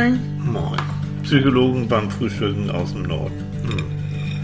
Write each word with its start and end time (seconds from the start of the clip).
Moin. 0.00 0.18
Moin. 0.38 0.80
Psychologen 1.24 1.86
beim 1.86 2.10
Frühstücken 2.10 2.70
aus 2.70 2.92
dem 2.94 3.02
Norden. 3.02 3.44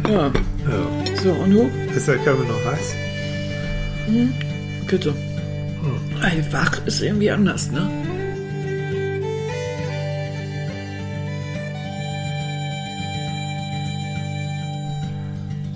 Hm. 0.05 0.13
Ja, 0.13 0.27
Ja. 0.27 1.17
so, 1.23 1.31
und 1.33 1.51
du? 1.51 1.71
Ist 1.97 2.09
der 2.09 2.19
Kaffee 2.19 2.47
noch 2.47 2.63
heiß? 2.73 2.95
Bitte. 4.87 5.15
Ey, 6.23 6.45
wach 6.53 6.85
ist 6.85 7.01
irgendwie 7.01 7.31
anders, 7.31 7.71
ne? 7.71 7.89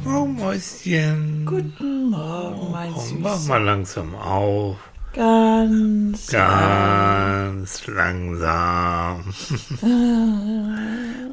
Oh, 0.07 0.27
Mäuschen. 0.27 1.47
Guten 1.47 2.11
Morgen, 2.11 2.71
mein 2.71 2.93
Oh, 2.95 3.03
mach 3.19 3.47
mal 3.47 3.62
langsam 3.62 4.15
auf. 4.15 4.77
Ganz. 5.12 6.29
Ganz 6.29 7.86
langsam. 7.88 9.24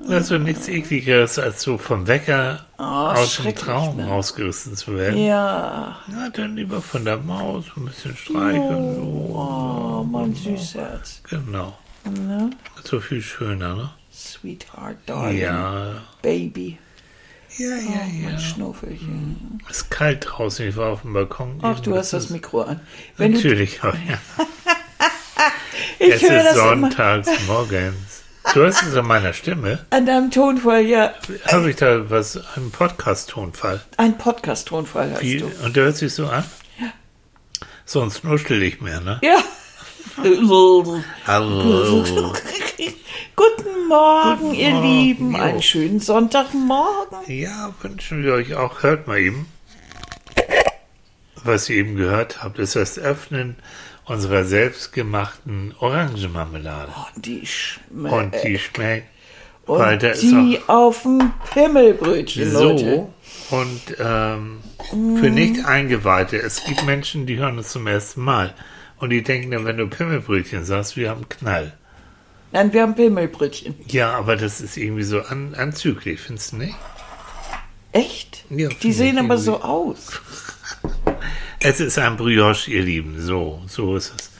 Das 0.07 0.23
ist 0.23 0.31
doch 0.31 0.39
nichts 0.39 0.67
ekligeres, 0.67 1.37
als 1.37 1.61
so 1.61 1.77
vom 1.77 2.07
Wecker 2.07 2.65
aus 2.77 3.37
dem 3.37 3.53
Traum 3.55 3.97
ne? 3.97 4.07
rausgerissen 4.07 4.75
zu 4.75 4.95
werden. 4.95 5.23
Ja. 5.23 5.97
Na, 6.07 6.29
dann 6.29 6.55
lieber 6.55 6.81
von 6.81 7.05
der 7.05 7.17
Maus 7.17 7.65
ein 7.75 7.85
bisschen 7.85 8.15
streicheln. 8.15 8.95
So. 8.95 9.01
Oh, 9.35 10.03
mein 10.03 10.33
Süßherz. 10.33 11.21
Genau. 11.29 11.77
Ne? 12.05 12.49
So 12.83 12.99
viel 12.99 13.21
schöner, 13.21 13.75
ne? 13.75 13.89
Sweetheart, 14.11 14.97
darling. 15.05 15.37
Ja. 15.37 16.01
Baby. 16.21 16.79
Ja, 17.57 17.69
ja, 17.69 17.75
Oh, 17.75 18.29
ja. 18.31 18.39
Schnuffelchen. 18.39 19.59
Es 19.69 19.77
ist 19.77 19.89
kalt 19.91 20.25
draußen, 20.29 20.67
ich 20.67 20.75
war 20.75 20.89
auf 20.89 21.01
dem 21.01 21.13
Balkon. 21.13 21.59
Ach, 21.63 21.79
du 21.79 21.95
hast 21.95 22.13
das 22.13 22.29
Mikro 22.29 22.61
an. 22.61 22.79
Wenn 23.17 23.31
du, 23.31 23.37
Natürlich, 23.37 23.83
auch, 23.83 23.93
ja. 23.93 24.19
ich 25.99 26.13
es 26.13 26.21
höre 26.21 26.37
ist 26.39 26.45
das 26.45 26.55
immer 26.55 26.63
sonntags 26.69 27.29
morgens. 27.47 27.95
Du 28.53 28.61
hörst 28.61 28.83
es 28.83 28.95
an 28.95 29.05
meiner 29.07 29.33
Stimme. 29.33 29.85
an 29.89 30.05
deinem 30.05 30.31
Tonfall, 30.31 30.81
ja. 30.85 31.13
Habe 31.51 31.69
ich 31.71 31.75
da 31.77 32.09
was, 32.09 32.39
einen 32.55 32.71
Podcast-Tonfall? 32.71 33.81
Ein 33.97 34.17
Podcast-Tonfall 34.17 35.11
hast 35.13 35.21
Wie- 35.23 35.37
du. 35.37 35.51
Und 35.65 35.75
der 35.75 35.85
hört 35.85 35.97
sich 35.97 36.13
so 36.13 36.27
an? 36.27 36.43
Sonst 37.85 38.23
nuschel 38.23 38.61
ich 38.63 38.81
mehr, 38.81 39.01
ne? 39.01 39.19
Ja. 39.23 39.39
Hallo. 41.25 42.33
Guten 43.37 43.87
Morgen, 43.87 44.55
ihr 44.55 44.71
Morgen, 44.71 44.87
Lieben. 44.87 45.31
jo. 45.35 45.37
Einen 45.37 45.61
schönen 45.61 45.99
Sonntagmorgen. 45.99 47.19
Ja, 47.27 47.71
wünschen 47.83 48.23
wir 48.23 48.33
euch 48.33 48.55
auch. 48.55 48.81
Hört 48.81 49.05
mal 49.05 49.19
eben. 49.19 49.45
Was 51.43 51.69
ihr 51.69 51.75
eben 51.75 51.97
gehört 51.97 52.41
habt, 52.41 52.57
ist 52.57 52.75
das 52.75 52.97
Öffnen 52.97 53.57
unserer 54.05 54.43
selbstgemachten 54.43 55.75
Orangenmarmelade. 55.77 56.91
Oh, 56.97 57.05
die 57.15 57.45
schmeckt. 57.45 58.11
Und 58.11 58.35
die 58.43 58.57
schmeckt. 58.57 59.07
Und 59.67 59.79
weil 59.79 59.99
da 59.99 60.07
ist 60.09 60.23
die 60.23 60.59
auf 60.65 61.03
dem 61.03 61.31
Pimmelbrötchen, 61.53 62.51
Leute. 62.53 63.07
So. 63.51 63.55
Und 63.55 63.81
ähm, 63.99 64.63
für 65.19 65.29
nicht 65.29 65.63
Eingeweihte, 65.63 66.37
es 66.37 66.63
gibt 66.63 66.85
Menschen, 66.87 67.27
die 67.27 67.37
hören 67.37 67.59
es 67.59 67.69
zum 67.69 67.85
ersten 67.85 68.21
Mal. 68.21 68.55
Und 68.97 69.11
die 69.11 69.21
denken 69.21 69.51
dann, 69.51 69.65
wenn 69.65 69.77
du 69.77 69.85
Pimmelbrötchen 69.87 70.65
sagst, 70.65 70.97
wir 70.97 71.11
haben 71.11 71.29
Knall. 71.29 71.77
Nein, 72.51 72.71
wir 72.73 72.81
haben 72.83 72.95
Pimmelbrötchen. 72.95 73.75
Ja, 73.87 74.11
aber 74.13 74.35
das 74.37 74.61
ist 74.61 74.77
irgendwie 74.77 75.03
so 75.03 75.21
an, 75.21 75.53
anzüglich, 75.55 76.19
findest 76.21 76.53
du 76.53 76.57
nicht? 76.57 76.75
Echt? 77.91 78.45
Ja, 78.49 78.69
die 78.69 78.91
sehen 78.93 79.17
aber 79.17 79.35
irgendwie. 79.35 79.43
so 79.43 79.61
aus. 79.61 80.11
Es 81.59 81.79
ist 81.79 81.97
ein 81.97 82.17
Brioche, 82.17 82.69
ihr 82.69 82.83
Lieben. 82.83 83.19
So, 83.19 83.61
so 83.67 83.95
ist 83.97 84.13
es. 84.17 84.31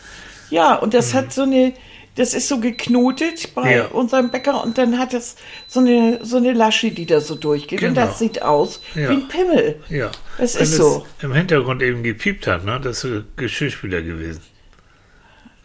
Ja, 0.52 0.76
und 0.76 0.94
das 0.94 1.16
hat 1.16 1.34
so 1.34 1.42
eine, 1.42 1.74
das 2.16 2.36
ist 2.36 2.48
so 2.48 2.60
geknotet 2.60 3.56
bei 3.56 3.64
Mhm. 3.64 3.70
Ja. 3.72 3.86
unserem 3.88 4.30
Bäcker 4.30 4.64
und 4.64 4.78
dann 4.78 5.00
hat 5.00 5.16
es 5.16 5.36
so 5.68 5.80
eine, 5.80 6.20
so 6.24 6.38
eine 6.38 6.54
Lasche, 6.54 6.92
die 6.92 7.08
da 7.08 7.20
so 7.20 7.34
durchgeht. 7.34 7.82
Und 7.82 7.96
Genau. 7.96 8.06
das 8.06 8.20
sieht 8.20 8.44
aus 8.44 8.82
Ja. 8.94 9.10
wie 9.10 9.14
ein 9.16 9.28
Pimmel. 9.28 9.80
Ja. 9.90 10.12
Es 10.38 10.56
Wenn 10.56 10.64
ist 10.64 10.76
so. 10.76 11.08
im 11.24 11.34
Hintergrund 11.34 11.82
eben 11.82 12.04
gepiept 12.04 12.46
hat, 12.46 12.64
ne? 12.66 12.80
Das 12.82 13.04
ist 13.04 13.24
Geschirrspüler 13.36 14.04
gewesen. 14.04 14.42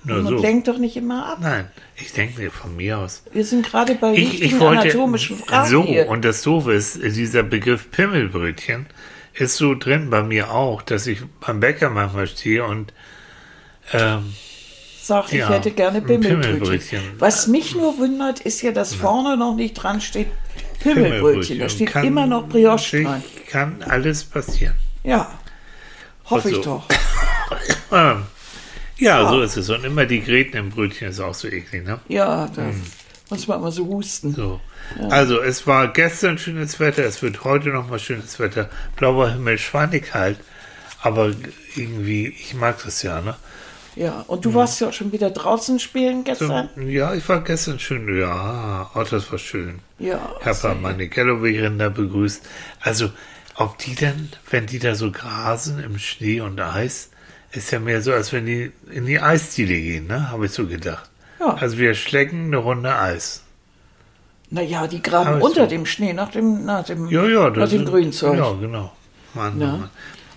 Nur 0.04 0.22
Man 0.22 0.36
so. 0.36 0.42
lenkt 0.42 0.66
doch 0.68 0.78
nicht 0.78 0.96
immer 0.96 1.26
ab. 1.26 1.38
Nein, 1.40 1.68
ich 1.96 2.12
denke 2.12 2.40
mir 2.40 2.50
von 2.50 2.74
mir 2.76 2.98
aus. 2.98 3.22
Wir 3.32 3.44
sind 3.44 3.64
gerade 3.64 3.94
bei 3.94 4.12
Ich, 4.14 4.42
ich 4.42 4.58
wollte 4.58 4.82
anatomischen 4.82 5.38
Fragen 5.38 5.68
so 5.70 5.84
hier. 5.84 6.08
und 6.08 6.24
das 6.24 6.42
Doofe 6.42 6.72
ist, 6.72 7.00
dieser 7.02 7.42
Begriff 7.44 7.90
Pimmelbrötchen 7.90 8.86
ist 9.34 9.56
so 9.56 9.74
drin 9.76 10.10
bei 10.10 10.22
mir 10.22 10.50
auch, 10.50 10.82
dass 10.82 11.06
ich 11.06 11.20
beim 11.40 11.60
Bäcker 11.60 11.88
manchmal 11.90 12.26
stehe 12.26 12.64
und 12.64 12.92
ähm, 13.92 14.34
Sag, 15.00 15.32
ich 15.32 15.38
Ja, 15.40 15.48
hätte 15.50 15.70
gerne 15.72 16.00
Pimmelbrötchen. 16.00 16.40
Pimmelbrötchen. 16.58 17.00
Was 17.18 17.46
mich 17.46 17.74
nur 17.74 17.98
wundert, 17.98 18.40
ist 18.40 18.62
ja, 18.62 18.72
dass 18.72 18.94
vorne 18.94 19.36
noch 19.36 19.54
nicht 19.54 19.74
dran 19.74 20.00
steht 20.00 20.28
Pimmelbrötchen. 20.80 21.58
Da 21.60 21.68
steht 21.68 21.90
Kann- 21.90 22.04
immer 22.04 22.26
noch 22.26 22.48
Brioche 22.48 23.02
dran. 23.02 23.22
Kann 23.48 23.82
alles 23.82 24.24
passieren. 24.24 24.74
Ja. 25.04 25.32
Hoffe 26.24 26.50
ich 26.50 26.56
so. 26.56 26.62
doch. 26.62 26.88
Ähm, 28.98 29.04
ja, 29.06 29.28
so 29.28 29.40
ist 29.40 29.56
es. 29.56 29.68
Und 29.70 29.84
immer 29.84 30.06
die 30.06 30.20
Gräten 30.22 30.56
im 30.56 30.70
Brötchen 30.70 31.08
ist 31.08 31.20
auch 31.20 31.34
so 31.34 31.48
eklig, 31.48 31.84
ne? 31.84 32.00
Ja, 32.08 32.48
da 32.54 32.62
Hm. 32.62 32.82
muss 33.30 33.46
man 33.48 33.58
immer 33.58 33.72
so 33.72 33.86
husten. 33.86 34.34
So. 34.34 34.60
Also, 35.10 35.40
es 35.40 35.66
war 35.66 35.88
gestern 35.88 36.38
schönes 36.38 36.78
Wetter, 36.80 37.04
es 37.04 37.22
wird 37.22 37.44
heute 37.44 37.70
nochmal 37.70 37.98
schönes 37.98 38.38
Wetter. 38.38 38.68
Blauer 38.96 39.30
Himmel, 39.32 39.58
schweinekalt. 39.58 40.38
Aber 41.02 41.32
irgendwie, 41.74 42.28
ich 42.28 42.54
mag 42.54 42.82
das 42.84 43.02
ja, 43.02 43.20
ne? 43.20 43.34
Ja, 43.96 44.24
und 44.26 44.44
du 44.44 44.54
warst 44.54 44.80
ja 44.80 44.88
auch 44.88 44.92
schon 44.92 45.12
wieder 45.12 45.30
draußen 45.30 45.78
spielen 45.78 46.18
So, 46.18 46.24
gestern. 46.24 46.68
ja, 46.88 47.12
ich 47.12 47.28
war 47.28 47.42
gestern 47.42 47.78
schön, 47.78 48.18
ja, 48.18 48.90
oh, 48.94 49.02
das 49.02 49.30
war 49.30 49.38
schön. 49.38 49.80
Ja. 49.98 50.34
Ich 50.40 50.46
habe 50.46 50.74
meine 50.76 51.08
Galloway-Rinder 51.08 51.90
begrüßt. 51.90 52.42
Also, 52.80 53.10
ob 53.56 53.76
die 53.78 53.94
dann, 53.94 54.30
wenn 54.50 54.66
die 54.66 54.78
da 54.78 54.94
so 54.94 55.10
grasen 55.10 55.78
im 55.82 55.98
Schnee 55.98 56.40
und 56.40 56.58
Eis, 56.60 57.10
ist 57.52 57.70
ja 57.70 57.78
mehr 57.80 58.02
so, 58.02 58.12
als 58.12 58.32
wenn 58.32 58.46
die 58.46 58.72
in 58.90 59.06
die 59.06 59.20
Eisdiele 59.20 59.74
gehen, 59.74 60.06
ne? 60.06 60.30
Habe 60.30 60.46
ich 60.46 60.52
so 60.52 60.66
gedacht. 60.66 61.08
Ja. 61.40 61.54
Also, 61.54 61.78
wir 61.78 61.94
schlecken 61.94 62.46
eine 62.46 62.56
Runde 62.58 62.96
Eis. 62.96 63.42
Naja, 64.50 64.86
die 64.86 65.02
graben 65.02 65.40
unter 65.40 65.62
so. 65.62 65.66
dem 65.66 65.86
Schnee, 65.86 66.12
nach 66.12 66.30
dem, 66.30 66.64
nach 66.64 66.84
dem, 66.84 67.08
Ja, 67.08 67.24
ja, 67.26 67.48
nach 67.48 67.54
das 67.54 67.70
dem 67.70 67.82
ist- 67.82 67.88
Grünzeug. 67.88 68.32
Genau, 68.32 68.56
genau. 68.56 68.92
Mann, 69.34 69.60
Ja. 69.60 69.66
Mann. 69.68 69.90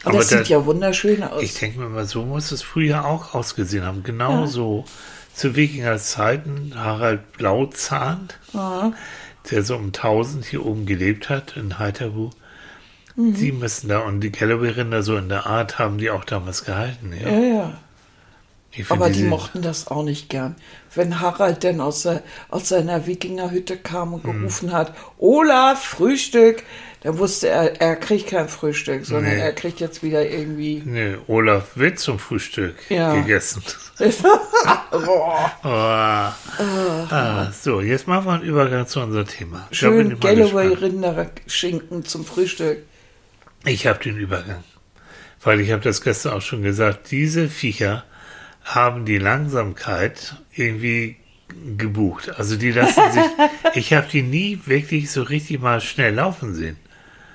Aber 0.06 0.20
das 0.20 0.30
sieht 0.30 0.48
ja 0.50 0.64
wunderschön 0.66 1.24
aus. 1.24 1.42
Ich 1.42 1.56
denke 1.56 1.80
mir 1.80 1.90
mal, 1.90 2.06
so 2.06 2.24
muss 2.24 2.52
es 2.52 2.62
früher 2.62 3.06
auch 3.06 3.34
ausgesehen 3.34 3.84
haben. 3.86 4.04
Genau 4.04 4.42
Ja. 4.42 4.48
so. 4.48 4.86
Zu 5.34 5.56
Wikingerzeiten, 5.56 6.74
Harald 6.76 7.34
Blauzahn, 7.34 8.30
Ja. 8.54 8.94
der 9.52 9.64
so 9.64 9.76
um 9.76 9.92
1000 9.92 10.46
hier 10.46 10.66
oben 10.66 10.86
gelebt 10.86 11.28
hat, 11.30 11.58
in 11.58 11.78
Heiterbu. 11.80 12.30
Mhm. 13.16 13.34
Die 13.36 13.52
müssen 13.52 13.88
da, 13.90 14.00
und 14.00 14.20
die 14.22 14.32
Galloway-Rinder 14.32 15.02
so 15.04 15.16
in 15.18 15.30
der 15.30 15.46
Art 15.46 15.80
haben 15.80 15.98
die 15.98 16.10
auch 16.10 16.26
damals 16.26 16.66
gehalten. 16.66 17.14
Ja. 17.20 17.30
ja, 17.30 17.40
ja. 17.40 17.74
Aber 18.90 19.10
die 19.10 19.24
mochten 19.24 19.62
das 19.62 19.88
auch 19.88 20.04
nicht 20.04 20.28
gern. 20.28 20.58
Wenn 20.94 21.22
Harald 21.22 21.64
denn 21.64 21.80
aus, 21.80 22.02
der, 22.04 22.22
aus 22.50 22.68
seiner 22.68 23.08
Wikingerhütte 23.08 23.78
kam 23.78 24.14
und 24.14 24.24
Hm. 24.26 24.40
gerufen 24.42 24.74
hat, 24.74 24.94
Olaf, 25.18 25.82
Frühstück, 25.82 26.64
dann 27.02 27.18
wusste 27.18 27.48
er, 27.48 27.80
er 27.80 27.96
kriegt 27.96 28.28
kein 28.28 28.50
Frühstück, 28.50 29.06
sondern 29.06 29.34
Nee. 29.36 29.40
er 29.40 29.54
kriegt 29.54 29.80
jetzt 29.80 30.04
wieder 30.04 30.30
irgendwie. 30.30 30.82
Nee, 30.86 31.16
Olaf 31.28 31.78
wird 31.78 32.00
zum 32.00 32.20
Frühstück 32.20 32.76
Ja. 32.90 33.14
gegessen. 33.16 33.64
Boah, 34.92 35.52
Oh. 35.64 35.70
Ah, 37.14 37.52
so, 37.52 37.80
jetzt 37.80 38.08
machen 38.08 38.26
wir 38.26 38.34
einen 38.34 38.44
Übergang 38.44 38.88
zu 38.88 39.00
unserem 39.00 39.28
Thema. 39.28 39.68
Schön. 39.72 40.20
Galloway-Rinderschinken 40.20 42.04
zum 42.04 42.26
Frühstück. 42.26 42.80
Ich 43.66 43.88
habe 43.88 44.00
den 44.04 44.18
Übergang. 44.18 44.64
Weil 45.44 45.60
ich 45.60 45.72
habe 45.72 45.82
das 45.82 46.02
gestern 46.02 46.34
auch 46.34 46.42
schon 46.42 46.64
gesagt, 46.64 47.12
diese 47.12 47.50
Viecher 47.50 48.04
haben 48.64 49.06
die 49.06 49.18
Langsamkeit 49.20 50.36
irgendwie 50.56 51.18
gebucht. 51.78 52.32
Also 52.38 52.56
die 52.56 52.72
lassen 52.72 53.12
sich, 53.12 53.24
ich 53.76 53.94
habe 53.94 54.08
die 54.12 54.24
nie 54.24 54.60
wirklich 54.66 55.12
so 55.12 55.22
richtig 55.24 55.62
mal 55.62 55.82
schnell 55.82 56.16
laufen 56.16 56.56
sehen. 56.56 56.78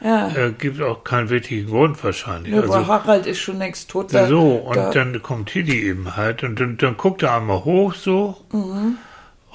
Ja. 0.02 0.28
Äh, 0.34 0.52
gibt 0.52 0.80
auch 0.80 1.04
keinen 1.04 1.28
wirklichen 1.28 1.68
Grund 1.68 2.02
wahrscheinlich. 2.02 2.54
Ja, 2.54 2.62
aber 2.62 2.74
also, 2.76 2.86
Harald 2.88 3.26
ist 3.26 3.38
schon 3.40 3.58
längst 3.58 3.90
tot. 3.90 4.12
da- 4.14 4.26
so, 4.26 4.54
und 4.56 4.76
da, 4.76 4.90
dann 4.90 5.20
kommt 5.22 5.50
Tilly 5.50 5.78
eben 5.88 6.16
halt 6.16 6.42
und 6.42 6.58
dann, 6.58 6.78
dann 6.78 6.96
guckt 6.96 7.22
er 7.22 7.36
einmal 7.36 7.64
hoch 7.64 7.94
so 7.94 8.36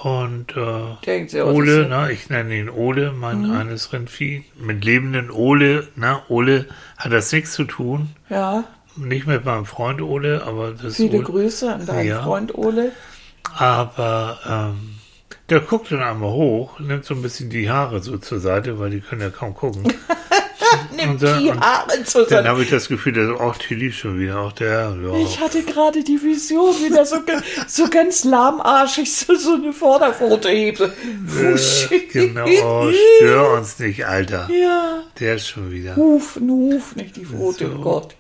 und 0.03 0.56
äh, 0.57 1.19
Mhm. 1.39 1.42
Ole, 1.45 1.83
Mhm. 1.83 1.89
ne, 1.89 2.12
ich 2.12 2.30
nenne 2.30 2.56
ihn 2.57 2.69
Ole, 2.69 3.12
mein 3.12 3.50
eines 3.51 3.94
Rindvieh, 3.94 4.44
mit 4.59 4.83
lebenden 4.83 5.31
Ole, 5.31 5.88
na, 5.95 6.21
Ole 6.27 6.65
hat 6.97 7.12
das 7.13 7.31
nichts 7.31 7.53
zu 7.53 7.63
tun, 7.63 8.09
Ja, 8.30 8.63
nicht 8.97 9.27
mit 9.27 9.45
meinem 9.45 9.65
Freund 9.65 10.01
Ole, 10.01 10.44
aber 10.45 10.71
das 10.71 10.95
viele 10.97 11.18
Ole, 11.18 11.24
Grüße 11.25 11.74
an 11.74 11.86
deinen 11.86 12.07
Ja. 12.07 12.24
Freund 12.24 12.56
Ole. 12.56 12.92
aber 13.57 14.39
ähm, 14.47 14.94
der 15.50 15.59
guckt 15.59 15.92
dann 15.92 16.01
einmal 16.01 16.31
hoch, 16.31 16.80
nimmt 16.80 17.06
so 17.06 17.13
ein 17.13 17.21
bisschen 17.21 17.50
die 17.50 17.69
Haare 17.69 18.01
so 18.01 18.18
zur 18.18 18.39
Seite, 18.39 18.80
weil 18.80 18.89
die 18.89 19.00
können 19.01 19.21
ja 19.21 19.30
kaum 19.30 19.53
gucken. 19.53 19.83
Nimmt 20.97 21.19
so- 21.19 21.38
die 21.38 21.51
Haare 21.51 21.88
Dann 21.89 22.06
zusammen. 22.06 22.47
habe 22.47 22.63
ich 22.63 22.69
das 22.71 22.88
Gefühl, 22.88 23.13
dass 23.13 23.39
auch 23.39 23.56
Tilly 23.57 23.92
schon 23.92 24.19
wieder, 24.19 24.39
auch 24.39 24.51
der, 24.51 24.95
ja. 25.01 25.15
Ich 25.19 25.39
hatte 25.39 25.62
gerade 25.63 26.03
die 26.03 26.21
Vision, 26.21 26.74
wie 26.83 26.89
der 26.92 27.06
so, 27.06 27.18
so 27.68 27.88
ganz 27.89 28.24
lahmarschig 28.24 29.13
so, 29.13 29.36
so 29.36 29.53
eine 29.53 29.71
Vorderpfote 29.71 30.50
hebt. 30.50 30.80
Äh, 30.81 32.00
genau, 32.12 32.45
oh, 32.63 32.92
stör 33.19 33.53
uns 33.53 33.77
nicht, 33.80 34.06
Alter. 34.06 34.50
Ja, 34.51 35.03
Der 35.19 35.36
ist 35.36 35.47
schon 35.47 35.71
wieder. 35.71 35.95
Hufen, 35.95 36.50
Huf, 36.50 36.95
nicht 36.95 37.15
die 37.18 37.25
Pfote, 37.25 37.68
So. 37.68 37.75
oh 37.77 37.81
Gott. 37.81 38.15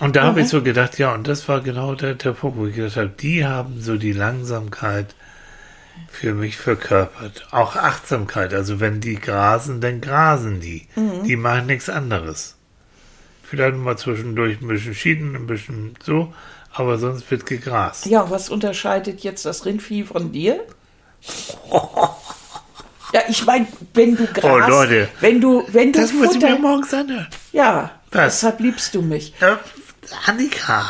Und 0.00 0.16
da 0.16 0.22
habe 0.22 0.40
ich 0.40 0.48
so 0.48 0.62
gedacht, 0.62 0.98
ja, 0.98 1.12
und 1.14 1.26
das 1.28 1.48
war 1.48 1.60
genau 1.60 1.94
der, 1.94 2.14
der 2.14 2.32
Punkt, 2.32 2.58
wo 2.58 2.66
ich 2.66 2.74
gedacht 2.76 2.96
habe, 2.96 3.08
die 3.20 3.44
haben 3.46 3.80
so 3.80 3.96
die 3.96 4.12
Langsamkeit 4.12 5.14
für 6.10 6.34
mich 6.34 6.56
verkörpert. 6.56 7.46
Auch 7.50 7.76
Achtsamkeit. 7.76 8.52
Also 8.54 8.80
wenn 8.80 9.00
die 9.00 9.16
grasen, 9.16 9.80
dann 9.80 10.00
grasen 10.00 10.60
die. 10.60 10.86
Die 11.24 11.36
machen 11.36 11.66
nichts 11.66 11.88
anderes. 11.88 12.56
Vielleicht 13.42 13.76
mal 13.76 13.96
zwischendurch 13.96 14.60
ein 14.60 14.68
bisschen 14.68 14.94
schieden, 14.94 15.34
ein 15.34 15.46
bisschen 15.46 15.94
so, 16.04 16.34
aber 16.72 16.98
sonst 16.98 17.30
wird 17.30 17.46
gegrast. 17.46 18.06
Ja, 18.06 18.28
was 18.30 18.50
unterscheidet 18.50 19.20
jetzt 19.20 19.46
das 19.46 19.64
Rindvieh 19.64 20.04
von 20.04 20.32
dir? 20.32 20.60
Ja, 23.12 23.22
ich 23.26 23.46
meine, 23.46 23.66
wenn 23.94 24.16
du 24.16 24.26
Gras, 24.26 24.44
Oh, 24.44 24.58
Leute. 24.68 25.08
wenn 25.20 25.40
du, 25.40 25.64
wenn 25.68 25.92
du 25.94 25.98
Das 26.00 26.12
muss 26.12 26.34
ich 26.34 26.42
mir 26.42 26.48
Futter, 26.48 26.58
morgens 26.60 26.92
anhören. 26.92 27.26
ja, 27.52 27.90
Was? 28.10 28.34
deshalb 28.34 28.60
liebst 28.60 28.94
du 28.94 29.00
mich. 29.00 29.32
Äh, 29.40 29.56
Annika. 30.26 30.84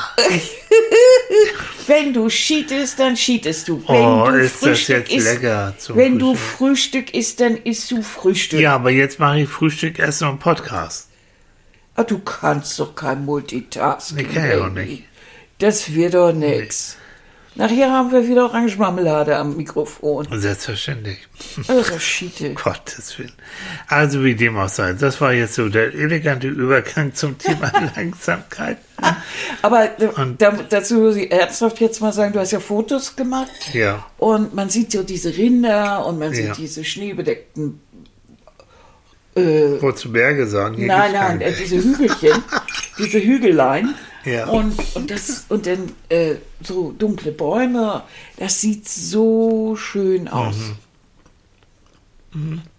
Wenn 1.87 2.13
du 2.13 2.29
cheatest, 2.29 2.99
dann 2.99 3.15
cheatest 3.15 3.69
du. 3.69 3.83
Wenn 3.89 3.97
Oh, 4.05 4.27
du 4.31 4.37
ist 4.39 4.55
das 4.55 4.61
Frühstück 4.61 4.97
jetzt 5.11 5.13
isst, 5.13 5.27
lecker 5.43 5.75
zum 5.79 5.97
wenn 5.97 6.19
du 6.19 6.35
Frühstück. 6.35 7.09
Frühstück 7.09 7.15
isst, 7.15 7.41
dann 7.41 7.57
isst 7.57 7.91
du 7.91 8.03
Frühstück. 8.03 8.61
Ja, 8.61 8.75
aber 8.75 8.91
jetzt 8.91 9.19
mache 9.19 9.41
ich 9.41 9.49
Frühstück, 9.49 9.99
Essen 9.99 10.29
und 10.29 10.39
Podcast. 10.39 11.09
Ah, 11.95 12.05
du 12.05 12.19
kannst 12.21 12.79
doch 12.79 12.95
kein 12.95 13.25
Multitasking. 13.25 14.19
Ich 14.19 14.35
kann 14.35 14.49
ja 14.51 14.65
auch 14.67 14.71
nicht. 14.71 15.05
Das 15.59 15.93
wird 15.95 16.15
doch 16.15 16.33
nix. 16.33 16.97
Nachher 17.55 17.91
haben 17.91 18.13
wir 18.13 18.29
wieder 18.29 18.45
Orangenmarmelade 18.45 19.37
am 19.37 19.57
Mikrofon. 19.57 20.29
Selbstverständlich. 20.31 21.19
Also 21.67 21.99
Schiete. 21.99 22.55
Gottes 22.55 23.19
Willen. 23.19 23.33
Also 23.89 24.23
wie 24.23 24.35
dem 24.37 24.57
auch 24.57 24.69
sei. 24.69 24.93
Das 24.93 25.21
war 25.21 25.33
jetzt 25.33 25.55
so 25.55 25.69
der 25.69 25.93
elegante 25.93 26.47
Übergang 26.47 27.15
zum 27.15 27.37
Thema 27.37 27.73
Langsamkeit. 27.97 28.79
Aber 29.63 30.01
äh, 30.01 30.07
Und- 30.17 30.41
da, 30.41 30.53
dazu 30.53 30.95
muss 31.01 31.17
ich 31.17 31.33
ernsthaft 31.33 31.81
jetzt 31.81 32.01
mal 32.01 32.13
sagen, 32.13 32.33
du 32.33 32.39
hast 32.39 32.53
ja 32.53 32.61
Fotos 32.61 33.17
gemacht. 33.17 33.51
Ja. 33.73 34.07
Und 34.19 34.55
man 34.55 34.69
sieht 34.71 34.93
so 34.93 35.03
diese 35.03 35.37
Rinder 35.37 36.07
und 36.07 36.19
man 36.19 36.33
sieht 36.35 36.47
Ja. 36.47 36.55
diese 36.55 36.85
schneebedeckten. 36.85 37.81
Äh, 39.39 39.83
Wo 39.83 39.93
zu 39.93 40.13
Berge 40.13 40.47
sagen. 40.47 40.77
Hier 40.77 40.87
nein, 40.89 41.13
nein, 41.13 41.41
äh, 41.41 41.53
diese 41.53 41.77
Hügelchen, 41.77 42.43
diese 42.99 43.21
Hügelein. 43.23 43.95
Ja. 44.25 44.47
Und, 44.49 44.75
und, 44.95 45.11
das, 45.11 45.47
und 45.49 45.67
dann 45.67 45.93
äh, 46.09 46.35
so 46.63 46.93
dunkle 46.93 47.33
Bäume. 47.33 48.03
Das 48.37 48.61
sieht 48.61 48.87
so 48.89 49.75
schön 49.77 50.29
aus. 50.29 50.57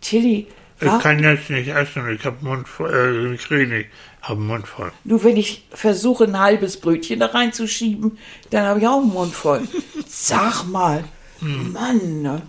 Tilly, 0.02 0.48
Mhm. 0.48 0.56
Ich 0.82 0.88
wa- 0.88 0.98
kann 1.00 1.22
jetzt 1.22 1.50
nicht 1.50 1.68
essen, 1.68 2.08
ich 2.10 2.24
habe 2.26 2.38
Mund 2.42 2.66
voll, 2.68 2.94
äh, 2.94 3.34
ich 3.34 3.50
rede 3.52 3.74
nicht, 3.74 3.90
habe 4.22 4.40
Mund 4.40 4.66
voll. 4.68 4.92
nur 5.04 5.22
wenn 5.26 5.36
ich 5.36 5.66
versuche, 5.72 6.24
ein 6.24 6.40
halbes 6.40 6.80
Brötchen 6.80 7.20
da 7.20 7.26
reinzuschieben, 7.26 8.18
dann 8.52 8.66
habe 8.66 8.80
ich 8.80 8.88
auch 8.88 9.02
einen 9.02 9.10
Mund 9.12 9.34
voll. 9.34 9.68
Sag 10.08 10.66
mal, 10.68 11.04
Mhm. 11.42 11.72
Mann, 11.74 12.22
ne? 12.22 12.42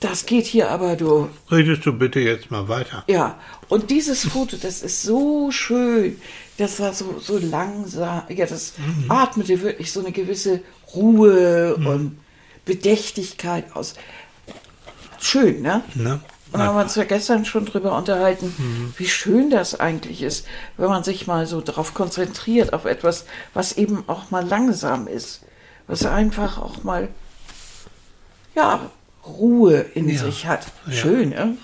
Das 0.00 0.26
geht 0.26 0.46
hier 0.46 0.70
aber 0.70 0.96
durch. 0.96 1.28
Redest 1.50 1.86
du 1.86 1.92
bitte 1.92 2.20
jetzt 2.20 2.50
mal 2.50 2.68
weiter? 2.68 3.04
Ja, 3.06 3.38
und 3.68 3.90
dieses 3.90 4.26
Foto, 4.26 4.56
das 4.56 4.82
ist 4.82 5.02
so 5.02 5.50
schön. 5.50 6.20
Das 6.58 6.78
war 6.80 6.92
so, 6.92 7.18
so 7.20 7.38
langsam. 7.38 8.22
Ja, 8.28 8.46
das 8.46 8.74
Mhm. 8.78 9.10
atmete 9.10 9.60
wirklich 9.62 9.90
so 9.92 10.00
eine 10.00 10.12
gewisse 10.12 10.60
Ruhe 10.94 11.74
und 11.76 12.18
Bedächtigkeit 12.64 13.74
aus. 13.74 13.94
Schön, 15.20 15.62
ne? 15.62 15.82
Ne? 15.94 16.20
Und 16.52 16.60
da 16.60 16.66
haben 16.66 16.76
wir 16.76 16.82
uns 16.82 16.94
ja 16.94 17.02
gestern 17.04 17.44
schon 17.44 17.64
drüber 17.64 17.96
unterhalten, 17.96 18.54
Mhm. 18.56 18.94
wie 18.96 19.08
schön 19.08 19.50
das 19.50 19.80
eigentlich 19.80 20.22
ist, 20.22 20.46
wenn 20.76 20.88
man 20.88 21.02
sich 21.02 21.26
mal 21.26 21.46
so 21.46 21.60
darauf 21.60 21.94
konzentriert, 21.94 22.72
auf 22.72 22.84
etwas, 22.84 23.24
was 23.54 23.72
eben 23.76 24.04
auch 24.06 24.30
mal 24.30 24.46
langsam 24.46 25.08
ist. 25.08 25.40
Was 25.88 26.06
einfach 26.06 26.58
auch 26.58 26.84
mal, 26.84 27.08
ja, 28.54 28.90
Ruhe 29.26 29.78
in 29.94 30.08
Ja, 30.08 30.18
sich 30.18 30.46
hat. 30.46 30.66
ja. 30.86 30.92
Schön, 30.92 31.30
ne? 31.30 31.56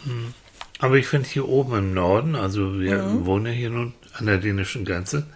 Aber 0.78 0.96
ich 0.96 1.06
finde 1.06 1.28
hier 1.28 1.48
oben 1.48 1.76
im 1.76 1.94
Norden, 1.94 2.34
also 2.36 2.80
wir 2.80 3.02
Mhm. 3.02 3.26
wohnen 3.26 3.46
ja 3.46 3.52
hier 3.52 3.70
nun 3.70 3.92
an 4.14 4.26
der 4.26 4.38
dänischen 4.38 4.84
Grenze, 4.84 5.26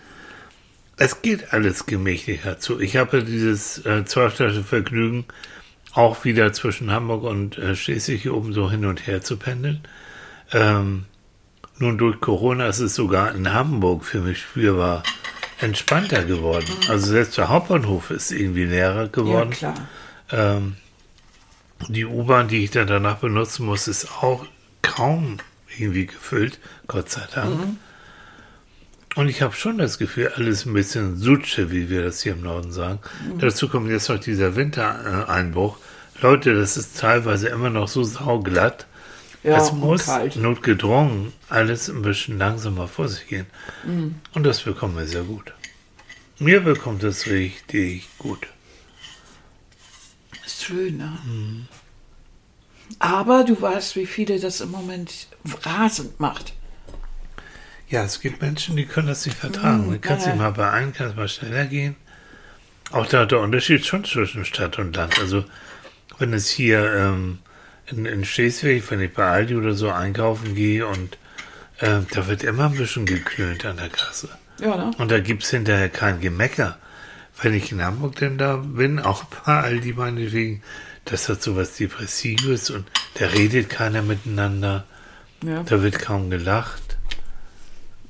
es 0.96 1.22
geht 1.22 1.52
alles 1.52 1.86
gemächlicher 1.86 2.58
zu. 2.58 2.80
Ich 2.80 2.96
habe 2.96 3.22
dieses 3.24 3.84
äh, 3.84 4.04
Vergnügen, 4.04 5.24
auch 5.92 6.24
wieder 6.24 6.52
zwischen 6.52 6.90
Hamburg 6.90 7.24
und 7.24 7.58
äh, 7.58 7.76
Schleswig 7.76 8.22
hier 8.22 8.34
oben 8.34 8.52
so 8.52 8.70
hin 8.70 8.84
und 8.84 9.06
her 9.06 9.20
zu 9.20 9.36
pendeln. 9.36 9.80
Ähm, 10.52 11.04
nun 11.78 11.98
durch 11.98 12.20
Corona 12.20 12.66
ist 12.68 12.78
es 12.80 12.94
sogar 12.94 13.34
in 13.34 13.52
Hamburg 13.52 14.04
für 14.04 14.20
mich 14.20 14.38
spürbar 14.40 15.02
entspannter 15.60 16.24
geworden. 16.24 16.66
Also 16.88 17.06
selbst 17.10 17.36
der 17.38 17.48
Hauptbahnhof 17.48 18.10
ist 18.10 18.30
irgendwie 18.32 18.64
leerer 18.64 19.08
geworden. 19.08 19.50
Ja, 19.52 19.56
klar. 19.72 19.74
Ähm, 20.30 20.76
die 21.88 22.04
U-Bahn, 22.04 22.48
die 22.48 22.64
ich 22.64 22.70
dann 22.70 22.86
danach 22.86 23.16
benutzen 23.16 23.66
muss, 23.66 23.88
ist 23.88 24.10
auch 24.22 24.46
kaum 24.82 25.38
irgendwie 25.76 26.06
gefüllt, 26.06 26.60
Gott 26.86 27.10
sei 27.10 27.22
Dank. 27.34 27.76
Und 29.14 29.28
ich 29.28 29.42
habe 29.42 29.54
schon 29.54 29.78
das 29.78 29.98
Gefühl, 29.98 30.32
alles 30.34 30.66
ein 30.66 30.72
bisschen 30.72 31.16
Sutsche, 31.16 31.70
wie 31.70 31.88
wir 31.88 32.02
das 32.02 32.22
hier 32.22 32.32
im 32.32 32.42
Norden 32.42 32.72
sagen. 32.72 32.98
Dazu 33.38 33.68
kommt 33.68 33.88
jetzt 33.90 34.08
noch 34.08 34.18
dieser 34.18 34.56
Wintereinbruch. 34.56 35.78
Leute, 36.20 36.54
das 36.54 36.76
ist 36.76 36.98
teilweise 36.98 37.48
immer 37.48 37.70
noch 37.70 37.88
so 37.88 38.02
sauglatt. 38.02 38.86
Ja, 39.42 39.58
es 39.58 39.72
muss 39.72 40.06
kalt. 40.06 40.36
notgedrungen 40.36 41.32
alles 41.48 41.88
ein 41.90 42.02
bisschen 42.02 42.38
langsamer 42.38 42.88
vor 42.88 43.08
sich 43.08 43.26
gehen. 43.28 43.46
Und 44.32 44.42
das 44.44 44.62
bekommen 44.62 44.96
wir 44.96 45.06
sehr 45.06 45.22
gut. 45.22 45.52
Mir 46.38 46.60
bekommt 46.60 47.04
es 47.04 47.26
richtig 47.26 48.08
gut. 48.18 48.48
Ist 50.64 50.70
schön, 50.70 50.96
ne? 50.96 51.18
Aber 52.98 53.44
du 53.44 53.60
weißt, 53.60 53.96
wie 53.96 54.06
viele 54.06 54.38
das 54.40 54.60
im 54.60 54.70
Moment 54.70 55.28
rasend 55.62 56.20
macht. 56.20 56.54
Ja, 57.88 58.04
es 58.04 58.20
gibt 58.20 58.40
Menschen, 58.40 58.76
die 58.76 58.86
können 58.86 59.08
das 59.08 59.26
nicht 59.26 59.36
vertragen. 59.36 59.90
Du 59.90 59.98
kannst 59.98 60.24
ja. 60.24 60.32
dich 60.32 60.40
mal 60.40 60.52
beeilen, 60.52 60.94
kannst 60.96 61.16
mal 61.16 61.28
schneller 61.28 61.66
gehen. 61.66 61.96
Auch 62.92 63.06
da 63.06 63.26
der 63.26 63.40
Unterschied 63.40 63.84
schon 63.84 64.04
zwischen 64.04 64.44
Stadt 64.44 64.78
und 64.78 64.96
Land. 64.96 65.18
Also, 65.18 65.44
wenn 66.18 66.32
es 66.32 66.48
hier 66.48 66.94
ähm, 66.94 67.40
in, 67.86 68.06
in 68.06 68.24
Schleswig, 68.24 68.90
wenn 68.90 69.00
ich 69.00 69.12
bei 69.12 69.26
Aldi 69.26 69.56
oder 69.56 69.74
so 69.74 69.90
einkaufen 69.90 70.54
gehe 70.54 70.86
und 70.86 71.18
ähm, 71.80 72.06
da 72.10 72.26
wird 72.26 72.42
immer 72.42 72.66
ein 72.66 72.76
bisschen 72.76 73.04
geklönt 73.04 73.66
an 73.66 73.76
der 73.76 73.90
Kasse. 73.90 74.30
Ja, 74.60 74.76
ne? 74.76 74.92
Und 74.96 75.10
da 75.10 75.20
gibt 75.20 75.42
es 75.42 75.50
hinterher 75.50 75.90
kein 75.90 76.20
Gemecker. 76.20 76.78
Wenn 77.44 77.52
ich 77.52 77.70
in 77.72 77.84
Hamburg 77.84 78.16
denn 78.16 78.38
da 78.38 78.56
bin, 78.56 78.98
auch 78.98 79.24
bei 79.24 79.60
Aldi 79.60 79.92
meinetwegen, 79.92 80.62
das 81.04 81.28
hat 81.28 81.42
so 81.42 81.56
was 81.56 81.76
Depressives 81.76 82.70
und 82.70 82.86
da 83.18 83.26
redet 83.26 83.68
keiner 83.68 84.00
miteinander. 84.00 84.86
Ja. 85.44 85.62
Da 85.62 85.82
wird 85.82 85.98
kaum 85.98 86.30
gelacht. 86.30 86.96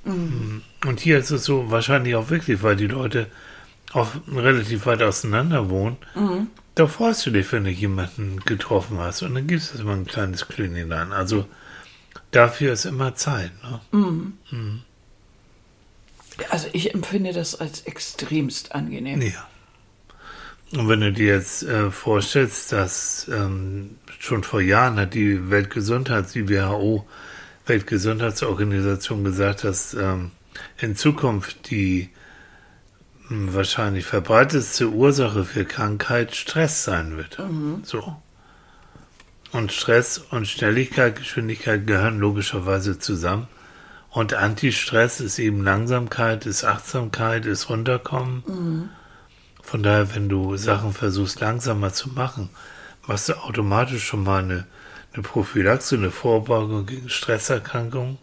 Und 0.04 1.00
hier 1.00 1.18
ist 1.18 1.32
es 1.32 1.44
so 1.44 1.68
wahrscheinlich 1.68 2.14
auch 2.14 2.30
wirklich, 2.30 2.62
weil 2.62 2.76
die 2.76 2.86
Leute 2.86 3.26
auch 3.92 4.12
relativ 4.32 4.86
weit 4.86 5.02
auseinander 5.02 5.68
wohnen. 5.68 5.96
Da 6.76 6.86
freust 6.86 7.26
du 7.26 7.30
dich, 7.32 7.50
wenn 7.50 7.64
du 7.64 7.70
jemanden 7.70 8.38
getroffen 8.38 8.98
hast. 8.98 9.22
Und 9.22 9.34
dann 9.34 9.48
gibt 9.48 9.62
es 9.62 9.74
immer 9.74 9.94
ein 9.94 10.06
kleines 10.06 10.46
Klönchen 10.46 10.92
Also 10.92 11.48
dafür 12.30 12.72
ist 12.72 12.84
immer 12.84 13.16
Zeit. 13.16 13.50
Ne? 13.64 14.32
Also 16.50 16.68
ich 16.72 16.94
empfinde 16.94 17.32
das 17.32 17.60
als 17.60 17.82
extremst 17.82 18.74
angenehm. 18.74 19.22
Ja. 19.22 19.48
Und 20.72 20.88
wenn 20.88 21.00
du 21.00 21.12
dir 21.12 21.34
jetzt 21.34 21.62
äh, 21.62 21.90
vorstellst, 21.90 22.72
dass 22.72 23.28
ähm, 23.28 23.98
schon 24.18 24.42
vor 24.42 24.60
Jahren 24.60 24.96
hat 24.96 25.14
die 25.14 25.50
Weltgesundheits-, 25.50 26.32
die 26.32 26.48
WHO, 26.48 27.06
Weltgesundheitsorganisation 27.66 29.24
gesagt, 29.24 29.64
dass 29.64 29.94
ähm, 29.94 30.32
in 30.78 30.96
Zukunft 30.96 31.70
die 31.70 32.10
mh, 33.28 33.54
wahrscheinlich 33.54 34.04
verbreitetste 34.04 34.88
Ursache 34.90 35.44
für 35.44 35.64
Krankheit 35.64 36.34
Stress 36.34 36.84
sein 36.84 37.16
wird. 37.16 37.38
So. 37.84 38.16
Und 39.52 39.70
Stress 39.70 40.18
und 40.18 40.48
Schnelligkeit, 40.48 41.16
Geschwindigkeit 41.16 41.86
gehören 41.86 42.18
logischerweise 42.18 42.98
zusammen. 42.98 43.46
Und 44.14 44.32
Antistress 44.32 45.18
ist 45.20 45.40
eben 45.40 45.64
Langsamkeit, 45.64 46.46
ist 46.46 46.62
Achtsamkeit, 46.64 47.46
ist 47.46 47.68
Runterkommen. 47.68 48.88
Von 49.60 49.82
daher, 49.82 50.14
wenn 50.14 50.28
du 50.28 50.56
Sachen 50.56 50.92
versuchst 50.92 51.40
langsamer 51.40 51.92
zu 51.92 52.10
machen, 52.10 52.48
machst 53.08 53.28
du 53.28 53.32
automatisch 53.34 54.04
schon 54.04 54.22
mal 54.22 54.44
eine, 54.44 54.66
eine 55.12 55.22
Prophylaxe, 55.24 55.96
eine 55.96 56.12
Vorbeugung 56.12 56.86
gegen 56.86 57.08
Stresserkrankungen. 57.08 58.18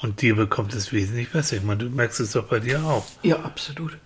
Und 0.00 0.22
dir 0.22 0.36
bekommt 0.36 0.74
es 0.74 0.92
wesentlich 0.92 1.30
besser. 1.32 1.56
Ich 1.56 1.64
meine, 1.64 1.80
du 1.84 1.90
merkst 1.90 2.20
es 2.20 2.30
doch 2.32 2.44
bei 2.44 2.60
dir 2.60 2.80
auch. 2.84 3.04
Ja, 3.22 3.40
absolut. 3.40 3.98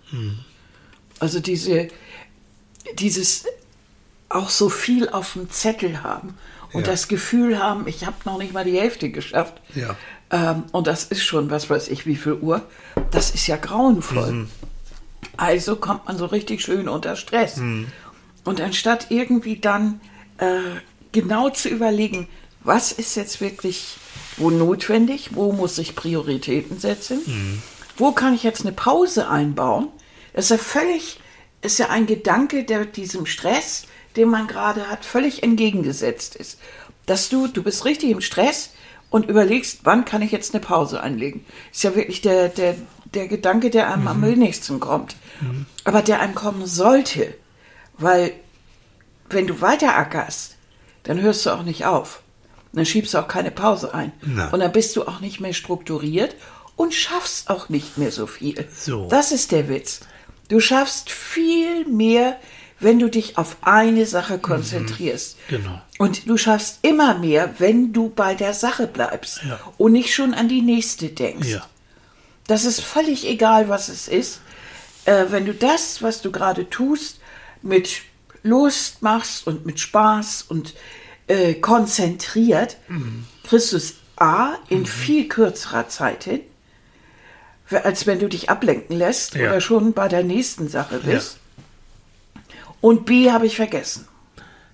Also 1.19 1.39
diese, 1.39 1.87
dieses 2.97 3.45
auch 4.29 4.49
so 4.49 4.69
viel 4.69 5.07
auf 5.07 5.33
dem 5.33 5.51
Zettel 5.51 6.01
haben 6.01 6.33
und 6.73 6.81
Ja. 6.81 6.87
das 6.91 7.07
Gefühl 7.07 7.59
haben, 7.59 7.87
ich 7.87 8.05
habe 8.07 8.15
noch 8.25 8.39
nicht 8.39 8.53
mal 8.53 8.65
die 8.65 8.77
Hälfte 8.79 9.09
geschafft. 9.11 9.61
Ja. 9.75 9.95
Ähm, 10.31 10.63
und 10.71 10.87
das 10.87 11.05
ist 11.05 11.23
schon, 11.23 11.49
was 11.49 11.69
weiß 11.69 11.89
ich, 11.89 12.05
wie 12.05 12.15
viel 12.15 12.33
Uhr. 12.33 12.61
Das 13.11 13.31
ist 13.31 13.47
ja 13.47 13.57
grauenvoll. 13.57 14.47
Also 15.37 15.75
kommt 15.75 16.05
man 16.05 16.17
so 16.17 16.25
richtig 16.25 16.61
schön 16.61 16.87
unter 16.87 17.15
Stress. 17.15 17.57
Und 18.43 18.61
anstatt 18.61 19.07
irgendwie 19.09 19.57
dann 19.57 19.99
äh, 20.37 20.59
genau 21.11 21.49
zu 21.49 21.69
überlegen, 21.69 22.27
was 22.63 22.91
ist 22.91 23.15
jetzt 23.15 23.41
wirklich 23.41 23.97
wo 24.37 24.49
notwendig, 24.49 25.29
wo 25.33 25.51
muss 25.51 25.77
ich 25.77 25.95
Prioritäten 25.95 26.79
setzen, 26.79 27.61
wo 27.97 28.11
kann 28.11 28.33
ich 28.33 28.43
jetzt 28.43 28.61
eine 28.61 28.73
Pause 28.73 29.29
einbauen, 29.29 29.87
das 30.33 30.45
ist 30.45 30.51
ja 30.51 30.57
völlig, 30.57 31.19
ist 31.61 31.79
ja 31.79 31.89
ein 31.89 32.05
Gedanke, 32.05 32.65
der 32.65 32.85
diesem 32.85 33.25
Stress, 33.25 33.85
den 34.17 34.29
man 34.29 34.47
gerade 34.47 34.89
hat, 34.89 35.05
völlig 35.05 35.43
entgegengesetzt 35.43 36.35
ist. 36.35 36.59
Dass 37.05 37.29
du, 37.29 37.47
du 37.47 37.63
bist 37.63 37.85
richtig 37.85 38.09
im 38.09 38.21
Stress 38.21 38.71
und 39.09 39.29
überlegst, 39.29 39.81
wann 39.83 40.05
kann 40.05 40.21
ich 40.21 40.31
jetzt 40.31 40.53
eine 40.53 40.63
Pause 40.63 41.01
einlegen. 41.01 41.45
Ist 41.71 41.83
ja 41.83 41.95
wirklich 41.95 42.21
der, 42.21 42.49
der, 42.49 42.75
der 43.13 43.27
Gedanke, 43.27 43.69
der 43.69 43.93
einem 43.93 44.07
am 44.07 44.21
wenigsten 44.21 44.79
kommt. 44.79 45.15
Aber 45.83 46.01
der 46.01 46.19
einem 46.19 46.35
kommen 46.35 46.65
sollte. 46.65 47.33
Weil 47.97 48.33
wenn 49.29 49.47
du 49.47 49.61
weiter 49.61 49.95
ackerst, 49.95 50.55
dann 51.03 51.21
hörst 51.21 51.45
du 51.45 51.51
auch 51.51 51.63
nicht 51.63 51.85
auf. 51.85 52.21
Und 52.71 52.77
dann 52.79 52.85
schiebst 52.85 53.13
du 53.13 53.19
auch 53.19 53.27
keine 53.27 53.51
Pause 53.51 53.93
ein. 53.93 54.11
Nein. 54.21 54.49
Und 54.51 54.59
dann 54.59 54.71
bist 54.71 54.95
du 54.95 55.03
auch 55.03 55.21
nicht 55.21 55.39
mehr 55.39 55.53
strukturiert 55.53 56.35
und 56.75 56.93
schaffst 56.93 57.49
auch 57.49 57.69
nicht 57.69 57.97
mehr 57.97 58.11
so 58.11 58.27
viel. 58.27 58.67
So. 58.75 59.07
Das 59.07 59.31
ist 59.31 59.51
der 59.51 59.69
Witz. 59.69 60.01
Du 60.49 60.59
schaffst 60.59 61.09
viel 61.09 61.85
mehr, 61.87 62.37
wenn 62.85 62.99
du 62.99 63.09
dich 63.09 63.37
auf 63.37 63.57
eine 63.61 64.05
Sache 64.05 64.37
konzentrierst. 64.39 65.37
Genau. 65.49 65.81
Und 65.97 66.29
du 66.29 66.37
schaffst 66.37 66.79
immer 66.83 67.15
mehr, 67.17 67.55
wenn 67.57 67.91
du 67.93 68.09
bei 68.09 68.35
der 68.35 68.53
Sache 68.53 68.85
bleibst 68.87 69.41
Ja. 69.43 69.59
und 69.77 69.91
nicht 69.93 70.13
schon 70.13 70.33
an 70.33 70.47
die 70.47 70.61
nächste 70.61 71.09
denkst. 71.09 71.47
Ja. 71.49 71.65
Das 72.47 72.63
ist 72.63 72.81
völlig 72.81 73.27
egal, 73.27 73.69
was 73.69 73.89
es 73.89 74.07
ist. 74.07 74.39
Äh, 75.05 75.25
wenn 75.29 75.45
du 75.45 75.53
das, 75.53 76.01
was 76.03 76.21
du 76.21 76.31
gerade 76.31 76.69
tust, 76.69 77.19
mit 77.63 78.01
Lust 78.43 79.01
machst 79.01 79.47
und 79.47 79.65
mit 79.65 79.79
Spaß 79.79 80.43
und 80.47 80.75
äh, 81.27 81.55
konzentriert, 81.55 82.77
kriegst 83.43 83.71
du 83.73 83.77
es 83.77 83.95
A 84.17 84.53
in 84.69 84.85
viel 84.85 85.27
kürzerer 85.27 85.89
Zeit 85.89 86.25
hin, 86.25 86.41
als 87.83 88.05
wenn 88.05 88.19
du 88.19 88.29
dich 88.29 88.49
ablenken 88.51 88.95
lässt 88.95 89.33
Ja. 89.33 89.49
oder 89.49 89.61
schon 89.61 89.93
bei 89.93 90.07
der 90.07 90.23
nächsten 90.23 90.67
Sache 90.69 90.99
bist. 90.99 91.37
Und 92.85 93.07
B 93.07 93.31
habe 93.31 93.47
ich 93.47 93.55
vergessen. 93.55 94.07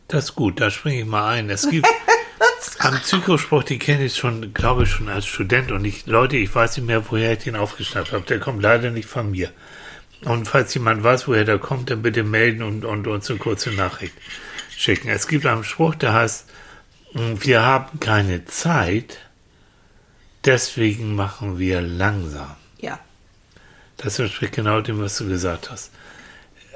Das 0.10 0.26
ist 0.26 0.36
gut, 0.36 0.60
da 0.60 0.70
springe 0.70 1.00
ich 1.00 1.06
mal 1.06 1.30
ein. 1.30 1.50
Es 1.50 1.70
gibt 1.70 1.88
am 2.80 3.00
Psychospruch, 3.00 3.64
die 3.64 3.80
kenne 3.80 4.04
ich 4.04 4.18
schon, 4.18 4.54
glaube 4.54 4.84
ich, 4.84 4.90
schon 4.90 5.08
als 5.08 5.26
Student. 5.26 5.72
Und 5.72 5.86
ich, 5.86 6.08
Leute, 6.08 6.36
ich 6.36 6.54
weiß 6.54 6.76
nicht 6.76 6.88
mehr, 6.88 7.10
woher 7.10 7.32
ich 7.32 7.46
den 7.46 7.56
aufgeschnappt 7.56 8.12
habe. 8.12 8.26
Der 8.26 8.42
kommt 8.42 8.62
leider 8.62 8.92
nicht 8.92 9.08
von 9.08 9.32
mir. 9.32 9.50
Und 10.26 10.50
falls 10.50 10.74
jemand 10.74 11.06
weiß, 11.06 11.30
woher 11.30 11.46
der 11.46 11.58
kommt, 11.58 11.90
dann 11.90 12.02
bitte 12.02 12.24
melden 12.24 12.64
und, 12.64 12.84
und 12.84 13.08
uns 13.08 13.30
eine 13.30 13.40
kurze 13.40 13.72
Nachricht 13.72 14.14
schicken. 14.76 15.08
Es 15.08 15.30
gibt 15.30 15.46
einen 15.46 15.64
Spruch, 15.64 15.96
der 15.96 16.12
heißt, 16.12 16.50
wir 17.14 17.62
haben 17.62 18.02
keine 18.02 18.44
Zeit, 18.44 19.20
deswegen 20.44 21.16
machen 21.16 21.60
wir 21.60 21.80
langsam. 21.80 22.58
Ja. 22.78 23.00
Das 23.96 24.20
entspricht 24.20 24.52
genau 24.52 24.82
dem, 24.82 25.00
was 25.00 25.18
du 25.18 25.30
gesagt 25.30 25.72
hast. 25.72 25.92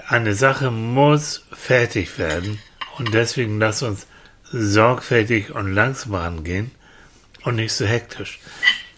Eine 0.07 0.35
Sache 0.35 0.69
muss 0.69 1.45
fertig 1.51 2.19
werden 2.19 2.59
und 2.99 3.15
deswegen 3.15 3.59
lass 3.59 3.81
uns 3.81 4.05
sorgfältig 4.43 5.55
und 5.55 5.73
langsam 5.73 6.13
rangehen 6.13 6.69
und 7.43 7.55
nicht 7.55 7.73
so 7.73 7.85
hektisch. 7.85 8.39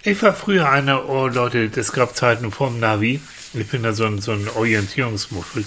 Ich 0.04 0.22
war 0.22 0.34
früher 0.34 0.70
einer, 0.70 1.08
oh 1.08 1.28
Leute, 1.28 1.72
es 1.74 1.94
gab 1.94 2.16
Zeiten 2.16 2.52
vorm 2.52 2.82
Navi. 2.82 3.22
Ich 3.54 3.68
bin 3.68 3.84
da 3.84 3.94
so 3.94 4.06
ein, 4.06 4.20
so 4.20 4.34
ein 4.34 4.50
Orientierungsmuffel. 4.50 5.64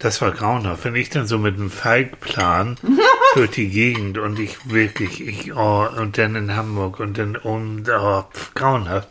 Das 0.00 0.20
war 0.20 0.32
grauenhaft. 0.32 0.84
Wenn 0.84 0.96
ich 0.96 1.08
dann 1.08 1.26
so 1.26 1.38
mit 1.38 1.54
einem 1.54 1.70
Feigplan 1.70 2.76
durch 3.36 3.52
die 3.52 3.68
Gegend 3.70 4.18
und 4.18 4.38
ich 4.38 4.68
wirklich, 4.70 5.26
ich, 5.26 5.54
oh, 5.54 5.88
und 5.96 6.18
dann 6.18 6.36
in 6.36 6.54
Hamburg 6.54 7.00
und 7.00 7.16
dann 7.16 7.36
um, 7.36 7.84
oh, 7.88 8.22
pf, 8.30 8.52
grauenhaft 8.54 9.08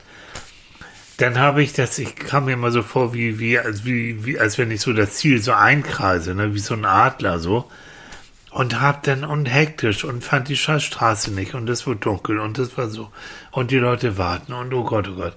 dann 1.17 1.37
habe 1.37 1.61
ich 1.61 1.73
das, 1.73 1.99
ich 1.99 2.15
kam 2.15 2.45
mir 2.45 2.53
immer 2.53 2.71
so 2.71 2.81
vor, 2.81 3.13
wie, 3.13 3.39
wie, 3.39 3.59
als, 3.59 3.85
wie, 3.85 4.25
wie, 4.25 4.39
als 4.39 4.57
wenn 4.57 4.71
ich 4.71 4.81
so 4.81 4.93
das 4.93 5.13
Ziel 5.13 5.41
so 5.41 5.53
einkreise, 5.53 6.33
ne, 6.33 6.53
wie 6.53 6.59
so 6.59 6.73
ein 6.73 6.85
Adler 6.85 7.39
so. 7.39 7.69
Und 8.49 8.81
hab 8.81 9.01
dann 9.03 9.23
und 9.23 9.47
hektisch 9.47 10.03
und 10.03 10.23
fand 10.23 10.47
die 10.47 10.57
Scheißstraße 10.57 11.31
nicht 11.31 11.55
und 11.55 11.67
es 11.69 11.87
wurde 11.87 12.01
dunkel 12.01 12.39
und 12.39 12.59
es 12.59 12.77
war 12.77 12.87
so. 12.87 13.09
Und 13.51 13.71
die 13.71 13.77
Leute 13.77 14.17
warten 14.19 14.53
und 14.53 14.71
oh 14.73 14.83
Gott, 14.83 15.07
oh 15.07 15.15
Gott. 15.15 15.35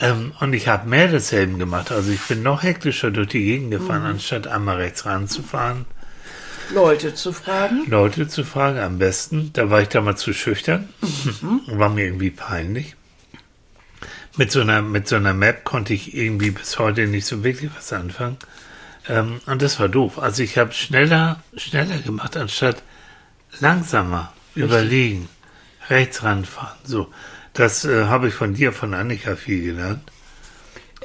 Ähm, 0.00 0.32
und 0.40 0.52
ich 0.52 0.68
habe 0.68 0.88
mehr 0.88 1.08
desselben 1.08 1.58
gemacht. 1.58 1.92
Also 1.92 2.10
ich 2.10 2.20
bin 2.22 2.42
noch 2.42 2.62
hektischer 2.62 3.10
durch 3.10 3.28
die 3.28 3.42
Gegend 3.42 3.70
gefahren, 3.70 4.02
anstatt 4.02 4.46
einmal 4.46 4.76
rechts 4.76 5.06
ranzufahren. 5.06 5.86
Leute 6.74 7.14
zu 7.14 7.32
fragen. 7.32 7.84
Leute 7.88 8.28
zu 8.28 8.44
fragen, 8.44 8.80
am 8.80 8.98
besten. 8.98 9.50
Da 9.52 9.70
war 9.70 9.80
ich 9.80 9.88
damals 9.88 10.20
zu 10.20 10.34
schüchtern. 10.34 10.88
War 11.68 11.88
mir 11.88 12.04
irgendwie 12.04 12.30
peinlich. 12.30 12.95
Mit 14.36 14.52
so, 14.52 14.60
einer, 14.60 14.82
mit 14.82 15.08
so 15.08 15.16
einer 15.16 15.32
Map 15.32 15.64
konnte 15.64 15.94
ich 15.94 16.14
irgendwie 16.14 16.50
bis 16.50 16.78
heute 16.78 17.06
nicht 17.06 17.26
so 17.26 17.42
wirklich 17.42 17.70
was 17.74 17.92
anfangen. 17.92 18.36
Ähm, 19.08 19.40
und 19.46 19.62
das 19.62 19.80
war 19.80 19.88
doof. 19.88 20.18
Also 20.18 20.42
ich 20.42 20.58
habe 20.58 20.72
schneller, 20.72 21.40
schneller 21.56 21.98
gemacht, 21.98 22.36
anstatt 22.36 22.82
langsamer 23.60 24.32
überlegen, 24.54 25.28
rechts 25.88 26.22
ranfahren. 26.22 26.76
So, 26.84 27.08
das 27.52 27.84
äh, 27.84 28.06
habe 28.06 28.28
ich 28.28 28.34
von 28.34 28.54
dir, 28.54 28.72
von 28.72 28.94
Annika 28.94 29.36
viel 29.36 29.62
gelernt. 29.64 30.02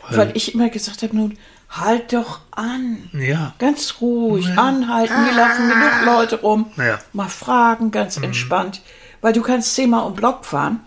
Weil 0.09 0.31
ich 0.35 0.53
immer 0.53 0.69
gesagt 0.69 1.03
habe, 1.03 1.15
nun, 1.15 1.37
halt 1.69 2.11
doch 2.11 2.41
an. 2.51 3.09
Ja, 3.13 3.53
Ganz 3.59 3.95
ruhig, 4.01 4.47
anhalten, 4.57 5.25
hier 5.25 5.35
laufen 5.35 5.69
genug 5.69 6.05
Leute 6.05 6.35
rum. 6.41 6.71
Ja. 6.77 6.99
Mal 7.13 7.29
fragen, 7.29 7.91
ganz 7.91 8.17
entspannt. 8.17 8.81
Weil 9.21 9.33
du 9.33 9.41
kannst 9.41 9.75
zehnmal 9.75 10.05
um 10.05 10.15
Block 10.15 10.45
fahren 10.45 10.81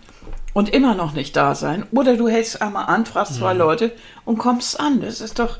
und 0.55 0.69
immer 0.69 0.95
noch 0.95 1.11
nicht 1.11 1.35
da 1.35 1.53
sein. 1.53 1.85
Oder 1.91 2.15
du 2.15 2.29
hältst 2.29 2.61
einmal 2.61 2.85
an, 2.85 3.05
fragst 3.05 3.35
zwei 3.35 3.53
Leute 3.53 3.91
und 4.23 4.37
kommst 4.37 4.79
an. 4.79 5.01
Das 5.01 5.19
ist 5.19 5.37
doch, 5.37 5.59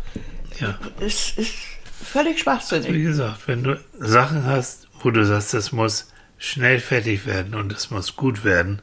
ja. 0.58 0.80
es 1.02 1.32
ist 1.38 1.54
völlig 2.02 2.38
Wie 2.38 2.40
schwachsinnig. 2.40 3.04
gesagt, 3.04 3.46
wenn 3.48 3.64
du 3.64 3.78
Sachen 4.00 4.46
hast, 4.46 4.88
wo 5.02 5.12
du 5.12 5.26
sagst, 5.26 5.54
das 5.54 5.74
muss 5.74 6.08
schnell 6.38 6.80
fertig 6.80 7.26
werden 7.26 7.56
und 7.56 7.74
es 7.74 7.92
muss 7.92 8.16
gut 8.16 8.46
werden, 8.46 8.82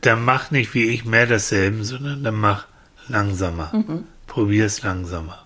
dann 0.00 0.24
mach 0.24 0.52
nicht 0.52 0.74
wie 0.74 0.90
ich 0.90 1.04
mehr 1.04 1.26
dasselbe, 1.26 1.82
sondern 1.82 2.22
dann 2.22 2.36
mach 2.36 2.66
langsamer. 3.08 3.72
Probier 4.28 4.66
es 4.66 4.82
langsamer. 4.82 5.44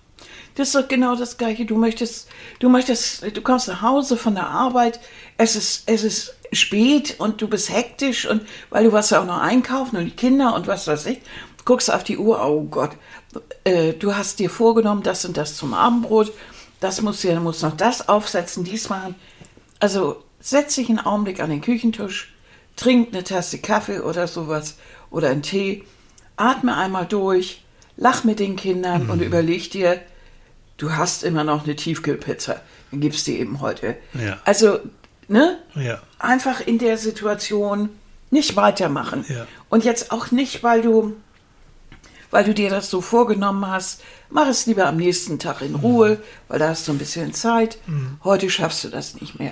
Das 0.55 0.67
ist 0.67 0.75
doch 0.75 0.87
genau 0.87 1.15
das 1.15 1.37
Gleiche. 1.37 1.65
Du 1.65 1.77
möchtest, 1.77 2.27
du 2.59 2.69
möchtest, 2.69 3.23
du 3.35 3.41
kommst 3.41 3.67
nach 3.67 3.81
Hause 3.81 4.17
von 4.17 4.35
der 4.35 4.47
Arbeit, 4.47 4.99
es 5.37 5.55
ist, 5.55 5.83
es 5.85 6.03
ist 6.03 6.35
spät 6.51 7.15
und 7.19 7.41
du 7.41 7.47
bist 7.47 7.71
hektisch 7.71 8.27
und 8.27 8.41
weil 8.69 8.83
du 8.83 8.91
warst 8.91 9.11
ja 9.11 9.21
auch 9.21 9.25
noch 9.25 9.39
einkaufen 9.39 9.97
und 9.97 10.05
die 10.05 10.11
Kinder 10.11 10.53
und 10.53 10.67
was 10.67 10.87
weiß 10.87 11.05
ich, 11.05 11.21
guckst 11.65 11.91
auf 11.91 12.03
die 12.03 12.17
Uhr, 12.17 12.45
oh 12.45 12.63
Gott, 12.63 12.91
äh, 13.63 13.93
du 13.93 14.15
hast 14.15 14.39
dir 14.39 14.49
vorgenommen, 14.49 15.03
das 15.03 15.25
und 15.25 15.37
das 15.37 15.55
zum 15.55 15.73
Abendbrot, 15.73 16.31
das 16.79 17.01
musst 17.01 17.23
du, 17.23 17.29
ja, 17.29 17.35
du 17.35 17.41
musst 17.41 17.63
noch 17.63 17.77
das 17.77 18.09
aufsetzen, 18.09 18.63
dies 18.63 18.89
machen. 18.89 19.15
Also 19.79 20.23
setz 20.39 20.75
dich 20.75 20.89
einen 20.89 20.99
Augenblick 20.99 21.39
an 21.39 21.49
den 21.49 21.61
Küchentisch, 21.61 22.33
trink 22.75 23.13
eine 23.13 23.23
Tasse 23.23 23.59
Kaffee 23.59 23.99
oder 23.99 24.27
sowas 24.27 24.77
oder 25.09 25.29
einen 25.29 25.43
Tee, 25.43 25.83
atme 26.35 26.75
einmal 26.75 27.05
durch, 27.05 27.63
lach 27.97 28.23
mit 28.23 28.39
den 28.39 28.55
Kindern 28.55 29.09
und 29.09 29.21
überleg 29.21 29.71
dir, 29.71 30.01
du 30.81 30.93
hast 30.95 31.23
immer 31.23 31.43
noch 31.43 31.63
eine 31.63 31.75
Tiefkühlpizza, 31.75 32.59
dann 32.89 32.99
gibst 33.01 33.27
die 33.27 33.39
eben 33.39 33.61
heute. 33.61 33.95
Ja. 34.13 34.39
Also, 34.45 34.79
ne? 35.27 35.59
Ja. 35.75 36.01
Einfach 36.19 36.59
in 36.61 36.79
der 36.79 36.97
Situation 36.97 37.89
nicht 38.31 38.55
weitermachen. 38.55 39.23
Ja. 39.29 39.45
Und 39.69 39.83
jetzt 39.85 40.11
auch 40.11 40.31
nicht, 40.31 40.63
weil 40.63 40.81
du, 40.81 41.15
weil 42.31 42.43
du 42.45 42.53
dir 42.53 42.69
das 42.69 42.89
so 42.89 43.01
vorgenommen 43.01 43.67
hast, 43.67 44.01
mach 44.29 44.47
es 44.47 44.65
lieber 44.65 44.87
am 44.87 44.97
nächsten 44.97 45.37
Tag 45.37 45.61
in 45.61 45.75
Ruhe, 45.75 46.21
weil 46.47 46.59
da 46.59 46.69
hast 46.69 46.87
du 46.87 46.93
ein 46.93 46.97
bisschen 46.97 47.33
Zeit. 47.33 47.77
Heute 48.23 48.49
schaffst 48.49 48.83
du 48.83 48.89
das 48.89 49.19
nicht 49.21 49.37
mehr. 49.39 49.51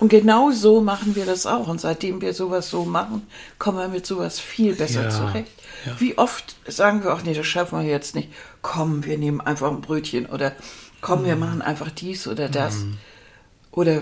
Und 0.00 0.08
genau 0.08 0.50
so 0.50 0.80
machen 0.80 1.14
wir 1.14 1.24
das 1.24 1.46
auch. 1.46 1.68
Und 1.68 1.80
seitdem 1.80 2.20
wir 2.20 2.34
sowas 2.34 2.68
so 2.68 2.84
machen, 2.84 3.26
kommen 3.58 3.78
wir 3.78 3.88
mit 3.88 4.04
sowas 4.04 4.40
viel 4.40 4.74
besser 4.74 5.04
Ja, 5.04 5.10
zurecht. 5.10 5.52
ja. 5.86 5.92
Wie 6.00 6.18
oft 6.18 6.56
sagen 6.66 7.04
wir 7.04 7.14
auch, 7.14 7.22
nee, 7.22 7.32
das 7.32 7.46
schaffen 7.46 7.78
wir 7.80 7.86
jetzt 7.88 8.14
nicht. 8.16 8.28
Komm, 8.64 9.04
wir 9.04 9.18
nehmen 9.18 9.42
einfach 9.42 9.70
ein 9.70 9.82
Brötchen 9.82 10.24
oder 10.24 10.52
komm, 11.02 11.20
Mhm. 11.20 11.26
wir 11.26 11.36
machen 11.36 11.60
einfach 11.60 11.90
dies 11.90 12.26
oder 12.26 12.48
das. 12.48 12.86
Oder 13.70 14.00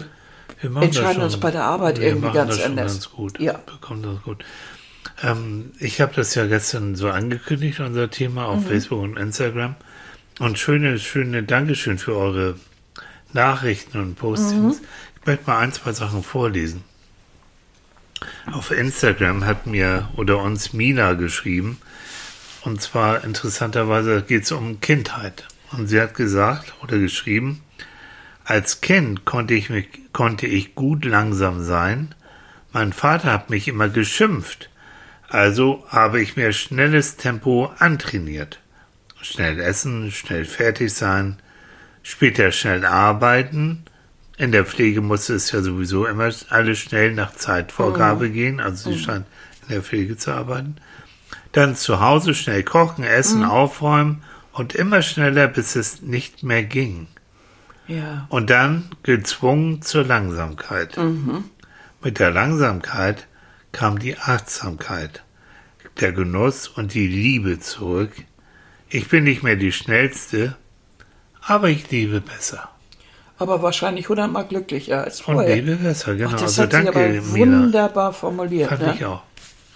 Wir 0.61 0.71
machen 0.71 0.87
das 0.89 0.97
entscheiden 0.97 1.23
uns 1.25 1.37
bei 1.41 1.51
der 1.51 1.65
Arbeit 1.65 1.99
wir 1.99 2.07
irgendwie 2.07 2.31
ganz 2.33 2.57
das 2.59 2.65
anders. 2.65 2.93
Ganz 2.93 3.11
gut. 3.11 3.41
Ja. 3.41 3.55
Bekommen 3.55 4.05
das 4.05 4.23
gut. 4.23 4.45
Ähm, 5.21 5.73
ich 5.81 6.01
habe 6.01 6.15
das 6.15 6.37
ja 6.37 6.47
gestern 6.47 6.95
so 6.95 7.11
angekündigt, 7.11 7.81
unser 7.81 8.09
Thema 8.09 8.43
Mhm. 8.43 8.49
auf 8.59 8.67
Facebook 8.69 9.03
und 9.03 9.17
Instagram. 9.19 9.75
Und 10.39 10.61
schöne, 10.61 11.01
schöne 11.01 11.43
Dankeschön 11.43 11.99
für 11.99 12.15
eure 12.17 12.55
Nachrichten 13.33 13.99
und 13.99 14.15
Postings. 14.15 14.79
Mhm. 14.81 14.87
Ich 15.21 15.27
möchte 15.27 15.51
mal 15.51 15.59
ein, 15.59 15.73
zwei 15.73 15.93
Sachen 15.93 16.23
vorlesen. 16.23 16.85
Auf 18.53 18.71
Instagram 18.71 19.45
hat 19.45 19.67
mir 19.67 20.09
oder 20.17 20.39
uns 20.39 20.73
Mina 20.73 21.15
geschrieben. 21.15 21.79
Und 22.65 22.81
zwar 22.81 23.25
interessanterweise 23.25 24.23
geht 24.23 24.45
es 24.45 24.53
um 24.53 24.81
Kindheit. 24.81 25.47
Und 25.73 25.89
sie 25.89 26.01
hat 26.01 26.15
gesagt 26.15 26.75
oder 26.83 26.99
geschrieben, 26.99 27.63
als 28.45 28.81
Kind 28.81 29.25
konnte 29.25 29.55
ich, 29.55 29.71
mich, 29.71 29.89
konnte 30.13 30.47
ich 30.47 30.75
gut 30.75 31.05
langsam 31.05 31.63
sein. 31.63 32.15
Mein 32.73 32.93
Vater 32.93 33.33
hat 33.33 33.51
mich 33.51 33.69
immer 33.69 33.89
geschimpft. 33.89 34.69
Also 35.29 35.85
habe 35.89 36.21
ich 36.21 36.37
mir 36.37 36.53
schnelles 36.53 37.17
Tempo 37.17 37.73
antrainiert. 37.79 38.61
Schnell 39.23 39.61
essen, 39.61 40.11
schnell 40.11 40.45
fertig 40.45 40.93
sein, 40.93 41.39
später 42.03 42.53
schnell 42.53 42.85
arbeiten. 42.85 43.85
In 44.37 44.53
der 44.53 44.67
Pflege 44.67 45.01
musste 45.01 45.35
es 45.35 45.53
ja 45.53 45.63
sowieso 45.63 46.07
immer 46.07 46.31
alles 46.51 46.79
schnell 46.79 47.13
nach 47.15 47.35
Zeitvorgabe 47.35 48.31
gehen. 48.31 48.61
Also 48.61 48.93
sie 48.93 48.99
scheint 48.99 49.27
in 49.63 49.69
der 49.69 49.83
Pflege 49.83 50.17
zu 50.17 50.33
arbeiten. 50.33 50.77
Dann 51.53 51.77
zu 51.77 52.01
Hause 52.01 52.35
schnell 52.35 52.63
kochen, 52.63 53.05
essen, 53.05 53.45
aufräumen 53.45 54.23
und 54.53 54.75
immer 54.75 55.03
schneller, 55.03 55.49
bis 55.49 55.77
es 55.77 56.03
nicht 56.03 56.43
mehr 56.43 56.63
ging. 56.63 57.07
Ja. 57.89 58.27
Und 58.29 58.51
dann 58.51 58.91
gezwungen 59.03 59.83
zur 59.83 60.05
Langsamkeit. 60.05 60.99
Mit 62.03 62.19
der 62.19 62.31
Langsamkeit 62.31 63.27
kam 63.73 63.99
die 63.99 64.17
Achtsamkeit, 64.19 65.23
der 66.01 66.13
Genuss 66.13 66.69
und 66.69 66.95
die 66.95 67.07
Liebe 67.07 67.59
zurück. 67.61 68.13
Ich 68.89 69.09
bin 69.09 69.25
nicht 69.25 69.43
mehr 69.43 69.57
die 69.57 69.73
Schnellste, 69.73 70.57
aber 71.41 71.69
ich 71.69 71.91
liebe 71.91 72.21
besser. 72.21 72.69
Aber 73.39 73.63
wahrscheinlich 73.63 74.09
hundertmal 74.09 74.47
glücklicher 74.47 75.03
als 75.05 75.21
Und 75.23 75.35
vorher. 75.35 75.57
liebe 75.57 75.77
besser, 75.77 76.15
genau. 76.15 76.29
Ach, 76.29 76.33
das 76.35 76.43
also 76.59 76.63
hat 76.63 76.71
sie 76.71 76.77
danke, 76.77 76.91
aber 76.91 77.31
wunderbar 77.31 78.13
formuliert. 78.13 78.69
Fand 78.69 78.83
ne? 78.83 78.95
ich 78.95 79.05
auch. 79.05 79.23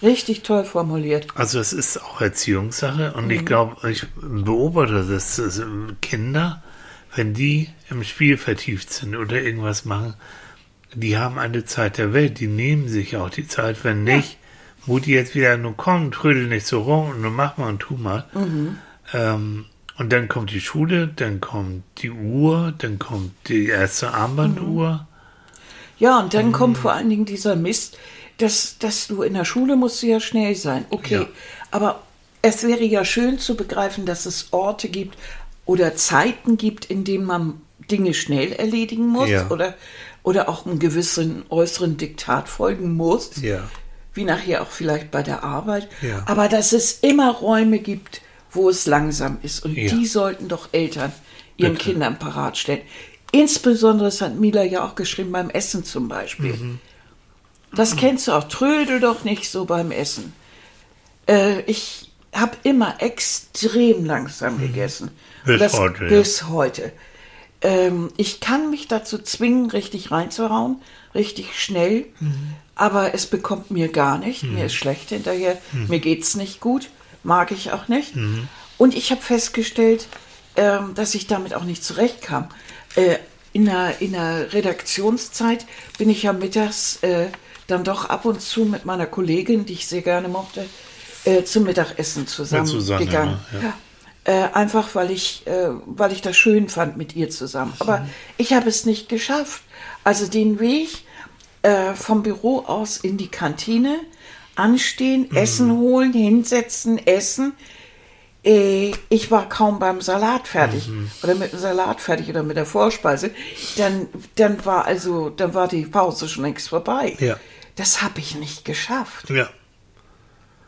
Richtig 0.01 0.43
toll 0.43 0.63
formuliert. 0.63 1.27
Also 1.35 1.59
es 1.59 1.73
ist 1.73 2.01
auch 2.03 2.21
Erziehungssache 2.21 3.13
und 3.13 3.25
Mhm. 3.25 3.31
ich 3.31 3.45
glaube, 3.45 3.89
ich 3.89 4.05
beobachte 4.15 5.05
das, 5.09 5.37
dass 5.37 5.61
Kinder, 6.01 6.61
wenn 7.15 7.33
die 7.33 7.69
im 7.89 8.03
Spiel 8.03 8.37
vertieft 8.37 8.91
sind 8.93 9.15
oder 9.15 9.41
irgendwas 9.41 9.85
machen, 9.85 10.13
die 10.93 11.17
haben 11.17 11.39
eine 11.39 11.65
Zeit 11.65 11.97
der 11.97 12.13
Welt, 12.13 12.39
die 12.39 12.47
nehmen 12.47 12.87
sich 12.89 13.17
auch 13.17 13.29
die 13.29 13.47
Zeit, 13.47 13.83
wenn 13.83 14.03
nicht, 14.03 14.37
Mutti 14.85 15.13
jetzt 15.13 15.35
wieder, 15.35 15.57
nun 15.57 15.75
komm, 15.75 16.11
trödel 16.11 16.47
nicht 16.47 16.65
so 16.65 16.81
rum 16.81 17.09
und 17.09 17.21
nun 17.21 17.33
mach 17.35 17.57
mal 17.57 17.67
und 17.69 17.79
tu 17.79 17.95
mal. 17.95 18.25
Mhm. 18.33 18.77
Ähm, 19.13 19.65
und 19.97 20.13
dann 20.13 20.27
kommt 20.27 20.51
die 20.51 20.61
Schule, 20.61 21.07
dann 21.07 21.41
kommt 21.41 21.83
die 21.97 22.11
Uhr, 22.11 22.71
dann 22.77 22.99
kommt 22.99 23.31
die 23.49 23.65
erste 23.67 24.13
Armbanduhr. 24.13 25.07
Ja, 25.97 26.19
und 26.19 26.33
dann 26.35 26.47
Mhm. 26.47 26.51
kommt 26.51 26.77
vor 26.77 26.93
allen 26.93 27.09
Dingen 27.09 27.25
dieser 27.25 27.55
Mist, 27.55 27.97
dass, 28.37 28.77
dass 28.79 29.07
du 29.07 29.23
in 29.23 29.33
der 29.33 29.45
Schule 29.45 29.75
musst 29.75 30.01
du 30.03 30.07
ja 30.07 30.19
schnell 30.19 30.55
sein. 30.55 30.85
Okay, 30.89 31.15
Ja. 31.15 31.27
aber 31.71 32.03
es 32.41 32.63
wäre 32.63 32.83
ja 32.83 33.03
schön 33.03 33.39
zu 33.39 33.55
begreifen, 33.55 34.05
dass 34.05 34.25
es 34.25 34.47
Orte 34.51 34.89
gibt 34.89 35.17
oder 35.65 35.95
Zeiten 35.95 36.57
gibt, 36.57 36.85
in 36.85 37.03
denen 37.03 37.25
man 37.25 37.61
Dinge 37.89 38.13
schnell 38.13 38.51
erledigen 38.53 39.07
muss 39.07 39.29
Ja. 39.29 39.49
oder, 39.49 39.75
oder 40.23 40.49
auch 40.49 40.65
einem 40.65 40.77
gewissen 40.79 41.43
äußeren 41.49 41.97
Diktat 41.97 42.47
folgen 42.49 42.95
muss. 42.95 43.41
Ja. 43.41 43.69
Wie 44.13 44.23
nachher 44.23 44.61
auch 44.61 44.67
vielleicht 44.69 45.11
bei 45.11 45.23
der 45.23 45.43
Arbeit. 45.43 45.87
Ja. 46.01 46.23
Aber 46.25 46.47
dass 46.47 46.73
es 46.73 46.99
immer 47.01 47.31
Räume 47.31 47.79
gibt, 47.79 48.21
wo 48.51 48.69
es 48.69 48.85
langsam 48.85 49.37
ist. 49.43 49.63
Und 49.65 49.75
die 49.75 50.05
sollten 50.05 50.47
doch 50.47 50.69
Eltern 50.71 51.11
ihren 51.57 51.73
Bitte. 51.73 51.85
Kindern 51.91 52.17
parat 52.19 52.57
stellen. 52.57 52.81
Insbesondere, 53.31 54.07
das 54.07 54.21
hat 54.21 54.35
Mila 54.39 54.63
ja 54.63 54.85
auch 54.85 54.95
geschrieben, 54.95 55.31
beim 55.31 55.49
Essen 55.49 55.83
zum 55.83 56.07
Beispiel. 56.07 56.53
Mhm. 56.53 56.79
Das 57.75 57.95
kennst 57.95 58.27
du 58.27 58.31
auch. 58.33 58.45
Trödel 58.45 58.99
doch 58.99 59.23
nicht 59.23 59.49
so 59.51 59.65
beim 59.65 59.91
Essen. 59.91 60.33
Äh, 61.27 61.61
ich 61.61 62.11
habe 62.33 62.57
immer 62.63 63.01
extrem 63.01 64.05
langsam 64.05 64.59
gegessen. 64.59 65.11
Mhm. 65.45 65.57
Bis 65.59 65.73
Und 65.73 65.79
heute, 65.79 66.03
ja. 66.03 66.09
Bis 66.09 66.43
heute. 66.47 66.91
Ähm, 67.61 68.11
ich 68.17 68.39
kann 68.39 68.69
mich 68.69 68.87
dazu 68.87 69.17
zwingen, 69.17 69.69
richtig 69.71 70.11
reinzuhauen, 70.11 70.77
richtig 71.15 71.59
schnell, 71.59 72.05
Mhm. 72.19 72.53
aber 72.75 73.13
es 73.15 73.25
bekommt 73.25 73.71
mir 73.71 73.87
gar 73.87 74.17
nicht. 74.19 74.43
Mir 74.43 74.65
ist 74.65 74.75
schlecht 74.75 75.09
hinterher, 75.09 75.57
Mhm. 75.71 75.87
mir 75.87 75.99
geht's 75.99 76.35
nicht 76.35 76.59
gut, 76.59 76.89
mag 77.23 77.51
ich 77.51 77.71
auch 77.71 77.87
nicht. 77.87 78.13
Und 78.77 78.95
ich 78.95 79.09
habe 79.11 79.21
festgestellt, 79.21 80.07
ähm, 80.55 80.93
dass 80.93 81.15
ich 81.15 81.25
damit 81.27 81.53
auch 81.55 81.63
nicht 81.63 81.83
zurechtkam. 81.83 82.49
Äh, 82.95 83.17
in, 83.53 83.65
der, 83.65 84.01
in 84.01 84.11
der 84.11 84.53
Redaktionszeit 84.53 85.65
bin 85.97 86.09
ich 86.11 86.23
ja 86.23 86.33
mittags 86.33 86.97
äh, 87.01 87.27
dann 87.67 87.83
doch 87.83 88.05
ab 88.09 88.25
und 88.25 88.41
zu 88.41 88.65
mit 88.65 88.85
meiner 88.85 89.05
Kollegin, 89.05 89.65
die 89.65 89.73
ich 89.73 89.87
sehr 89.87 90.01
gerne 90.01 90.27
mochte, 90.27 90.65
äh, 91.25 91.43
zum 91.43 91.63
Mittagessen 91.63 92.27
zusammen 92.27 92.65
Susanne, 92.65 93.05
gegangen. 93.05 93.39
ne? 93.51 93.61
Ja. 93.63 93.73
Äh, 94.23 94.53
einfach 94.53 94.93
weil 94.93 95.11
ich, 95.11 95.47
äh, 95.47 95.69
weil 95.85 96.11
ich 96.11 96.21
das 96.21 96.35
schön 96.35 96.67
fand 96.67 96.97
mit 96.97 97.15
ihr 97.15 97.29
zusammen. 97.29 97.73
Aber 97.79 98.05
ich 98.37 98.53
habe 98.53 98.67
es 98.67 98.85
nicht 98.85 99.07
geschafft. 99.07 99.61
Also 100.03 100.27
den 100.27 100.59
Weg 100.59 100.89
äh, 101.61 101.93
vom 101.93 102.23
Büro 102.23 102.59
aus 102.59 102.97
in 102.97 103.17
die 103.17 103.29
Kantine, 103.29 103.99
anstehen, 104.55 105.33
Essen 105.35 105.71
holen, 105.77 106.11
hinsetzen, 106.13 107.05
essen. 107.05 107.53
Äh, 108.43 108.91
ich 109.09 109.31
war 109.31 109.47
kaum 109.47 109.79
beim 109.79 110.01
Salat 110.01 110.47
fertig 110.47 110.89
oder 111.23 111.35
mit 111.35 111.53
dem 111.53 111.59
Salat 111.59 112.01
fertig 112.01 112.29
oder 112.29 112.43
mit 112.43 112.57
der 112.57 112.65
Vorspeise. 112.65 113.31
Dann, 113.77 114.07
dann 114.35 114.65
war 114.65 114.85
also, 114.85 115.29
dann 115.29 115.53
war 115.53 115.67
die 115.67 115.85
Pause 115.85 116.27
schon 116.27 116.43
längst 116.43 116.69
vorbei. 116.69 117.15
Ja. 117.19 117.37
Das 117.77 118.01
habe 118.01 118.19
ich 118.19 118.35
nicht 118.35 118.65
geschafft. 118.65 119.29
Ja. 119.29 119.49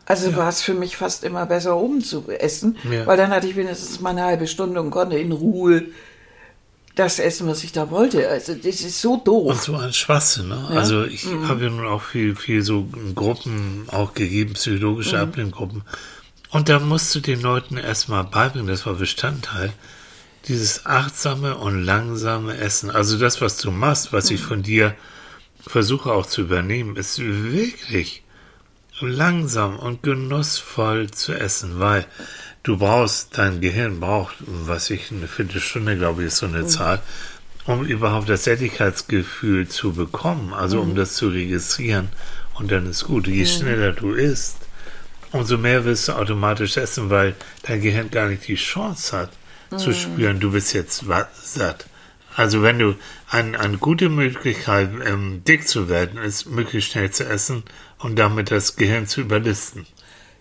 Also 0.06 0.34
war 0.34 0.48
es 0.48 0.62
für 0.62 0.74
mich 0.74 0.96
fast 0.96 1.22
immer 1.22 1.46
besser, 1.46 1.76
oben 1.76 2.02
zu 2.02 2.28
essen, 2.30 2.76
Ja. 2.90 3.06
weil 3.06 3.16
dann 3.16 3.30
hatte 3.30 3.46
ich 3.46 3.54
wenigstens 3.54 4.00
mal 4.00 4.10
eine 4.10 4.24
halbe 4.24 4.46
Stunde 4.48 4.80
und 4.80 4.90
konnte 4.90 5.16
in 5.18 5.30
Ruhe 5.30 5.84
das 6.96 7.20
essen, 7.20 7.46
was 7.46 7.62
ich 7.62 7.70
da 7.72 7.90
wollte. 7.90 8.28
Also 8.28 8.54
das 8.54 8.80
ist 8.80 9.00
so 9.00 9.14
Und 9.14 9.28
doof. 9.28 9.62
so 9.62 9.76
ein 9.76 9.92
Schwachsinn, 9.92 10.48
ne? 10.48 10.66
Also 10.70 11.04
ich 11.04 11.26
habe 11.46 11.62
ja 11.64 11.70
nun 11.70 11.86
auch 11.86 12.02
viel, 12.02 12.34
viel 12.34 12.62
so 12.62 12.88
Gruppen 13.14 13.84
auch 13.88 14.14
gegeben, 14.14 14.54
psychologische 14.54 15.18
Ablehnungsgruppen. 15.20 15.82
Und 16.50 16.68
da 16.68 16.80
musst 16.80 17.14
du 17.14 17.20
den 17.20 17.40
Leuten 17.40 17.76
erstmal 17.76 18.24
beibringen, 18.24 18.66
das 18.66 18.86
war 18.86 18.94
Bestandteil, 18.94 19.72
dieses 20.48 20.84
achtsame 20.86 21.56
und 21.56 21.84
langsame 21.84 22.56
Essen. 22.56 22.90
Also 22.90 23.16
das, 23.18 23.40
was 23.40 23.58
du 23.58 23.70
machst, 23.70 24.12
was 24.12 24.30
ich 24.32 24.40
von 24.40 24.62
dir 24.64 24.94
versuche 25.66 26.12
auch 26.12 26.26
zu 26.26 26.42
übernehmen, 26.42 26.96
ist 26.96 27.18
wirklich 27.20 28.22
langsam 29.00 29.78
und 29.78 30.02
genussvoll 30.02 31.10
zu 31.10 31.32
essen, 31.32 31.78
weil 31.78 32.06
du 32.62 32.76
brauchst, 32.76 33.38
dein 33.38 33.60
Gehirn 33.60 34.00
braucht, 34.00 34.36
was 34.40 34.90
ich, 34.90 35.10
eine 35.10 35.28
Viertelstunde, 35.28 35.96
glaube 35.96 36.22
ich, 36.22 36.28
ist 36.28 36.38
so 36.38 36.46
eine 36.46 36.66
Zahl, 36.66 37.00
um 37.66 37.84
überhaupt 37.84 38.28
das 38.28 38.44
Sättigkeitsgefühl 38.44 39.68
zu 39.68 39.92
bekommen, 39.92 40.52
also 40.52 40.80
um 40.80 40.94
das 40.94 41.14
zu 41.14 41.28
registrieren. 41.28 42.08
Und 42.54 42.70
dann 42.70 42.86
ist 42.86 43.04
gut. 43.04 43.26
Je 43.26 43.46
schneller 43.46 43.92
du 43.92 44.12
isst, 44.12 44.56
umso 45.32 45.56
mehr 45.56 45.84
wirst 45.84 46.08
du 46.08 46.12
automatisch 46.12 46.76
essen, 46.76 47.08
weil 47.10 47.34
dein 47.62 47.80
Gehirn 47.80 48.10
gar 48.10 48.28
nicht 48.28 48.46
die 48.48 48.56
Chance 48.56 49.16
hat, 49.16 49.30
zu 49.78 49.92
spüren, 49.94 50.40
du 50.40 50.50
bist 50.50 50.74
jetzt 50.74 51.04
satt. 51.42 51.86
Also 52.36 52.62
wenn 52.62 52.78
du 52.78 52.94
ein, 53.30 53.56
eine 53.56 53.78
gute 53.78 54.08
Möglichkeit, 54.08 54.90
ähm, 55.06 55.42
dick 55.46 55.66
zu 55.68 55.88
werden, 55.88 56.18
ist 56.22 56.46
möglichst 56.48 56.92
schnell 56.92 57.10
zu 57.10 57.24
essen 57.26 57.64
und 57.98 58.18
damit 58.18 58.50
das 58.50 58.76
Gehirn 58.76 59.06
zu 59.06 59.20
überlisten. 59.20 59.86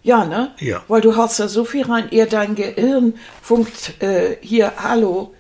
Ja, 0.04 0.23
ne? 0.25 0.52
Ja. 0.60 0.84
Weil 0.88 1.02
du 1.02 1.15
haust 1.17 1.39
da 1.39 1.47
so 1.47 1.65
viel 1.65 1.84
rein, 1.86 2.08
ehe 2.12 2.25
dein 2.25 2.56
Gehirn 2.56 3.15
funkt 3.41 4.02
äh, 4.02 4.38
hier, 4.41 4.71
hallo, 4.78 5.34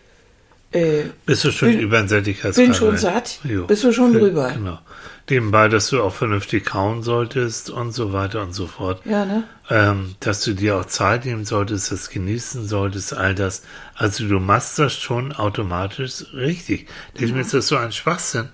äh, 0.71 1.03
Bist 1.25 1.43
du 1.45 1.51
schon 1.51 1.69
Bin- 1.71 1.79
über 1.79 1.99
den 1.99 2.07
Sättigkeitsgrad? 2.09 2.65
bin 2.65 2.73
schon 2.75 2.89
rein? 2.89 2.97
satt. 2.97 3.39
Jo. 3.43 3.65
Bist 3.65 3.83
du 3.83 3.91
schon 3.93 4.11
Für- 4.13 4.19
drüber? 4.19 4.51
Genau. 4.51 4.79
Nebenbei, 5.29 5.67
dass 5.67 5.89
du 5.89 6.01
auch 6.01 6.13
vernünftig 6.13 6.65
kauen 6.65 7.03
solltest 7.03 7.69
und 7.69 7.91
so 7.91 8.13
weiter 8.13 8.41
und 8.41 8.53
so 8.53 8.67
fort. 8.67 9.01
ja, 9.05 9.25
ne? 9.25 9.43
Ähm, 9.69 10.15
dass 10.19 10.43
du 10.43 10.53
dir 10.53 10.77
auch 10.77 10.85
Zeit 10.85 11.25
nehmen 11.25 11.45
solltest, 11.45 11.91
das 11.91 12.09
genießen 12.09 12.67
solltest, 12.67 13.13
all 13.13 13.35
das. 13.35 13.61
Also 13.95 14.27
du 14.27 14.39
machst 14.39 14.79
das 14.79 14.93
schon 14.93 15.31
automatisch 15.31 16.25
richtig. 16.33 16.87
Deswegen 17.13 17.39
ist 17.39 17.53
das 17.53 17.67
so 17.67 17.77
ein 17.77 17.91
Schwachsinn. 17.91 18.49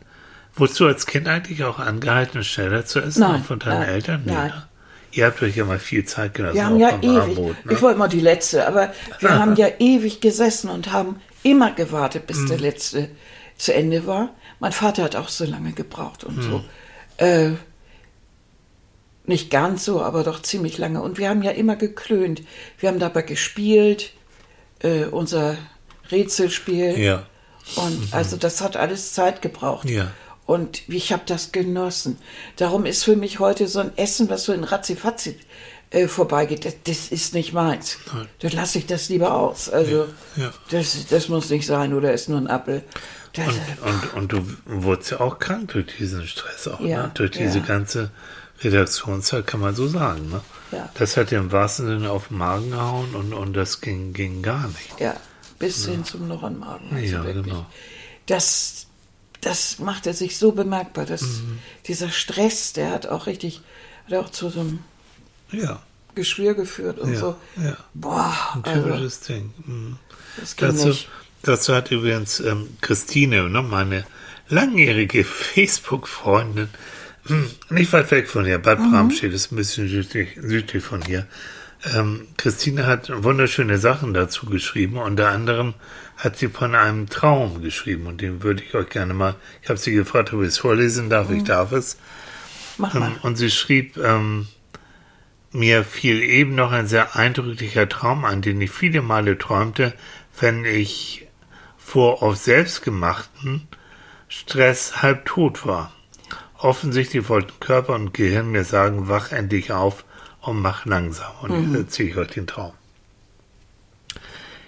Wurdest 0.56 0.80
du 0.80 0.88
als 0.88 1.06
Kind 1.06 1.28
eigentlich 1.28 1.64
auch 1.64 1.80
angehalten, 1.80 2.44
schneller 2.44 2.86
zu 2.86 3.00
essen 3.00 3.22
Nein, 3.22 3.44
von 3.44 3.60
deinen 3.60 3.80
nein, 3.80 3.90
Eltern? 3.90 4.22
Nee, 4.26 4.34
nein. 4.34 4.48
ne? 4.50 4.64
Ihr 5.14 5.26
habt 5.28 5.42
euch 5.42 5.56
ja 5.56 5.64
mal 5.64 5.80
viel 5.80 6.04
Zeit 6.04 6.34
gelassen. 6.34 6.56
Wir 6.56 6.66
haben 6.66 6.80
ja 6.80 6.98
ewig, 7.02 7.38
Armut, 7.38 7.66
ne? 7.66 7.72
ich 7.74 7.82
wollte 7.82 7.98
mal 8.00 8.10
die 8.10 8.20
letzte, 8.20 8.68
aber 8.68 8.94
wir 9.20 9.40
haben 9.40 9.56
ja 9.56 9.68
ewig 9.80 10.20
gesessen 10.20 10.70
und 10.70 10.92
haben 10.92 11.22
immer 11.44 11.72
gewartet, 11.72 12.28
bis 12.28 12.40
Mhm. 12.40 12.48
der 12.50 12.58
letzte 12.60 13.10
zu 13.58 13.74
Ende 13.74 14.06
war. 14.08 14.30
Mein 14.66 14.72
Vater 14.72 15.04
hat 15.04 15.16
auch 15.16 15.30
so 15.30 15.46
lange 15.46 15.74
gebraucht 15.74 16.24
und 16.24 16.42
so. 16.42 16.64
Äh, 17.18 17.52
nicht 19.26 19.52
ganz 19.52 19.86
so, 19.86 20.02
aber 20.02 20.24
doch 20.24 20.42
ziemlich 20.42 20.80
lange. 20.80 21.04
Und 21.04 21.20
wir 21.20 21.30
haben 21.30 21.44
ja 21.44 21.52
immer 21.52 21.76
geklönt. 21.76 22.42
Wir 22.80 22.90
haben 22.90 22.98
dabei 22.98 23.22
gespielt, 23.22 24.14
äh, 24.80 25.04
unser 25.04 25.56
Rätselspiel. 26.10 26.98
Ja. 26.98 27.28
Und 27.76 28.08
also 28.10 28.38
das 28.38 28.60
hat 28.62 28.76
alles 28.76 29.14
Zeit 29.14 29.44
gebraucht. 29.44 29.88
Ja. 29.88 30.10
Und 30.48 30.90
ich 30.90 31.14
habe 31.14 31.22
das 31.28 31.52
genossen. 31.52 32.18
Darum 32.56 32.88
ist 32.88 33.04
für 33.04 33.16
mich 33.16 33.38
heute 33.38 33.68
so 33.68 33.78
ein 33.82 33.96
Essen, 34.00 34.32
was 34.32 34.46
so 34.46 34.52
in 34.52 34.64
Ratzifatzi 34.64 35.38
äh, 35.96 36.08
vorbeigeht, 36.08 36.66
das, 36.66 36.76
das 36.84 37.08
ist 37.10 37.34
nicht 37.34 37.54
meins. 37.54 37.98
Nein. 38.14 38.28
Dann 38.40 38.52
lasse 38.52 38.78
ich 38.80 38.86
das 38.86 39.10
lieber 39.10 39.34
aus. 39.34 39.70
Also 39.70 40.08
Ja. 40.36 40.54
Das, 40.70 41.08
das 41.08 41.30
muss 41.30 41.50
nicht 41.50 41.66
sein 41.66 41.94
oder 41.94 42.14
ist 42.14 42.30
nur 42.30 42.38
ein 42.40 42.48
Apfel. 42.48 42.84
Das, 43.34 43.48
Und, 43.48 44.14
und, 44.14 44.14
und 44.14 44.32
du 44.32 44.58
wurdest 44.84 45.12
ja 45.12 45.20
auch 45.20 45.40
krank 45.40 45.72
durch 45.74 45.88
diesen 45.98 46.26
Stress 46.28 46.68
auch, 46.70 46.80
Ja, 46.80 47.04
ne? 47.04 47.12
Durch 47.16 47.32
diese 47.32 47.60
ja. 47.60 47.66
ganze 47.66 48.10
Redaktionszeit, 48.64 49.46
kann 49.48 49.60
man 49.60 49.76
so 49.76 49.88
sagen, 49.88 50.30
ne? 50.30 50.42
Ja. 50.72 50.90
Das 50.96 51.16
hat 51.18 51.32
dir 51.32 51.40
im 51.40 51.52
wahrsten 51.52 51.86
Sinne 51.88 52.10
auf 52.12 52.30
den 52.30 52.38
Magen 52.38 52.72
gehauen 52.72 53.14
und, 53.14 53.34
und 53.34 53.54
das 53.54 53.82
ging, 53.82 54.14
ging 54.14 54.42
gar 54.42 54.68
nicht. 54.68 55.00
ja, 55.00 55.16
bis 55.60 55.86
hin 55.86 56.04
zum 56.04 56.26
Knochenmagen. 56.26 56.90
Also 56.94 57.06
Ja, 57.16 57.24
wirklich. 57.26 57.46
genau. 57.46 57.66
Das, 58.26 58.88
das 59.42 59.80
macht 59.80 60.08
er 60.08 60.14
sich 60.14 60.38
so 60.38 60.52
bemerkbar. 60.54 61.06
Dass 61.06 61.22
Mhm. 61.22 61.60
Dieser 61.88 62.10
Stress, 62.10 62.74
der 62.74 62.92
hat 62.92 63.08
auch 63.08 63.28
richtig, 63.28 63.62
hat 64.08 64.14
auch 64.16 64.30
zu 64.30 64.50
so 64.50 64.62
einem 64.62 64.80
Ja, 65.52 65.82
Geschwür 66.16 66.54
geführt 66.54 67.00
und 67.00 67.14
Ja, 67.14 67.20
so. 67.20 67.36
ja. 67.62 67.78
Boah, 67.94 68.36
ein 68.56 68.64
also, 68.64 68.82
typisches 68.84 69.20
Ding. 69.22 69.54
Mhm. 69.66 69.98
Dazu, 70.58 70.88
nicht. 70.90 71.10
dazu 71.44 71.74
hat 71.76 71.92
übrigens 71.92 72.40
ähm, 72.40 72.70
Christine, 72.82 73.50
ne, 73.50 73.62
meine 73.62 74.06
langjährige 74.50 75.24
Facebook-Freundin, 75.24 76.70
hm, 77.28 77.50
nicht 77.70 77.92
weit 77.94 78.12
weg 78.12 78.30
von 78.30 78.46
hier, 78.46 78.60
Bad 78.60 78.78
Bramstedt, 78.78 79.34
ist 79.34 79.52
ein 79.52 79.56
bisschen 79.56 79.88
südlich, 79.88 80.38
südlich 80.42 80.84
von 80.84 81.02
hier. 81.04 81.26
Ähm, 81.94 82.28
Christine 82.38 82.86
hat 82.86 83.12
wunderschöne 83.24 83.78
Sachen 83.78 84.14
dazu 84.14 84.46
geschrieben. 84.48 84.98
Unter 84.98 85.30
anderem 85.30 85.74
hat 86.18 86.38
sie 86.38 86.48
von 86.48 86.74
einem 86.76 87.10
Traum 87.10 87.62
geschrieben 87.62 88.08
und 88.08 88.22
den 88.22 88.42
würde 88.44 88.64
ich 88.64 88.74
euch 88.76 88.90
gerne 88.90 89.14
mal, 89.14 89.36
ich 89.62 89.70
habe 89.70 89.78
sie 89.80 89.92
gefragt, 89.94 90.34
ob 90.34 90.42
ich 90.42 90.48
es 90.50 90.58
vorlesen 90.58 91.10
darf, 91.10 91.30
ich 91.30 91.44
darf 91.44 91.72
es. 91.72 91.98
Mach 92.78 92.94
mal. 92.94 93.08
Ähm, 93.12 93.18
Und 93.22 93.36
sie 93.38 93.50
schrieb, 93.52 93.98
ähm, 93.98 94.48
mir 95.56 95.84
fiel 95.84 96.22
eben 96.22 96.56
noch 96.56 96.72
ein 96.72 96.88
sehr 96.88 97.16
eindrücklicher 97.16 97.90
Traum 97.90 98.26
ein, 98.26 98.42
den 98.42 98.62
ich 98.62 98.72
viele 98.72 99.02
Male 99.02 99.38
träumte, 99.38 99.94
wenn 100.40 100.66
ich 100.66 101.28
vor 101.78 102.22
auf 102.24 102.36
selbstgemachten 102.36 103.68
Stress 104.28 105.02
halb 105.02 105.26
tot 105.26 105.66
war. 105.66 105.94
Offensichtlich 106.58 107.30
wollten 107.30 107.60
Körper 107.60 107.94
und 107.96 108.14
Gehirn 108.14 108.52
mir 108.52 108.64
sagen, 108.64 109.08
wach 109.08 109.32
endlich 109.32 109.72
auf 109.72 110.04
und 110.42 110.62
mach 110.62 110.86
langsam. 110.86 111.32
Und 111.42 111.74
jetzt 111.74 111.76
erzähle 111.76 112.10
ich 112.10 112.18
euch 112.18 112.32
den 112.32 112.48
Traum. 112.48 112.74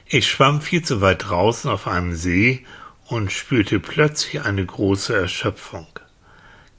Ich 0.05 0.27
schwamm 0.27 0.61
viel 0.61 0.83
zu 0.83 1.01
weit 1.01 1.27
draußen 1.27 1.69
auf 1.69 1.87
einem 1.87 2.15
See 2.15 2.65
und 3.07 3.31
spürte 3.31 3.79
plötzlich 3.79 4.41
eine 4.41 4.65
große 4.65 5.15
Erschöpfung. 5.15 5.87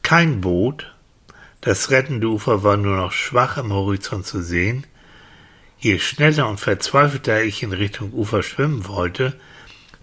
Kein 0.02 0.40
Boot, 0.40 0.94
das 1.60 1.90
rettende 1.90 2.28
Ufer 2.28 2.62
war 2.62 2.76
nur 2.76 2.96
noch 2.96 3.12
schwach 3.12 3.56
am 3.56 3.72
Horizont 3.72 4.26
zu 4.26 4.42
sehen. 4.42 4.86
Je 5.78 5.98
schneller 5.98 6.48
und 6.48 6.58
verzweifelter 6.58 7.42
ich 7.42 7.62
in 7.62 7.72
Richtung 7.72 8.12
Ufer 8.12 8.42
schwimmen 8.42 8.86
wollte, 8.86 9.38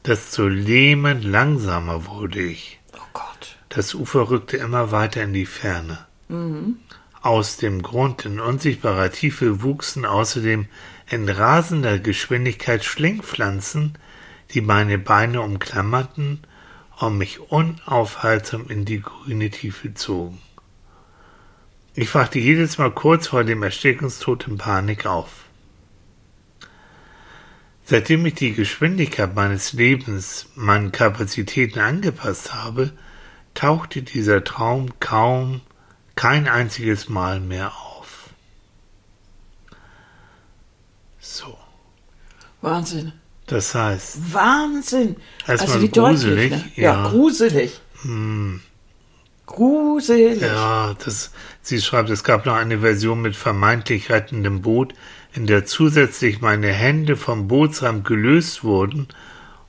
desto 0.06 0.48
lähmend 0.48 1.24
langsamer 1.24 2.06
wurde 2.06 2.42
ich. 2.42 2.80
Oh 2.94 3.08
Gott. 3.14 3.58
Das 3.70 3.94
Ufer 3.94 4.30
rückte 4.30 4.58
immer 4.58 4.92
weiter 4.92 5.24
in 5.24 5.34
die 5.34 5.46
Ferne. 5.46 6.06
Aus 7.22 7.58
dem 7.58 7.82
Grund 7.82 8.26
in 8.26 8.40
unsichtbarer 8.40 9.12
Tiefe 9.12 9.64
wuchsen 9.64 10.06
außerdem 10.06 10.68
in 11.10 11.30
rasender 11.30 12.00
Geschwindigkeit 12.00 12.84
Schlingpflanzen, 12.84 13.98
die 14.54 14.62
meine 14.62 14.98
Beine 14.98 15.42
umklammerten 15.42 16.40
und 17.00 17.18
mich 17.18 17.40
unaufhaltsam 17.40 18.70
in 18.70 18.86
die 18.86 19.02
grüne 19.02 19.50
Tiefe 19.50 19.94
zogen. 19.94 20.40
Ich 21.98 22.14
wachte 22.14 22.40
jedes 22.40 22.78
Mal 22.78 22.92
kurz 22.92 23.28
vor 23.28 23.46
dem 23.46 23.64
Erstickungstod 23.64 24.48
in 24.48 24.58
Panik 24.58 25.06
auf. 25.06 25.46
Seitdem 27.86 28.26
ich 28.26 28.34
die 28.34 28.54
Geschwindigkeit 28.54 29.34
meines 29.34 29.72
Lebens 29.74 30.48
meinen 30.56 30.92
Kapazitäten 30.92 31.80
angepasst 31.80 32.54
habe, 32.54 32.92
tauchte 33.54 34.02
dieser 34.02 34.44
Traum 34.44 35.00
kaum 35.00 35.62
kein 36.16 36.50
einziges 36.50 37.08
Mal 37.08 37.40
mehr 37.40 37.72
auf. 37.74 38.30
So, 41.20 41.58
Wahnsinn. 42.62 43.14
das 43.48 43.74
heißt, 43.74 44.34
Wahnsinn. 44.34 45.16
Also 45.48 45.82
wie 45.82 45.90
gruselig, 45.90 46.50
deutlich. 46.52 46.78
Ne? 46.78 46.84
ja. 46.84 46.96
Hm. 46.96 47.04
Ja, 47.04 47.10
gruselig. 47.10 47.82
Gruselig. 49.46 50.42
ja, 50.42 50.96
das, 51.06 51.32
sie 51.68 51.82
schreibt, 51.82 52.10
es 52.10 52.24
gab 52.24 52.46
noch 52.46 52.56
eine 52.56 52.80
Version 52.80 53.22
mit 53.22 53.36
vermeintlich 53.36 54.10
rettendem 54.10 54.62
Boot, 54.62 54.94
in 55.34 55.48
der 55.48 55.66
zusätzlich 55.66 56.42
meine 56.42 56.68
Hände 56.68 57.18
vom 57.18 57.48
Bootsrand 57.48 58.06
gelöst 58.06 58.64
wurden 58.64 59.08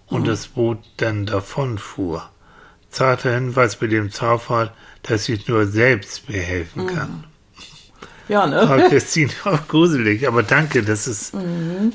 und 0.07 0.29
das 0.29 0.47
Boot 0.49 0.79
dann 0.99 1.27
davonfuhr. 1.27 2.31
Zarter 2.91 3.35
Hinweis 3.35 3.77
bei 3.77 3.89
dem 3.89 4.13
Zaufall, 4.13 4.73
dass 5.03 5.29
ich 5.29 5.49
nur 5.49 5.67
selbst 5.67 6.29
mir 6.29 6.41
helfen 6.41 6.87
kann. 6.87 7.25
Ja, 8.29 8.47
ne? 8.47 8.61
Aber 8.61 8.83
Christine, 8.89 9.31
auch 9.45 9.67
gruselig, 9.69 10.27
aber 10.27 10.43
danke, 10.43 10.83
das 10.83 11.07
ist, 11.07 11.33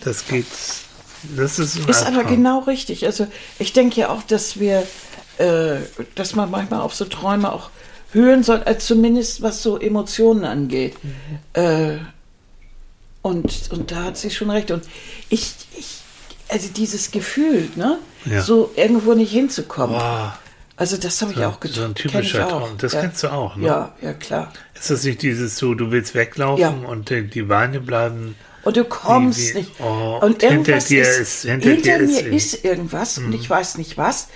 das 0.03 0.27
geht, 0.27 0.45
das 1.35 1.59
ist 1.59 1.79
Mhm. 1.79 1.89
Ist 1.89 2.05
aber 2.05 2.23
genau 2.23 2.59
richtig. 2.59 3.05
Also 3.05 3.27
ich 3.59 3.73
denke 3.73 4.01
ja 4.01 4.09
auch, 4.09 4.23
dass 4.23 4.59
wir, 4.59 4.87
äh, 5.37 5.77
dass 6.15 6.35
man 6.35 6.49
manchmal 6.51 6.81
auf 6.81 6.93
so 6.93 7.05
Träume 7.05 7.51
auch 7.51 7.69
hören 8.13 8.43
soll, 8.43 8.63
als 8.63 8.85
zumindest 8.85 9.41
was 9.41 9.61
so 9.63 9.79
Emotionen 9.79 10.43
angeht. 10.45 10.95
Mhm. 11.03 11.13
Äh, 11.53 11.97
und, 13.21 13.69
und 13.71 13.91
da 13.91 14.05
hat 14.05 14.17
sie 14.17 14.31
schon 14.31 14.49
recht. 14.49 14.71
Und 14.71 14.83
ich, 15.29 15.53
ich 15.77 15.97
also 16.49 16.67
dieses 16.75 17.11
Gefühl, 17.11 17.69
ne, 17.75 17.99
Ja. 18.25 18.41
so 18.41 18.71
irgendwo 18.75 19.13
nicht 19.13 19.31
hinzukommen. 19.31 19.95
Wow. 19.95 20.31
Also 20.75 20.97
das 20.97 21.21
habe 21.21 21.31
ich 21.31 21.37
So- 21.37 21.45
auch 21.45 21.59
getan. 21.59 21.75
so 21.75 21.83
ein 21.85 21.95
typischer. 21.95 22.47
Traum. 22.47 22.69
Das 22.79 22.91
kennst 22.93 23.23
du 23.23 23.31
auch, 23.31 23.55
ne? 23.55 23.67
Ja, 23.67 23.95
ja, 24.01 24.13
klar. 24.13 24.51
Ist 24.73 24.89
das 24.89 25.03
nicht 25.03 25.21
dieses 25.21 25.57
so, 25.57 25.75
du 25.75 25.91
willst 25.91 26.15
weglaufen 26.15 26.61
Ja. 26.61 26.69
und 26.69 27.09
die, 27.11 27.27
die 27.27 27.43
Beine 27.43 27.79
bleiben 27.79 28.35
Und 28.63 28.75
du 28.77 28.83
kommst 28.85 29.53
wie- 29.53 29.59
nicht. 29.59 29.71
oh, 29.79 30.19
und 30.21 30.41
hinter 30.41 30.79
dir 30.79 31.03
ist, 31.03 31.19
ist- 31.19 31.41
hinter 31.43 31.69
hinter, 31.69 31.83
dir 31.83 31.97
ist 31.97 32.09
mir 32.11 32.19
irgendwie- 32.21 32.35
ist 32.37 32.65
irgendwas 32.65 33.17
und 33.19 33.33
ich 33.33 33.47
weiß 33.47 33.77
nicht 33.77 33.97
was. 33.99 34.27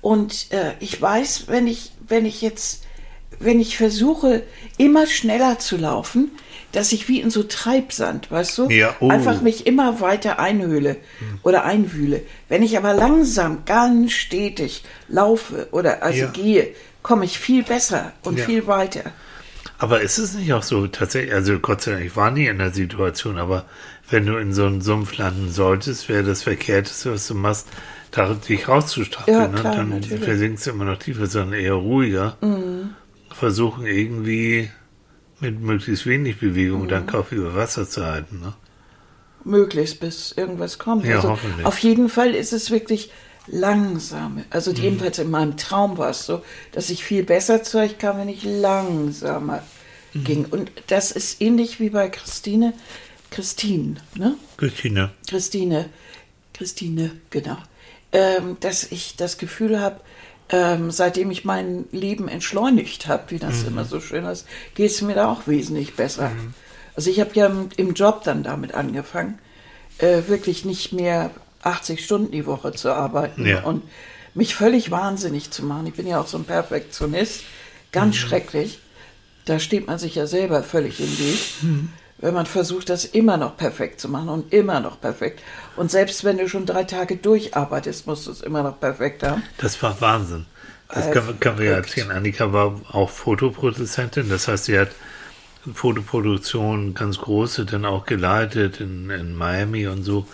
Und 0.00 0.50
äh, 0.50 0.72
ich 0.80 1.00
weiß, 1.00 1.44
wenn 1.46 1.68
ich, 1.68 1.92
wenn 2.08 2.26
ich 2.26 2.42
jetzt, 2.42 2.82
wenn 3.40 3.60
ich 3.60 3.76
versuche, 3.76 4.42
immer 4.78 5.06
schneller 5.06 5.58
zu 5.58 5.76
laufen, 5.76 6.30
dass 6.72 6.92
ich 6.92 7.08
wie 7.08 7.20
in 7.20 7.30
so 7.30 7.42
Treibsand, 7.42 8.30
weißt 8.30 8.56
du, 8.58 8.70
Ja, 8.70 8.96
oh. 9.00 9.10
einfach 9.10 9.42
mich 9.42 9.66
immer 9.66 10.00
weiter 10.00 10.38
einhöhle 10.38 10.96
oder 11.42 11.64
einwühle. 11.64 12.22
Wenn 12.48 12.62
ich 12.62 12.78
aber 12.78 12.94
langsam, 12.94 13.64
ganz 13.66 14.12
stetig 14.12 14.82
laufe 15.08 15.68
oder 15.72 16.02
also 16.02 16.20
Ja. 16.20 16.26
gehe, 16.30 16.68
komme 17.02 17.24
ich 17.26 17.38
viel 17.38 17.62
besser 17.62 18.12
und 18.24 18.38
Ja. 18.38 18.44
viel 18.46 18.66
weiter. 18.66 19.12
Aber 19.78 20.00
ist 20.00 20.18
es 20.18 20.34
nicht 20.34 20.52
auch 20.52 20.62
so 20.62 20.86
tatsächlich, 20.86 21.34
also 21.34 21.58
Gott 21.58 21.82
sei 21.82 21.92
Dank, 21.92 22.04
ich 22.06 22.16
war 22.16 22.30
nie 22.30 22.46
in 22.46 22.58
der 22.58 22.70
Situation, 22.70 23.36
aber 23.38 23.66
wenn 24.08 24.24
du 24.26 24.36
in 24.36 24.52
so 24.54 24.64
einen 24.64 24.80
Sumpf 24.80 25.16
landen 25.18 25.50
solltest, 25.50 26.08
wäre 26.08 26.22
das 26.22 26.42
Verkehrteste, 26.44 27.12
was 27.12 27.26
du 27.26 27.34
machst, 27.34 27.66
da 28.12 28.32
dich 28.34 28.68
rauszustrappeln. 28.68 29.36
Ja, 29.38 29.48
ne? 29.48 29.58
klar, 29.60 29.74
Dann 29.76 29.88
natürlich. 29.90 30.20
Mhm. 30.20 30.24
versinkst 30.24 30.66
du 30.66 30.70
immer 30.70 30.84
noch 30.84 30.98
tiefer, 30.98 31.26
sondern 31.26 31.58
eher 31.58 31.74
ruhiger. 31.74 32.36
Versuchen 33.34 33.86
irgendwie 33.86 34.70
mit 35.40 35.60
möglichst 35.60 36.06
wenig 36.06 36.38
Bewegung 36.40 36.82
Mhm. 36.84 36.88
deinen 36.88 37.06
Kopf 37.06 37.32
über 37.32 37.54
Wasser 37.54 37.88
zu 37.88 38.04
halten. 38.04 38.40
Ne? 38.40 38.52
möglichst 39.44 39.98
bis 39.98 40.30
irgendwas 40.30 40.78
kommt. 40.78 41.04
Ja, 41.04 41.16
also 41.16 41.30
hoffentlich. 41.30 41.66
auf 41.66 41.76
jeden 41.78 42.08
Fall 42.08 42.32
ist 42.32 42.52
es 42.52 42.70
wirklich 42.70 43.10
langsam. 43.48 44.44
Also 44.50 44.70
Mhm. 44.70 44.76
jedenfalls 44.76 45.18
in 45.18 45.30
meinem 45.30 45.56
Traum 45.56 45.98
war 45.98 46.10
es 46.10 46.26
so, 46.26 46.42
dass 46.70 46.90
ich 46.90 47.02
viel 47.04 47.24
besser 47.24 47.62
zurechtkam, 47.64 48.18
wenn 48.18 48.28
ich 48.28 48.44
langsamer 48.44 49.64
Mhm. 50.14 50.24
ging. 50.24 50.44
Und 50.44 50.70
das 50.86 51.10
ist 51.10 51.40
ähnlich 51.42 51.80
wie 51.80 51.90
bei 51.90 52.08
Christine. 52.08 52.72
Christine, 53.30 53.96
ne? 54.14 54.36
Christine. 54.58 55.10
Christine, 55.28 55.88
Christine, 56.54 57.10
genau. 57.30 57.56
Ähm, 58.12 58.58
dass 58.60 58.92
ich 58.92 59.16
das 59.16 59.38
Gefühl 59.38 59.80
habe, 59.80 60.00
ähm, 60.52 60.90
seitdem 60.90 61.30
ich 61.30 61.44
mein 61.44 61.86
Leben 61.92 62.28
entschleunigt 62.28 63.08
habe, 63.08 63.24
wie 63.30 63.34
Mhm. 63.36 63.40
das 63.40 63.62
immer 63.64 63.84
so 63.84 64.00
schön 64.00 64.24
ist, 64.26 64.46
geht 64.74 64.90
es 64.90 65.02
mir 65.02 65.14
da 65.14 65.28
auch 65.30 65.46
wesentlich 65.46 65.94
besser. 65.96 66.30
Also 66.94 67.10
ich 67.10 67.20
habe 67.20 67.30
ja 67.34 67.46
im, 67.46 67.70
im 67.76 67.94
Job 67.94 68.22
dann 68.24 68.42
damit 68.42 68.74
angefangen, 68.74 69.38
äh, 69.98 70.22
wirklich 70.28 70.64
nicht 70.64 70.92
mehr 70.92 71.30
80 71.62 72.04
Stunden 72.04 72.32
die 72.32 72.44
Woche 72.46 72.72
zu 72.72 72.92
arbeiten 72.92 73.46
Ja. 73.46 73.62
und 73.62 73.82
mich 74.34 74.54
völlig 74.54 74.90
wahnsinnig 74.90 75.50
zu 75.50 75.64
machen. 75.64 75.86
Ich 75.86 75.94
bin 75.94 76.06
ja 76.06 76.20
auch 76.20 76.26
so 76.26 76.36
ein 76.38 76.44
Perfektionist, 76.44 77.42
ganz 77.92 78.16
schrecklich. 78.16 78.78
Da 79.44 79.58
steht 79.58 79.86
man 79.86 79.98
sich 79.98 80.14
ja 80.14 80.26
selber 80.26 80.62
völlig 80.62 81.00
im 81.00 81.18
Weg, 81.18 81.38
wenn 82.22 82.32
man 82.32 82.46
versucht, 82.46 82.88
das 82.88 83.04
immer 83.04 83.36
noch 83.36 83.56
perfekt 83.56 84.00
zu 84.00 84.08
machen 84.08 84.28
und 84.30 84.52
immer 84.52 84.80
noch 84.80 84.98
perfekt. 85.00 85.42
Und 85.76 85.90
selbst 85.90 86.24
wenn 86.24 86.38
du 86.38 86.48
schon 86.48 86.64
drei 86.64 86.84
Tage 86.84 87.16
durcharbeitest, 87.16 88.06
musst 88.06 88.26
du 88.26 88.30
es 88.30 88.40
immer 88.40 88.62
noch 88.62 88.80
perfekt 88.80 89.24
haben. 89.24 89.42
Das 89.58 89.82
war 89.82 90.00
Wahnsinn. 90.00 90.46
Das 90.88 91.08
Äh, 91.08 91.10
können, 91.10 91.40
können 91.40 91.58
wir 91.58 91.66
ja 91.66 91.72
erzählen. 91.72 92.10
Annika 92.12 92.52
war 92.52 92.80
auch 92.92 93.10
Fotoproduzentin, 93.10 94.28
das 94.28 94.46
heißt, 94.48 94.66
sie 94.66 94.78
hat 94.78 94.90
Fotoproduktion 95.74 96.94
ganz 96.94 97.18
große 97.18 97.66
dann 97.66 97.84
auch 97.84 98.06
geleitet 98.06 98.80
in, 98.80 99.10
in 99.10 99.34
Miami 99.34 99.88
und 99.88 100.04
so. 100.04 100.26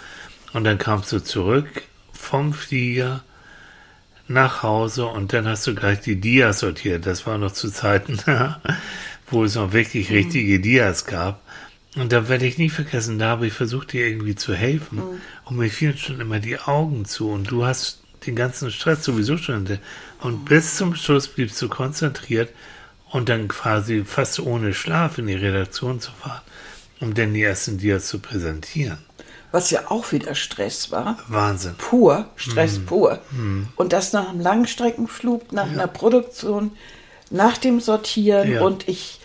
Und 0.52 0.64
dann 0.64 0.78
kamst 0.78 1.10
du 1.12 1.20
zurück 1.20 1.68
vom 2.12 2.52
Flieger 2.52 3.22
nach 4.26 4.62
Hause 4.62 5.06
und 5.06 5.32
dann 5.32 5.48
hast 5.48 5.66
du 5.66 5.74
gleich 5.74 6.00
die 6.00 6.20
Dias 6.20 6.60
sortiert. 6.60 7.06
Das 7.06 7.26
war 7.26 7.38
noch 7.38 7.52
zu 7.52 7.70
Zeiten, 7.70 8.18
wo 9.30 9.44
es 9.44 9.54
noch 9.54 9.72
wirklich 9.72 10.10
richtige 10.10 10.60
Dias 10.60 11.06
gab. 11.06 11.40
Und 11.96 12.12
da 12.12 12.28
werde 12.28 12.46
ich 12.46 12.58
nie 12.58 12.68
vergessen, 12.68 13.18
da 13.18 13.28
habe 13.30 13.46
ich 13.46 13.52
versucht, 13.52 13.92
dir 13.92 14.06
irgendwie 14.06 14.34
zu 14.34 14.54
helfen. 14.54 15.02
Und 15.44 15.56
mir 15.56 15.70
fielen 15.70 15.96
schon 15.96 16.20
immer 16.20 16.38
die 16.38 16.58
Augen 16.58 17.04
zu. 17.06 17.30
Und 17.30 17.50
du 17.50 17.64
hast 17.64 18.02
den 18.26 18.36
ganzen 18.36 18.70
Stress 18.70 19.04
sowieso 19.04 19.36
schon. 19.38 19.66
hinter- 19.66 19.78
Und 20.20 20.44
bis 20.44 20.76
zum 20.76 20.94
Schluss 20.94 21.28
bliebst 21.28 21.60
du 21.62 21.68
konzentriert 21.68 22.50
und 23.10 23.28
dann 23.28 23.48
quasi 23.48 24.04
fast 24.04 24.38
ohne 24.40 24.74
Schlaf 24.74 25.18
in 25.18 25.26
die 25.28 25.34
Redaktion 25.34 25.98
zu 26.00 26.10
fahren, 26.12 26.42
um 27.00 27.14
dann 27.14 27.32
die 27.32 27.42
ersten 27.42 27.78
Dias 27.78 28.06
zu 28.08 28.18
präsentieren. 28.18 28.98
Was 29.50 29.70
ja 29.70 29.90
auch 29.90 30.12
wieder 30.12 30.34
Stress 30.34 30.90
war. 30.90 31.16
Wahnsinn. 31.28 31.74
Pur, 31.78 32.28
Stress 32.36 32.80
pur. 32.80 33.18
Und 33.76 33.94
das 33.94 34.12
nach 34.12 34.28
einem 34.28 34.40
Langstreckenflug, 34.40 35.52
nach 35.52 35.68
einer 35.70 35.86
Produktion, 35.86 36.72
nach 37.30 37.56
dem 37.56 37.80
Sortieren. 37.80 38.52
Ja. 38.52 38.60
Und 38.60 38.86
ich, 38.88 39.17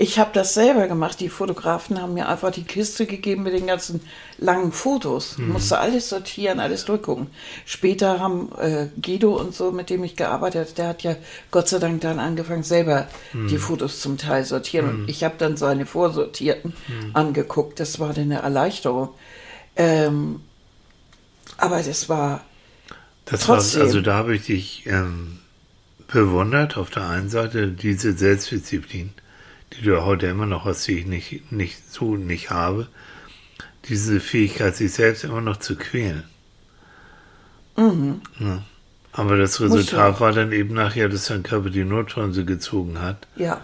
ich 0.00 0.18
habe 0.20 0.30
das 0.32 0.54
selber 0.54 0.86
gemacht. 0.86 1.18
Die 1.18 1.28
Fotografen 1.28 2.00
haben 2.00 2.14
mir 2.14 2.28
einfach 2.28 2.52
die 2.52 2.62
Kiste 2.62 3.04
gegeben 3.06 3.42
mit 3.42 3.52
den 3.52 3.66
ganzen 3.66 4.00
langen 4.38 4.70
Fotos. 4.70 5.32
Ich 5.38 5.44
musste 5.46 5.78
alles 5.78 6.08
sortieren, 6.08 6.60
alles 6.60 6.84
durchgucken. 6.84 7.26
Später 7.66 8.20
haben 8.20 8.50
äh, 8.60 8.86
Guido 9.02 9.36
und 9.36 9.54
so, 9.54 9.72
mit 9.72 9.90
dem 9.90 10.04
ich 10.04 10.14
gearbeitet 10.14 10.60
habe, 10.68 10.74
der 10.76 10.88
hat 10.88 11.02
ja 11.02 11.16
Gott 11.50 11.68
sei 11.68 11.80
Dank 11.80 12.00
dann 12.02 12.20
angefangen, 12.20 12.62
selber 12.62 13.08
die 13.32 13.58
Fotos 13.58 14.00
zum 14.00 14.18
Teil 14.18 14.44
sortieren. 14.44 14.88
Und 14.88 15.10
ich 15.10 15.24
habe 15.24 15.34
dann 15.36 15.56
seine 15.56 15.84
vorsortierten 15.84 16.74
angeguckt. 17.14 17.80
Das 17.80 17.98
war 17.98 18.12
dann 18.12 18.24
eine 18.30 18.42
Erleichterung. 18.42 19.08
Ähm, 19.74 20.40
aber 21.56 21.82
das 21.82 22.08
war 22.08 22.42
Das 23.24 23.40
Trotzdem. 23.40 23.80
war, 23.80 23.86
also 23.88 24.00
da 24.00 24.14
habe 24.14 24.36
ich 24.36 24.46
dich 24.46 24.84
ähm, 24.86 25.38
bewundert, 26.06 26.76
auf 26.76 26.90
der 26.90 27.08
einen 27.08 27.30
Seite 27.30 27.68
diese 27.68 28.12
Selbstdisziplin, 28.12 29.10
die 29.74 29.82
du 29.82 30.04
heute 30.04 30.26
immer 30.26 30.46
noch 30.46 30.64
hast, 30.64 30.86
die 30.86 30.98
ich 30.98 31.06
nicht, 31.06 31.52
nicht 31.52 31.92
so 31.92 32.16
nicht 32.16 32.50
habe. 32.50 32.88
Diese 33.88 34.20
Fähigkeit, 34.20 34.76
sich 34.76 34.92
selbst 34.92 35.24
immer 35.24 35.40
noch 35.40 35.58
zu 35.58 35.76
quälen. 35.76 36.24
Ja. 37.76 38.62
Aber 39.12 39.36
das 39.36 39.58
Mhm. 39.60 39.66
Resultat 39.72 40.20
war 40.20 40.32
dann 40.32 40.52
eben 40.52 40.74
nachher, 40.74 41.08
dass 41.08 41.26
dein 41.26 41.42
Körper 41.42 41.70
die 41.70 41.84
Notbremse 41.84 42.44
gezogen 42.44 43.00
hat. 43.00 43.26
Ja, 43.36 43.60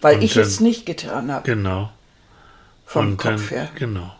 weil 0.00 0.16
Und 0.16 0.22
ich 0.22 0.34
dann- 0.34 0.42
es 0.42 0.60
nicht 0.60 0.84
getan 0.84 1.30
habe, 1.32 1.44
Genau. 1.46 1.92
vom 2.86 3.12
Und 3.12 3.16
Kopf 3.18 3.48
dann, 3.48 3.48
her. 3.48 3.68
Genau. 3.76 4.14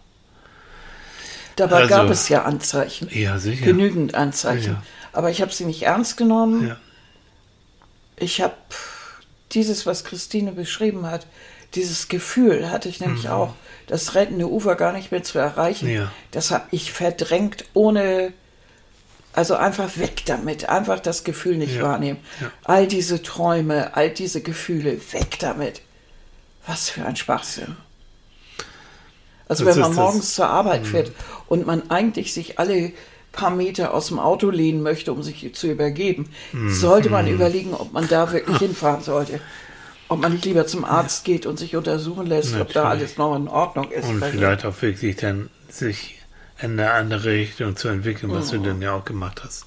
Dabei 1.57 1.77
also- 1.83 1.89
gab 1.89 2.09
es 2.11 2.29
ja 2.29 2.43
Anzeichen, 2.45 3.09
Ja, 3.13 3.39
sicher. 3.39 3.67
genügend 3.67 4.15
Anzeichen. 4.15 4.73
Ja. 4.75 4.83
Aber 5.13 5.31
ich 5.31 5.43
habe 5.43 5.53
sie 5.53 5.65
nicht 5.67 5.83
ernst 5.83 6.17
genommen. 6.17 6.69
Ja. 6.69 6.77
Ich 8.17 8.41
habe 8.41 8.55
dieses, 9.55 9.87
was 9.87 10.05
Christine 10.05 10.53
beschrieben 10.53 11.07
hat, 11.11 11.27
dieses 11.75 12.09
Gefühl 12.09 12.71
hatte 12.71 12.89
ich 12.89 13.01
nämlich 13.01 13.29
auch, 13.29 13.55
das 13.87 14.15
rettende 14.15 14.49
Ufer 14.51 14.75
gar 14.77 14.93
nicht 14.93 15.11
mehr 15.11 15.23
zu 15.23 15.39
erreichen. 15.39 15.89
Mhm. 15.89 15.95
Ja. 15.95 16.13
Das 16.31 16.51
habe 16.51 16.65
ich 16.71 16.93
verdrängt, 16.93 17.65
ohne, 17.75 18.33
also 19.33 19.55
einfach 19.55 19.97
weg 19.97 20.23
damit, 20.27 20.69
einfach 20.69 21.01
das 21.01 21.25
Gefühl 21.25 21.57
nicht 21.57 21.77
Ja. 21.77 21.83
wahrnehmen. 21.83 22.21
Ja. 22.41 22.51
All 22.65 22.87
diese 22.87 23.23
Träume, 23.23 23.97
all 23.97 24.11
diese 24.11 24.43
Gefühle, 24.43 25.01
weg 25.13 25.39
damit. 25.39 25.81
Was 26.67 26.91
für 26.91 27.05
ein 27.05 27.17
Schwachsinn. 27.17 27.77
Also 29.49 29.65
Das 29.65 29.75
wenn 29.77 29.81
man 29.83 29.91
ist 29.91 29.97
das- 29.97 30.05
Mhm. 30.05 30.11
morgens 30.11 30.35
zur 30.35 30.49
Arbeit 30.49 30.87
fährt 30.87 31.13
und 31.49 31.67
man 31.67 31.91
eigentlich 31.91 32.33
sich 32.33 32.59
alle 32.59 32.93
paar 33.33 33.51
Meter 33.51 33.95
aus 33.95 34.09
dem 34.09 34.19
Auto 34.19 34.51
lehnen 34.51 34.83
möchte, 34.83 35.13
um 35.13 35.23
sich 35.23 35.55
zu 35.55 35.67
übergeben, 35.71 36.29
Mhm. 36.53 36.71
sollte 36.71 37.09
man 37.11 37.27
überlegen, 37.27 37.75
ob 37.75 37.93
man 37.93 38.07
da 38.09 38.31
wirklich 38.33 38.59
hinfahren 38.59 39.03
sollte. 39.03 39.41
Ob 40.09 40.21
man 40.21 40.33
nicht 40.33 40.45
lieber 40.45 40.67
zum 40.67 40.85
Arzt 40.85 41.25
geht 41.25 41.47
und 41.47 41.59
sich 41.59 41.75
untersuchen 41.75 42.27
lässt, 42.27 42.55
ob 42.55 42.73
da 42.73 42.83
Natürlich. 42.85 43.01
alles 43.09 43.17
noch 43.17 43.35
in 43.35 43.49
Ordnung 43.49 43.91
ist. 43.91 44.07
Und 44.07 44.21
Weil- 44.21 44.33
vielleicht 44.33 44.67
auch 44.67 44.81
wirklich 44.83 45.17
dann 45.17 45.49
sich 45.71 46.19
in 46.61 46.73
eine 46.79 46.93
andere 46.93 47.25
Richtung 47.31 47.77
zu 47.77 47.89
entwickeln, 47.89 48.31
was 48.31 48.53
Mhm. 48.53 48.63
du 48.63 48.69
dann 48.69 48.83
ja 48.83 48.93
auch 48.93 49.05
gemacht 49.07 49.43
hast. 49.43 49.65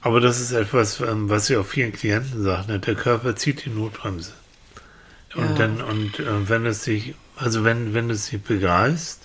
Aber 0.00 0.20
das 0.20 0.40
ist 0.40 0.52
etwas, 0.52 1.00
ähm, 1.00 1.28
was 1.30 1.50
ich 1.50 1.56
auch 1.56 1.66
vielen 1.66 1.92
Klienten 1.92 2.42
sage, 2.42 2.70
ne? 2.72 2.78
der 2.78 2.94
Körper 2.94 3.34
zieht 3.36 3.64
die 3.64 3.70
Notbremse. 3.70 4.32
Und 5.34 5.50
Ja. 5.50 5.54
dann, 5.54 5.82
und 5.82 6.18
äh, 6.20 6.48
wenn 6.48 6.64
es 6.66 6.84
sich, 6.84 7.14
also 7.36 7.64
wenn, 7.64 7.92
wenn 7.94 8.08
du 8.08 8.14
es 8.14 8.30
nicht 8.32 8.46
begreifst, 8.46 9.22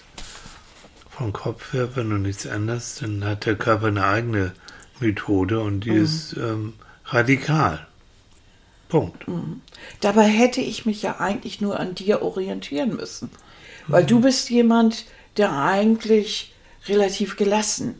vom 1.21 1.33
Kopf 1.33 1.73
her, 1.73 1.95
wenn 1.95 2.09
du 2.09 2.17
nichts 2.17 2.45
änderst, 2.45 3.03
dann 3.03 3.23
hat 3.23 3.45
der 3.45 3.55
Körper 3.55 3.87
eine 3.87 4.05
eigene 4.05 4.53
Methode 4.99 5.59
und 5.59 5.81
die 5.81 5.91
Mhm. 5.91 6.03
ist 6.03 6.35
ähm, 6.37 6.73
radikal. 7.05 7.85
Punkt. 8.89 9.25
Dabei 10.01 10.23
hätte 10.23 10.59
ich 10.61 10.85
mich 10.85 11.01
ja 11.03 11.19
eigentlich 11.19 11.61
nur 11.61 11.79
an 11.79 11.95
dir 11.95 12.21
orientieren 12.23 12.95
müssen. 12.95 13.29
Weil 13.87 14.05
du 14.05 14.19
bist 14.19 14.49
jemand, 14.49 15.05
der 15.37 15.53
eigentlich 15.57 16.53
relativ 16.87 17.37
gelassen 17.37 17.95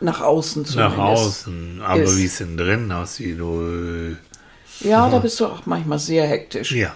nach 0.00 0.20
außen 0.20 0.64
zumindest. 0.64 0.96
Nach 0.98 1.04
außen, 1.04 1.82
aber 1.82 2.16
wie 2.16 2.24
es 2.24 2.38
denn 2.38 2.56
drin 2.56 2.90
aussieht, 2.92 3.40
oh, 3.40 3.60
äh, 3.62 4.16
Ja, 4.80 5.08
da 5.10 5.18
bist 5.18 5.38
du 5.40 5.46
auch 5.46 5.66
manchmal 5.66 5.98
sehr 5.98 6.26
hektisch. 6.26 6.72
ja. 6.72 6.94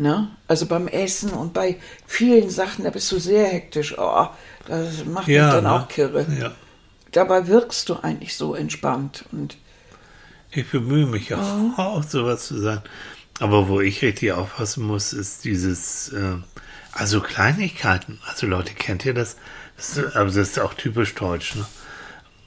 Ne? 0.00 0.28
Also 0.48 0.64
beim 0.66 0.88
Essen 0.88 1.30
und 1.32 1.52
bei 1.52 1.76
vielen 2.06 2.48
Sachen, 2.48 2.84
da 2.84 2.90
bist 2.90 3.12
du 3.12 3.18
sehr 3.18 3.46
hektisch. 3.46 3.94
Oh, 3.98 4.28
das 4.66 5.04
macht 5.04 5.28
mich 5.28 5.36
Ja, 5.36 5.52
dann 5.52 5.64
ne? 5.64 5.72
auch 5.72 5.88
kirre. 5.88 6.26
Ja. 6.40 6.52
Dabei 7.12 7.46
wirkst 7.48 7.88
du 7.88 7.96
eigentlich 7.96 8.34
so 8.34 8.54
entspannt. 8.54 9.26
Und 9.30 9.58
Ich 10.50 10.70
bemühe 10.70 11.06
mich 11.06 11.34
auch, 11.34 11.38
auch 11.78 12.02
sowas 12.02 12.46
zu 12.46 12.58
sein. 12.58 12.80
Aber 13.40 13.68
wo 13.68 13.80
ich 13.80 14.02
richtig 14.02 14.32
aufpassen 14.32 14.84
muss, 14.84 15.12
ist 15.12 15.44
dieses, 15.44 16.08
äh, 16.12 16.36
also 16.92 17.20
Kleinigkeiten. 17.20 18.18
Also 18.26 18.46
Leute, 18.46 18.72
kennt 18.74 19.04
ihr 19.04 19.14
das? 19.14 19.36
das 19.76 19.96
ist, 19.98 20.16
aber 20.16 20.26
das 20.26 20.36
ist 20.36 20.60
auch 20.60 20.74
typisch 20.74 21.14
deutsch. 21.14 21.56
Ne? 21.56 21.66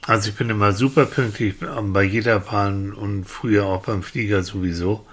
Also 0.06 0.30
ich 0.30 0.34
bin 0.36 0.50
immer 0.50 0.72
super 0.72 1.06
pünktlich 1.06 1.54
ähm, 1.62 1.92
bei 1.92 2.02
jeder 2.02 2.40
Bahn 2.40 2.92
und 2.92 3.24
früher 3.26 3.66
auch 3.66 3.82
beim 3.84 4.02
Flieger 4.02 4.42
sowieso. 4.42 5.06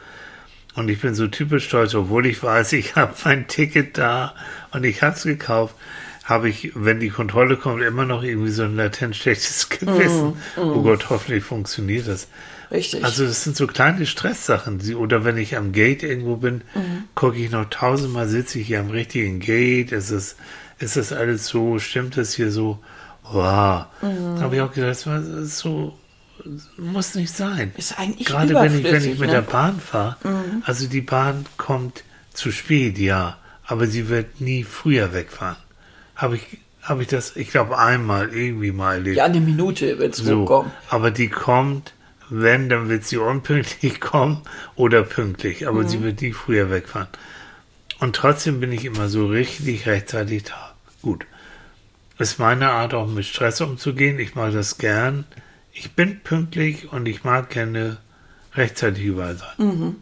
Und 0.76 0.90
ich 0.90 1.02
bin 1.02 1.16
so 1.16 1.28
typisch 1.28 1.68
deutsch, 1.70 1.96
obwohl 1.96 2.26
ich 2.26 2.42
weiß, 2.42 2.74
ich 2.74 2.96
habe 2.96 3.14
mein 3.26 3.48
Ticket 3.48 3.98
da 3.98 4.34
und 4.72 4.84
ich 4.86 5.02
habe 5.02 5.16
es 5.16 5.24
gekauft, 5.24 5.76
habe 6.24 6.50
ich, 6.50 6.72
wenn 6.76 7.00
die 7.00 7.10
Kontrolle 7.10 7.58
kommt, 7.58 7.82
immer 7.82 8.06
noch 8.06 8.24
irgendwie 8.24 8.52
so 8.52 8.64
ein 8.64 8.76
latent 8.76 9.16
schlechtes 9.16 9.70
Gewissen. 9.70 10.34
Oh 10.56 10.82
Gott, 10.82 11.10
hoffentlich 11.10 11.44
funktioniert 11.44 12.08
das. 12.08 12.28
richtig. 12.72 13.04
Also 13.04 13.26
das 13.26 13.44
sind 13.44 13.58
so 13.58 13.68
kleine 13.68 14.06
Stresssachen. 14.06 14.80
Die, 14.80 14.96
oder 14.96 15.26
wenn 15.26 15.38
ich 15.38 15.58
am 15.58 15.72
Gate 15.74 16.04
irgendwo 16.04 16.38
bin, 16.38 16.62
gucke 17.16 17.38
ich 17.38 17.52
noch 17.52 17.66
tausendmal, 17.70 18.28
sitze 18.30 18.60
ich 18.60 18.68
hier 18.68 18.80
am 18.80 18.92
richtigen 18.92 19.40
Gate, 19.40 19.92
ist 19.92 20.12
es, 20.12 20.38
ist 20.80 20.96
das 20.96 21.12
alles 21.12 21.48
so, 21.48 21.80
stimmt 21.80 22.16
das 22.16 22.34
hier 22.34 22.52
so? 22.52 22.80
Wow. 23.24 23.86
Da 24.02 24.42
habe 24.42 24.56
ich 24.56 24.62
auch 24.62 24.72
gedacht, 24.74 25.06
das 25.06 25.28
ist 25.28 25.58
so, 25.58 25.98
muss 26.78 27.16
nicht 27.16 27.32
sein. 27.34 27.72
Ist 27.78 27.98
eigentlich 28.00 28.28
Gerade 28.28 28.54
wenn 28.54 28.78
ich, 28.78 28.84
wenn 28.84 29.04
ich 29.04 29.20
mit 29.20 29.30
ne? 29.30 29.36
der 29.36 29.42
Bahn 29.42 29.80
fahre, 29.80 30.18
also 30.64 30.88
die 30.88 31.02
Bahn 31.02 31.46
kommt 31.58 32.04
zu 32.34 32.52
spät, 32.52 32.98
ja, 32.98 33.38
aber 33.66 33.88
sie 33.88 34.10
wird 34.10 34.42
nie 34.42 34.64
früher 34.64 35.14
wegfahren. 35.14 35.58
Habe 36.16 36.36
ich, 36.38 36.58
habe 36.82 37.02
ich 37.04 37.08
das, 37.08 37.36
ich 37.36 37.50
glaube 37.52 37.78
einmal 37.78 38.30
irgendwie 38.34 38.72
mal 38.72 38.96
erlebt. 38.96 39.18
ja, 39.18 39.26
eine 39.26 39.40
Minute, 39.42 40.00
wenn 40.00 40.12
es 40.12 40.18
So, 40.18 40.42
hochkommt. 40.42 40.72
aber 40.90 41.12
die 41.12 41.30
kommt, 41.30 41.94
wenn, 42.30 42.70
dann 42.70 42.90
wird 42.90 43.04
sie 43.04 43.18
unpünktlich 43.18 44.00
kommen 44.02 44.42
oder 44.76 45.04
pünktlich, 45.04 45.68
aber 45.68 45.88
sie 45.88 46.02
wird 46.02 46.22
nie 46.22 46.32
früher 46.34 46.70
wegfahren. 46.70 47.08
Und 48.00 48.16
trotzdem 48.16 48.60
bin 48.60 48.72
ich 48.72 48.86
immer 48.86 49.10
so 49.10 49.28
richtig 49.28 49.86
rechtzeitig 49.86 50.44
da. 50.46 50.74
Gut. 51.02 51.26
Ist 52.18 52.40
meine 52.40 52.70
Art, 52.72 52.94
auch 52.94 53.08
mit 53.08 53.26
Stress 53.26 53.62
umzugehen. 53.62 54.20
Ich 54.20 54.36
mag 54.36 54.54
das 54.54 54.78
gern. 54.78 55.26
Ich 55.74 55.92
bin 55.94 56.20
pünktlich 56.22 56.92
und 56.92 57.06
ich 57.08 57.24
mag 57.24 57.50
gerne 57.50 57.98
rechtzeitig 58.56 59.04
überall 59.06 59.38
sein. 59.38 59.96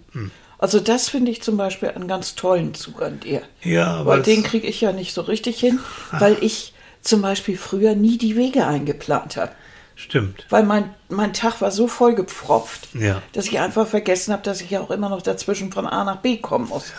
Also 0.57 0.79
das 0.79 1.09
finde 1.09 1.31
ich 1.31 1.41
zum 1.43 1.57
Beispiel 1.57 1.89
einen 1.89 2.07
ganz 2.07 2.35
tollen 2.35 2.73
Zug 2.73 3.01
an 3.01 3.19
dir. 3.19 3.41
Ja, 3.63 3.87
aber 3.97 4.11
Weil 4.11 4.21
den 4.23 4.43
kriege 4.43 4.67
ich 4.67 4.81
ja 4.81 4.91
nicht 4.91 5.13
so 5.13 5.21
richtig 5.21 5.59
hin, 5.59 5.79
weil 6.11 6.37
ich 6.41 6.73
zum 7.01 7.21
Beispiel 7.21 7.57
früher 7.57 7.95
nie 7.95 8.17
die 8.17 8.35
Wege 8.35 8.65
eingeplant 8.67 9.37
habe. 9.37 9.51
Stimmt. 9.95 10.45
Weil 10.49 10.63
mein, 10.63 10.93
mein 11.09 11.33
Tag 11.33 11.61
war 11.61 11.71
so 11.71 11.87
vollgepfropft, 11.87 12.89
Ja. 12.95 13.21
dass 13.33 13.45
ich 13.47 13.59
einfach 13.59 13.85
vergessen 13.87 14.31
habe, 14.33 14.43
dass 14.43 14.61
ich 14.61 14.69
ja 14.69 14.79
auch 14.81 14.91
immer 14.91 15.09
noch 15.09 15.21
dazwischen 15.21 15.71
von 15.71 15.85
A 15.85 16.03
nach 16.05 16.17
B 16.17 16.37
kommen 16.37 16.69
muss. 16.69 16.93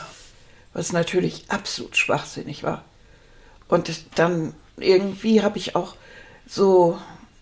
Was 0.72 0.92
natürlich 0.92 1.44
absolut 1.48 1.96
schwachsinnig 1.96 2.62
war. 2.62 2.84
Und 3.68 3.90
dann 4.16 4.54
irgendwie 4.76 5.42
habe 5.42 5.58
ich 5.58 5.74
auch 5.76 5.96
so, 6.46 6.98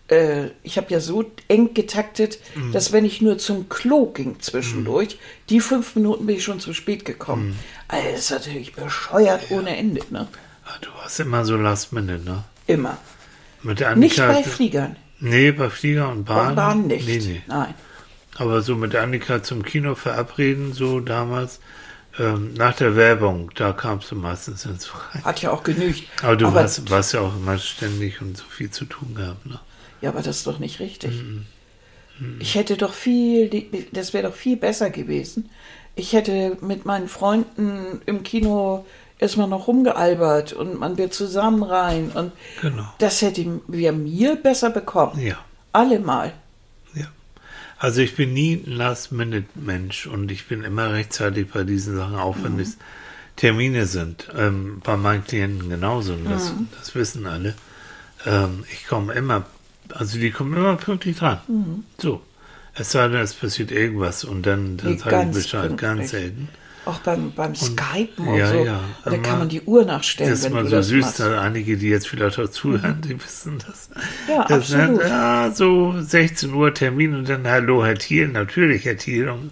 äh, 0.09 0.49
ich 0.63 0.77
habe 0.77 0.87
ja 0.91 0.99
so 0.99 1.23
eng 1.47 1.73
getaktet, 1.73 2.39
Mhm. 2.55 2.71
dass 2.71 2.91
wenn 2.91 3.05
ich 3.05 3.21
nur 3.21 3.37
zum 3.37 3.69
Klo 3.69 4.07
ging 4.07 4.39
zwischendurch, 4.39 5.17
die 5.49 5.59
fünf 5.59 5.95
Minuten 5.95 6.25
bin 6.25 6.35
ich 6.37 6.43
schon 6.43 6.59
zu 6.59 6.73
spät 6.73 7.05
gekommen. 7.05 7.49
Mhm. 7.49 7.55
Also 7.87 8.09
das 8.11 8.19
ist 8.19 8.31
natürlich 8.31 8.73
bescheuert 8.73 9.49
ohne 9.51 9.75
Ende, 9.77 10.01
ne? 10.09 10.27
Ah, 10.65 10.77
Du 10.81 10.89
warst 11.01 11.19
immer 11.19 11.45
so 11.45 11.55
last 11.57 11.93
minute, 11.93 12.23
ne? 12.23 12.43
Immer. 12.67 12.97
Mit 13.63 13.83
Nicht 13.97 14.17
bei 14.17 14.43
Fliegern. 14.43 14.95
Nee, 15.19 15.51
bei 15.51 15.69
Flieger 15.69 16.09
und 16.09 16.23
Bahn. 16.25 16.55
Bahn, 16.55 16.55
Bahn 16.55 16.87
nicht. 16.87 17.07
Nee, 17.07 17.17
nee. 17.17 17.41
Nein. 17.47 17.73
Aber 18.37 18.61
so 18.61 18.75
mit 18.75 18.95
Annika 18.95 19.43
zum 19.43 19.63
Kino 19.63 19.95
verabreden, 19.95 20.71
so 20.71 21.01
damals, 21.01 21.59
ähm, 22.17 22.53
nach 22.53 22.73
der 22.75 22.95
Werbung, 22.95 23.51
da 23.55 23.73
kamst 23.73 24.11
du 24.11 24.15
meistens 24.15 24.65
ins 24.65 24.89
rein. 24.93 25.23
Hat 25.25 25.41
ja 25.41 25.51
auch 25.51 25.63
genügt. 25.63 26.03
Aber 26.23 26.37
du 26.37 26.53
warst, 26.53 26.89
warst 26.89 27.13
ja 27.13 27.19
auch 27.21 27.35
immer 27.35 27.57
ständig 27.57 28.21
und 28.21 28.37
so 28.37 28.45
viel 28.49 28.71
zu 28.71 28.85
tun 28.85 29.13
gehabt, 29.15 29.45
ne? 29.45 29.59
Ja, 30.01 30.09
aber 30.09 30.21
das 30.21 30.37
ist 30.37 30.47
doch 30.47 30.59
nicht 30.59 30.79
richtig. 30.79 31.11
Mhm. 31.23 31.45
Ich 32.39 32.55
hätte 32.55 32.75
doch 32.77 32.93
viel, 32.93 33.49
das 33.91 34.13
wäre 34.13 34.27
doch 34.29 34.35
viel 34.35 34.57
besser 34.57 34.89
gewesen. 34.89 35.49
Ich 35.95 36.13
hätte 36.13 36.57
mit 36.61 36.85
meinen 36.85 37.07
Freunden 37.07 38.01
im 38.05 38.23
Kino 38.23 38.85
erstmal 39.19 39.47
noch 39.47 39.67
rumgealbert 39.67 40.53
und 40.53 40.79
man 40.79 40.97
wird 40.97 41.13
zusammen 41.13 41.63
rein 41.63 42.11
und 42.13 42.31
Genau. 42.61 42.87
das 42.99 43.21
hätten 43.21 43.61
wir 43.67 43.91
mir 43.91 44.35
besser 44.35 44.69
bekommen. 44.69 45.19
Ja. 45.21 45.37
Allemal. 45.73 46.33
Ja. 46.93 47.07
Also 47.77 48.01
ich 48.01 48.15
bin 48.15 48.33
nie 48.33 48.63
ein 48.65 48.71
Last-Minute-Mensch 48.71 50.07
und 50.07 50.31
ich 50.31 50.47
bin 50.47 50.63
immer 50.63 50.91
rechtzeitig 50.93 51.49
bei 51.51 51.63
diesen 51.63 51.95
Sachen, 51.97 52.15
auch 52.15 52.37
wenn 52.41 52.59
es 52.59 52.77
Termine 53.35 53.85
sind. 53.85 54.27
Ähm, 54.37 54.81
bei 54.83 54.97
meinen 54.97 55.23
Klienten 55.23 55.69
genauso, 55.69 56.13
und 56.13 56.25
das, 56.29 56.53
das 56.77 56.95
wissen 56.95 57.25
alle. 57.25 57.55
Ähm, 58.25 58.65
ich 58.73 58.87
komme 58.87 59.13
immer, 59.13 59.45
also 59.95 60.17
die 60.19 60.31
kommen 60.31 60.53
immer 60.55 60.75
pünktlich 60.75 61.17
dran. 61.17 61.39
So. 61.97 62.21
Es 62.75 62.91
sei 62.91 63.07
denn, 63.09 63.19
es 63.21 63.33
passiert 63.33 63.71
irgendwas 63.71 64.23
und 64.23 64.45
dann, 64.45 64.77
dann 64.77 64.91
Nee, 64.93 64.97
sage 64.97 65.27
ich 65.29 65.35
Bescheid, 65.35 65.67
pünktlich. 65.69 65.79
ganz 65.81 66.09
selten. 66.11 66.49
Auch 66.85 66.99
beim, 66.99 67.33
beim 67.33 67.53
Skypen 67.55 68.27
und 68.27 68.37
ja, 68.37 68.51
so. 68.51 68.63
ja. 68.65 68.79
Da 69.03 69.17
kann 69.17 69.39
man 69.39 69.49
die 69.49 69.61
Uhr 69.61 69.83
nachstellen, 69.83 70.31
Das 70.31 70.39
ist 70.39 70.49
mal 70.51 70.65
so 70.65 70.81
süß, 70.81 71.05
machst. 71.05 71.19
da 71.19 71.41
einige, 71.41 71.77
die 71.77 71.89
jetzt 71.89 72.07
vielleicht 72.07 72.39
auch 72.39 72.47
zuhören, 72.49 73.01
die 73.01 73.21
wissen 73.21 73.59
das. 73.67 73.89
Ja, 74.27 74.45
das 74.47 74.71
absolut. 74.71 75.01
Sind, 75.01 75.09
ja, 75.09 75.51
so 75.53 75.93
16 75.99 76.53
Uhr 76.53 76.73
Termin 76.73 77.15
und 77.15 77.27
dann 77.27 77.45
Hallo, 77.47 77.85
Herr 77.85 77.95
Thiel, 77.97 78.29
natürlich, 78.29 78.85
Herr 78.85 78.97
Thiel. 78.97 79.27
Und, 79.29 79.51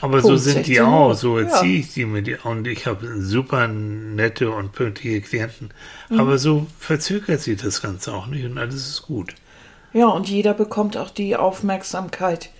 aber 0.00 0.20
so 0.20 0.28
Punkt, 0.28 0.42
sind 0.42 0.66
die 0.66 0.74
16 0.74 0.82
Uhr. 0.84 0.92
auch, 0.92 1.14
so 1.14 1.38
Ja. 1.38 1.46
erziehe 1.46 1.78
ich 1.78 1.94
die 1.94 2.04
mit 2.06 2.26
die. 2.26 2.36
Und 2.42 2.66
ich 2.66 2.86
habe 2.86 3.06
super 3.22 3.68
nette 3.68 4.50
und 4.50 4.72
pünktliche 4.72 5.20
Klienten. 5.20 5.70
Mhm. 6.10 6.18
Aber 6.20 6.38
so 6.38 6.66
verzögert 6.78 7.40
sich 7.40 7.60
das 7.62 7.80
Ganze 7.82 8.12
auch 8.12 8.26
nicht 8.26 8.44
und 8.44 8.58
alles 8.58 8.88
ist 8.88 9.02
gut. 9.02 9.34
Ja, 9.92 10.06
und 10.08 10.28
jeder 10.28 10.54
bekommt 10.54 10.96
auch 10.96 11.10
die 11.10 11.36
Aufmerksamkeit, 11.36 12.50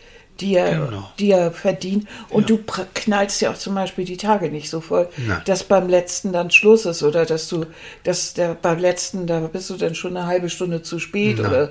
die 0.41 0.55
er, 0.55 0.87
Genau. 0.87 1.11
die 1.19 1.31
er 1.33 1.51
verdient. 1.53 2.07
Und 2.31 2.49
du 2.49 2.57
pr- 2.57 2.87
knallst 2.95 3.41
ja 3.41 3.51
auch 3.51 3.57
zum 3.57 3.75
Beispiel 3.75 4.05
die 4.05 4.17
Tage 4.17 4.51
nicht 4.51 4.71
so 4.71 4.81
voll, 4.81 5.09
Nein. 5.17 5.43
dass 5.47 5.65
beim 5.65 5.89
letzten 5.89 6.33
dann 6.33 6.51
Schluss 6.51 6.87
ist 6.87 7.03
oder 7.03 7.27
dass 7.27 7.49
du, 7.49 7.67
dass 8.05 8.35
der 8.35 8.55
beim 8.55 8.79
letzten, 8.79 9.27
da 9.27 9.41
bist 9.41 9.69
du 9.71 9.77
dann 9.77 9.95
schon 9.95 10.17
eine 10.17 10.27
halbe 10.27 10.49
Stunde 10.49 10.83
zu 10.83 10.99
spät 11.01 11.39
Nein. 11.39 11.47
oder 11.47 11.71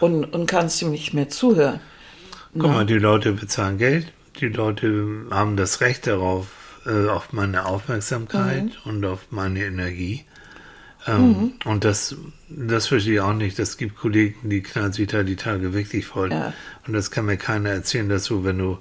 und, 0.00 0.24
und 0.32 0.46
kannst 0.46 0.80
ihm 0.80 0.90
nicht 0.92 1.12
mehr 1.12 1.28
zuhören. 1.28 1.80
Guck 2.56 2.70
mal, 2.70 2.86
die 2.86 2.94
Leute 2.94 3.32
bezahlen 3.32 3.78
Geld, 3.78 4.12
die 4.40 4.46
Leute 4.48 5.26
haben 5.32 5.56
das 5.56 5.80
Recht 5.80 6.06
darauf, 6.06 6.46
äh, 6.86 7.08
auf 7.08 7.32
meine 7.32 7.66
Aufmerksamkeit 7.66 8.66
und 8.84 9.04
auf 9.04 9.20
meine 9.30 9.64
Energie. 9.64 10.24
Ähm, 11.06 11.52
Und 11.64 11.84
das, 11.84 12.16
das 12.48 12.86
verstehe 12.86 13.14
ich 13.14 13.20
auch 13.20 13.34
nicht. 13.34 13.58
Das 13.58 13.76
gibt 13.76 13.96
Kollegen, 13.96 14.48
die 14.48 14.62
sich 14.92 15.06
da 15.08 15.22
die 15.22 15.36
Tage 15.36 15.74
wirklich 15.74 16.06
voll. 16.06 16.32
Ja. 16.32 16.52
Und 16.86 16.94
das 16.94 17.10
kann 17.10 17.26
mir 17.26 17.36
keiner 17.36 17.70
erzählen, 17.70 18.08
dass 18.08 18.24
du, 18.24 18.44
wenn 18.44 18.58
du, 18.58 18.78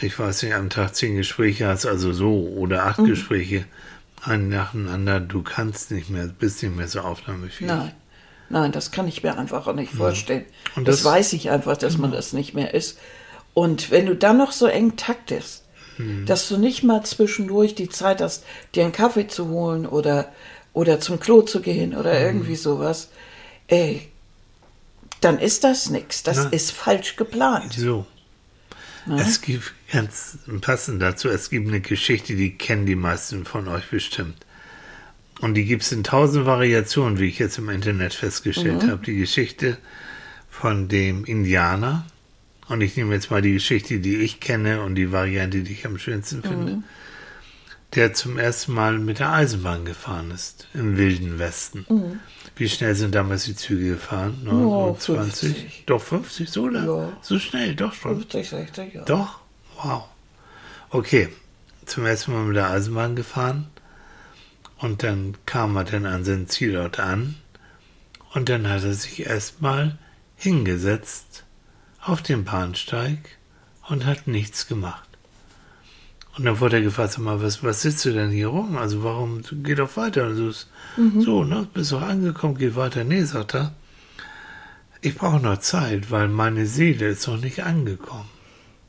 ich 0.00 0.18
weiß 0.18 0.42
nicht, 0.44 0.54
am 0.54 0.70
Tag 0.70 0.94
zehn 0.94 1.16
Gespräche 1.16 1.66
hast, 1.66 1.84
also 1.86 2.12
so, 2.12 2.32
oder 2.56 2.86
acht 2.86 3.04
Gespräche, 3.04 3.64
ein 4.22 4.48
nacheinander, 4.48 5.20
du 5.20 5.42
kannst 5.42 5.90
nicht 5.90 6.10
mehr, 6.10 6.26
bist 6.26 6.62
nicht 6.62 6.76
mehr 6.76 6.88
so 6.88 7.00
aufnahmefähig. 7.00 7.68
Nein. 7.68 7.92
Nein, 8.52 8.72
das 8.72 8.90
kann 8.90 9.06
ich 9.06 9.22
mir 9.22 9.38
einfach 9.38 9.66
auch 9.66 9.74
nicht 9.74 9.92
vorstellen. 9.92 10.44
Und 10.76 10.88
das, 10.88 10.96
das- 10.96 11.04
Mhm. 11.04 11.08
weiß 11.16 11.32
ich 11.34 11.50
einfach, 11.50 11.76
dass 11.76 11.98
man 11.98 12.10
das 12.10 12.32
nicht 12.32 12.52
mehr 12.54 12.74
ist. 12.74 12.98
Und 13.54 13.90
wenn 13.90 14.06
du 14.06 14.16
dann 14.16 14.38
noch 14.38 14.52
so 14.52 14.66
eng 14.66 14.96
taktest, 14.96 15.64
Mhm. 15.98 16.24
dass 16.26 16.48
du 16.48 16.56
nicht 16.56 16.82
mal 16.82 17.04
zwischendurch 17.04 17.74
die 17.74 17.88
Zeit 17.88 18.20
hast, 18.20 18.44
dir 18.74 18.84
einen 18.84 18.92
Kaffee 18.92 19.28
zu 19.28 19.48
holen 19.48 19.86
oder, 19.86 20.32
oder 20.72 21.00
zum 21.00 21.18
Klo 21.20 21.42
zu 21.42 21.60
gehen 21.60 21.94
oder 21.96 22.12
Mhm. 22.12 22.26
irgendwie 22.26 22.56
sowas, 22.56 23.10
ey, 23.68 24.08
dann 25.20 25.38
ist 25.38 25.64
das 25.64 25.90
nichts. 25.90 26.22
Das 26.22 26.36
Nein. 26.38 26.52
ist 26.52 26.72
falsch 26.72 27.16
geplant. 27.16 27.72
So. 27.74 28.06
Es 29.18 29.40
gibt 29.40 29.72
ganz 29.90 30.38
passend 30.60 31.00
dazu, 31.02 31.28
es 31.28 31.50
gibt 31.50 31.66
eine 31.68 31.80
Geschichte, 31.80 32.36
die 32.36 32.52
kennen 32.56 32.86
die 32.86 32.94
meisten 32.96 33.44
von 33.44 33.66
euch 33.68 33.88
bestimmt. 33.90 34.36
Und 35.40 35.54
die 35.54 35.64
gibt 35.64 35.82
es 35.82 35.92
in 35.92 36.04
tausend 36.04 36.44
Variationen, 36.44 37.18
wie 37.18 37.28
ich 37.28 37.38
jetzt 37.38 37.56
im 37.58 37.70
Internet 37.70 38.12
festgestellt 38.12 38.82
habe. 38.82 39.04
Die 39.06 39.16
Geschichte 39.16 39.78
von 40.50 40.88
dem 40.88 41.24
Indianer. 41.24 42.04
Und 42.68 42.82
ich 42.82 42.96
nehme 42.96 43.14
jetzt 43.14 43.30
mal 43.30 43.40
die 43.40 43.54
Geschichte, 43.54 44.00
die 44.00 44.16
ich 44.16 44.38
kenne 44.40 44.82
und 44.82 44.94
die 44.96 45.10
Variante, 45.12 45.62
die 45.62 45.72
ich 45.72 45.86
am 45.86 45.98
schönsten 45.98 46.42
finde. 46.42 46.82
Der 47.94 48.14
zum 48.14 48.38
ersten 48.38 48.72
Mal 48.72 48.98
mit 48.98 49.18
der 49.18 49.32
Eisenbahn 49.32 49.84
gefahren 49.84 50.30
ist, 50.30 50.68
im 50.74 50.96
Wilden 50.96 51.40
Westen. 51.40 52.20
Wie 52.54 52.68
schnell 52.68 52.94
sind 52.94 53.14
damals 53.16 53.44
die 53.44 53.56
Züge 53.56 53.90
gefahren? 53.90 54.42
Ne? 54.44 54.52
Oh, 54.52 54.96
So 54.98 55.14
20? 55.14 55.52
50. 55.56 55.84
Doch, 55.86 56.00
50, 56.00 56.48
so 56.48 56.68
lang? 56.68 56.86
Ja. 56.86 57.12
So 57.20 57.38
schnell, 57.40 57.74
doch 57.74 57.92
schon. 57.92 58.16
50, 58.16 58.48
60, 58.48 58.94
ja. 58.94 59.04
Doch? 59.04 59.40
Wow. 59.82 60.04
Okay, 60.90 61.28
zum 61.84 62.06
ersten 62.06 62.32
Mal 62.32 62.44
mit 62.44 62.56
der 62.56 62.70
Eisenbahn 62.70 63.16
gefahren 63.16 63.66
und 64.78 65.02
dann 65.02 65.36
kam 65.46 65.76
er 65.76 65.84
dann 65.84 66.06
an 66.06 66.24
seinen 66.24 66.48
Zielort 66.48 67.00
an 67.00 67.34
und 68.34 68.48
dann 68.48 68.68
hat 68.68 68.84
er 68.84 68.94
sich 68.94 69.26
erstmal 69.26 69.98
hingesetzt 70.36 71.44
auf 72.00 72.22
den 72.22 72.44
Bahnsteig 72.44 73.18
und 73.88 74.06
hat 74.06 74.26
nichts 74.28 74.66
gemacht. 74.68 75.08
Und 76.36 76.44
dann 76.44 76.60
wurde 76.60 76.76
er 76.76 76.82
gefragt, 76.82 77.12
sag 77.12 77.24
mal, 77.24 77.42
was, 77.42 77.62
was 77.64 77.82
sitzt 77.82 78.04
du 78.04 78.12
denn 78.12 78.30
hier 78.30 78.48
rum? 78.48 78.76
Also 78.76 79.02
warum, 79.02 79.42
geh 79.64 79.74
doch 79.74 79.96
weiter. 79.96 80.28
Und 80.28 80.36
so, 80.36 80.48
ist, 80.48 80.68
so 81.18 81.44
ne, 81.44 81.66
bist 81.74 81.92
doch 81.92 82.02
angekommen, 82.02 82.56
geh 82.56 82.74
weiter. 82.76 83.04
Nee, 83.04 83.22
sagt 83.24 83.54
er, 83.54 83.74
ich 85.02 85.16
brauche 85.16 85.40
noch 85.40 85.58
Zeit, 85.58 86.10
weil 86.10 86.28
meine 86.28 86.66
Seele 86.66 87.08
ist 87.08 87.26
noch 87.26 87.40
nicht 87.40 87.62
angekommen. 87.64 88.28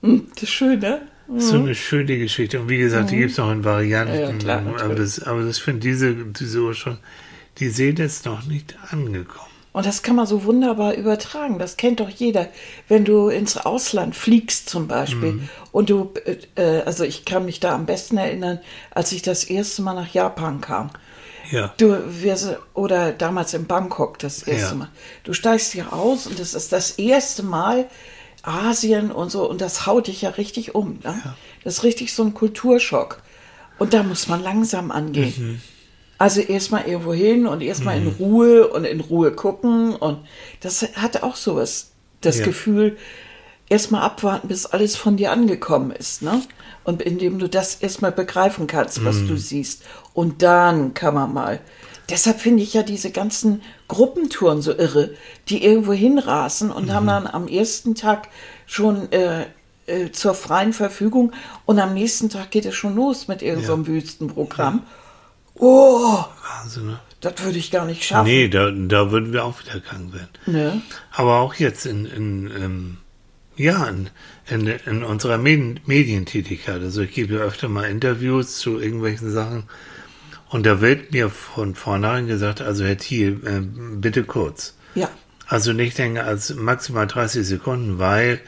Hm, 0.02 0.28
Das 0.36 0.44
ist 0.44 0.50
schön, 0.52 0.80
ne? 0.80 1.02
Das 1.28 1.44
ist 1.46 1.50
so 1.52 1.60
eine 1.60 1.76
schöne 1.76 2.18
Geschichte. 2.18 2.60
Und 2.60 2.70
wie 2.70 2.78
gesagt, 2.78 3.12
die 3.12 3.18
gibt 3.18 3.32
es 3.32 3.38
noch 3.38 3.52
in 3.52 3.64
Varianten. 3.64 4.14
Ja, 4.16 4.30
ja, 4.30 4.34
klar, 4.34 4.64
aber 4.82 4.96
das, 4.96 5.22
aber 5.24 5.44
das 5.44 5.60
finde 5.60 5.80
diese, 5.82 6.14
diese 6.14 6.62
Uhr 6.62 6.74
schon, 6.74 6.98
die 7.60 7.70
Seele 7.70 8.04
ist 8.04 8.26
noch 8.26 8.46
nicht 8.46 8.76
angekommen. 8.90 9.51
Und 9.74 9.86
das 9.86 10.04
kann 10.04 10.18
man 10.18 10.26
so 10.28 10.44
wunderbar 10.44 10.96
übertragen. 10.96 11.58
Das 11.58 11.78
kennt 11.78 12.02
doch 12.02 12.10
jeder. 12.10 12.48
Wenn 12.90 13.06
du 13.06 13.30
ins 13.30 13.56
Ausland 13.58 14.16
fliegst 14.16 14.70
zum 14.70 14.88
Beispiel 14.88 15.34
Mhm. 15.34 15.50
und 15.72 15.90
du, 15.90 16.12
äh, 16.56 16.82
also 16.86 17.06
ich 17.06 17.24
kann 17.24 17.46
mich 17.46 17.60
da 17.62 17.74
am 17.76 17.86
besten 17.86 18.18
erinnern, 18.18 18.60
als 18.92 19.14
ich 19.14 19.22
das 19.22 19.46
erste 19.46 19.82
Mal 19.82 19.94
nach 19.94 20.14
Japan 20.14 20.60
kam. 20.60 20.90
Ja. 21.52 21.74
Du, 21.78 21.98
wir, 22.22 22.38
oder 22.74 23.12
damals 23.14 23.54
in 23.54 23.66
Bangkok 23.66 24.20
das 24.20 24.44
erste 24.44 24.72
Ja. 24.72 24.76
Mal. 24.76 24.90
Du 25.24 25.32
steigst 25.34 25.72
hier 25.72 25.94
aus 25.94 26.28
und 26.28 26.40
das 26.40 26.54
ist 26.54 26.72
das 26.74 26.92
erste 26.92 27.44
Mal 27.44 27.88
Asien 28.44 29.12
und 29.12 29.30
so 29.32 29.50
und 29.50 29.62
das 29.62 29.86
haut 29.86 30.08
dich 30.08 30.22
ja 30.24 30.32
richtig 30.32 30.76
um. 30.76 31.00
Ne? 31.04 31.22
Das 31.64 31.76
ist 31.78 31.84
richtig 31.84 32.14
so 32.14 32.24
ein 32.24 32.34
Kulturschock. 32.34 33.22
Und 33.80 33.94
da 33.94 34.04
muss 34.04 34.28
man 34.28 34.44
langsam 34.44 34.92
angehen. 34.92 35.34
Mhm. 35.38 35.62
Also 36.22 36.42
erstmal 36.42 36.86
irgendwo 36.86 37.14
hin 37.16 37.48
und 37.48 37.62
erstmal 37.62 37.98
in 37.98 38.08
Ruhe 38.08 38.68
und 38.68 38.86
in 38.86 39.00
Ruhe 39.00 39.32
gucken. 39.32 39.96
Und 39.96 40.20
das 40.60 40.84
hat 40.94 41.24
auch 41.24 41.36
sowas, 41.36 41.94
das 42.22 42.38
Ja. 42.38 42.46
Gefühl, 42.46 42.96
erstmal 43.70 44.04
abwarten, 44.04 44.48
bis 44.48 44.68
alles 44.68 44.96
von 44.96 45.18
dir 45.18 45.32
angekommen 45.32 45.90
ist. 45.90 46.22
Ne? 46.22 46.44
Und 46.84 47.02
indem 47.02 47.40
du 47.40 47.50
das 47.50 47.74
erstmal 47.74 48.12
begreifen 48.12 48.68
kannst, 48.68 49.04
was 49.04 49.26
du 49.26 49.36
siehst. 49.36 49.82
Und 50.14 50.44
dann 50.44 50.94
kann 50.94 51.16
man 51.16 51.34
mal. 51.34 51.60
Deshalb 52.08 52.40
finde 52.40 52.62
ich 52.62 52.76
ja 52.76 52.84
diese 52.84 53.10
ganzen 53.10 53.64
Gruppentouren 53.88 54.62
so 54.62 54.78
irre, 54.78 55.16
die 55.50 55.66
irgendwo 55.66 55.94
hinrasen 55.94 56.70
und 56.70 56.94
haben 56.94 57.08
dann 57.08 57.26
am 57.26 57.48
ersten 57.48 57.96
Tag 57.96 58.28
schon 58.68 59.12
äh, 59.12 59.46
äh, 59.88 60.12
zur 60.12 60.36
freien 60.36 60.74
Verfügung 60.74 61.32
und 61.66 61.80
am 61.80 61.96
nächsten 61.96 62.30
Tag 62.30 62.52
geht 62.52 62.68
es 62.68 62.76
schon 62.76 62.96
los 62.96 63.28
mit 63.28 63.42
irgendeinem 63.42 63.66
so 63.66 63.74
einem 63.74 63.88
Wüstenprogramm. 63.88 64.84
Oh, 65.62 66.26
Wahnsinn, 66.44 66.88
ne? 66.88 67.00
Das 67.22 67.36
würde 67.44 67.60
ich 67.60 67.70
gar 67.70 67.86
nicht 67.86 68.04
schaffen. 68.04 68.26
Nee, 68.26 68.48
da, 68.48 68.72
da 68.72 69.12
würden 69.12 69.32
wir 69.32 69.46
auch 69.46 69.62
wieder 69.62 69.80
krank 69.80 70.12
werden. 70.12 70.30
Ne? 70.48 70.82
Aber 71.12 71.40
auch 71.40 71.54
jetzt 71.54 71.86
in, 71.86 72.06
in, 72.06 72.52
ähm, 72.60 72.98
ja, 73.56 73.88
in, 73.88 74.10
in, 74.50 74.68
in 74.68 75.04
unserer 75.04 75.38
Medien, 75.38 75.80
Medientätigkeit. 75.86 76.82
Also 76.82 77.02
ich 77.02 77.14
gebe 77.14 77.36
ja 77.36 77.42
öfter 77.42 77.70
mal 77.70 77.84
Interviews 77.84 78.58
zu 78.58 78.80
irgendwelchen 78.80 79.32
Sachen. 79.32 79.66
Und 80.50 80.66
da 80.66 80.82
wird 80.82 81.12
mir 81.12 81.30
von 81.30 81.76
vornherein 81.76 82.26
gesagt, 82.26 82.60
also 82.60 82.84
Herr 82.84 82.98
Thiel, 82.98 83.40
äh, 83.46 83.62
bitte 83.62 84.24
kurz. 84.24 84.76
Ja. 84.96 85.10
Also 85.46 85.74
nicht 85.74 86.00
länger 86.00 86.24
als 86.24 86.56
maximal 86.56 87.06
30 87.06 87.46
Sekunden, 87.46 88.00
weil 88.00 88.42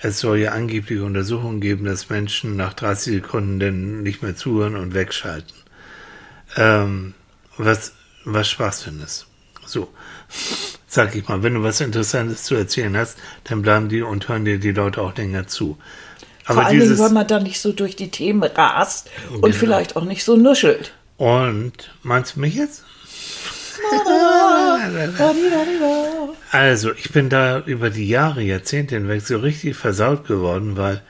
es 0.00 0.18
soll 0.18 0.38
ja 0.38 0.52
angeblich 0.52 1.00
Untersuchungen 1.00 1.60
geben, 1.60 1.84
dass 1.84 2.08
Menschen 2.08 2.56
nach 2.56 2.72
30 2.72 3.16
Sekunden 3.16 3.60
dann 3.60 4.02
nicht 4.02 4.22
mehr 4.22 4.34
zuhören 4.34 4.76
und 4.76 4.94
wegschalten. 4.94 5.63
Ähm, 6.56 7.14
was, 7.56 7.92
was 8.24 8.48
Schwachsinn 8.48 9.00
ist. 9.02 9.26
So, 9.66 9.88
sag 10.86 11.14
ich 11.14 11.26
mal, 11.28 11.42
wenn 11.42 11.54
du 11.54 11.62
was 11.62 11.80
Interessantes 11.80 12.44
zu 12.44 12.54
erzählen 12.54 12.96
hast, 12.96 13.18
dann 13.44 13.62
bleiben 13.62 13.88
die 13.88 14.02
und 14.02 14.28
hören 14.28 14.44
dir 14.44 14.58
die 14.58 14.72
Leute 14.72 15.00
auch 15.02 15.16
länger 15.16 15.46
zu. 15.46 15.78
Vor 16.44 16.64
allen 16.66 16.78
Dingen, 16.78 16.98
weil 16.98 17.10
man 17.10 17.26
da 17.26 17.40
nicht 17.40 17.60
so 17.60 17.72
durch 17.72 17.96
die 17.96 18.10
Themen 18.10 18.42
rast 18.42 19.10
und 19.30 19.42
Genau. 19.42 19.56
vielleicht 19.56 19.96
auch 19.96 20.04
nicht 20.04 20.24
so 20.24 20.36
nuschelt. 20.36 20.92
Und 21.16 21.90
meinst 22.02 22.36
du 22.36 22.40
mich 22.40 22.54
jetzt? 22.54 22.84
Also, 26.50 26.92
ich 26.92 27.10
bin 27.12 27.28
da 27.28 27.60
über 27.60 27.90
die 27.90 28.08
Jahre, 28.08 28.42
Jahrzehnte 28.42 28.94
hinweg 28.94 29.22
so 29.22 29.38
richtig 29.38 29.76
versaut 29.76 30.26
geworden, 30.26 30.76
weil 30.76 31.02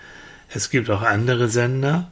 es 0.49 0.71
gibt 0.71 0.89
auch 0.91 1.03
andere 1.03 1.49
Sender, 1.49 2.11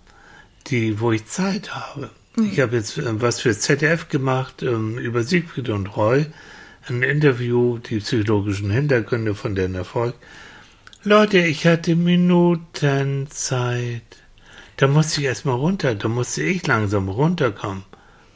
die, 0.69 1.01
wo 1.01 1.13
ich 1.13 1.27
Zeit 1.27 1.75
habe. 1.75 2.11
Ich 2.37 2.61
habe 2.61 2.77
jetzt 2.77 2.99
äh, 2.99 3.21
was 3.21 3.41
für 3.41 3.57
ZDF 3.57 4.09
gemacht 4.09 4.63
ähm, 4.63 4.99
über 4.99 5.23
Siegfried 5.23 5.69
und 5.69 5.97
Roy, 5.97 6.27
ein 6.89 7.03
Interview, 7.03 7.79
die 7.79 7.99
psychologischen 7.99 8.71
Hintergründe 8.71 9.35
von 9.35 9.55
deren 9.55 9.75
Erfolg. 9.75 10.15
Leute, 11.05 11.39
ich 11.39 11.67
hatte 11.67 11.97
Minuten 11.97 13.27
Zeit. 13.29 14.03
Da 14.77 14.89
musste 14.89 15.21
ich 15.21 15.27
erstmal 15.27 15.57
runter, 15.57 15.95
da 15.95 16.09
musste 16.09 16.43
ich 16.43 16.67
langsam 16.67 17.09
runterkommen. 17.09 17.85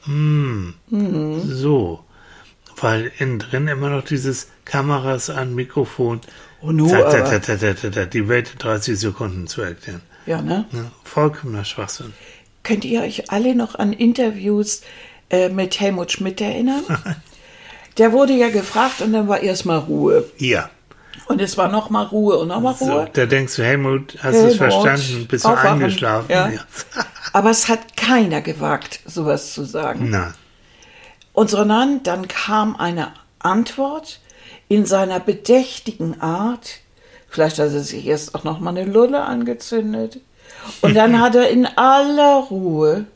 Hm, 0.04 0.74
so. 1.44 2.04
Weil 2.78 3.10
innen 3.18 3.38
drin 3.38 3.68
immer 3.68 3.88
noch 3.88 4.04
dieses 4.04 4.48
Kameras 4.64 5.30
an, 5.30 5.54
Mikrofon. 5.54 6.20
Oh, 6.60 6.72
no, 6.72 6.86
Zack, 6.88 7.42
zack, 7.42 7.94
zack, 7.94 8.10
die 8.10 8.28
Welt 8.28 8.50
in 8.52 8.58
30 8.58 8.98
Sekunden 8.98 9.46
zu 9.46 9.62
erklären. 9.62 10.02
Ja, 10.26 10.42
ne? 10.42 10.66
Vollkommener 11.04 11.64
Schwachsinn. 11.64 12.12
Könnt 12.66 12.84
ihr 12.84 13.02
euch 13.02 13.30
alle 13.30 13.54
noch 13.54 13.76
an 13.76 13.92
Interviews 13.92 14.82
äh, 15.30 15.50
mit 15.50 15.78
Helmut 15.78 16.10
Schmidt 16.10 16.40
erinnern? 16.40 16.82
Der 17.98 18.10
wurde 18.10 18.32
ja 18.32 18.48
gefragt 18.48 19.02
und 19.02 19.12
dann 19.12 19.28
war 19.28 19.40
erstmal 19.40 19.78
Ruhe. 19.78 20.28
Ja. 20.38 20.68
Und 21.26 21.40
es 21.40 21.56
war 21.56 21.68
nochmal 21.68 22.06
Ruhe 22.06 22.36
und 22.38 22.48
nochmal 22.48 22.74
So, 22.74 22.86
Ruhe. 22.86 23.10
da 23.12 23.24
denkst 23.24 23.54
du, 23.54 23.62
Helmut, 23.62 24.16
hast 24.20 24.34
du 24.34 24.46
es 24.48 24.56
verstanden? 24.56 25.28
Bist 25.28 25.44
du 25.44 25.50
eingeschlafen? 25.50 26.26
Ja. 26.28 26.50
Aber 27.32 27.50
es 27.50 27.68
hat 27.68 27.96
keiner 27.96 28.40
gewagt, 28.40 28.98
sowas 29.06 29.54
zu 29.54 29.62
sagen. 29.62 30.08
Na, 30.10 30.34
Und 31.34 31.48
sondern 31.50 32.02
dann 32.02 32.26
kam 32.26 32.74
eine 32.74 33.12
Antwort 33.38 34.18
in 34.66 34.86
seiner 34.86 35.20
bedächtigen 35.20 36.20
Art. 36.20 36.80
Vielleicht 37.28 37.60
hat 37.60 37.72
er 37.72 37.80
sich 37.80 38.04
erst 38.06 38.34
auch 38.34 38.42
noch 38.42 38.58
mal 38.58 38.70
eine 38.70 38.84
Lulle 38.84 39.22
angezündet. 39.22 40.18
Und 40.82 40.94
dann 40.94 41.20
hat 41.20 41.34
er 41.34 41.48
in 41.48 41.66
aller 41.66 42.36
Ruhe 42.50 43.06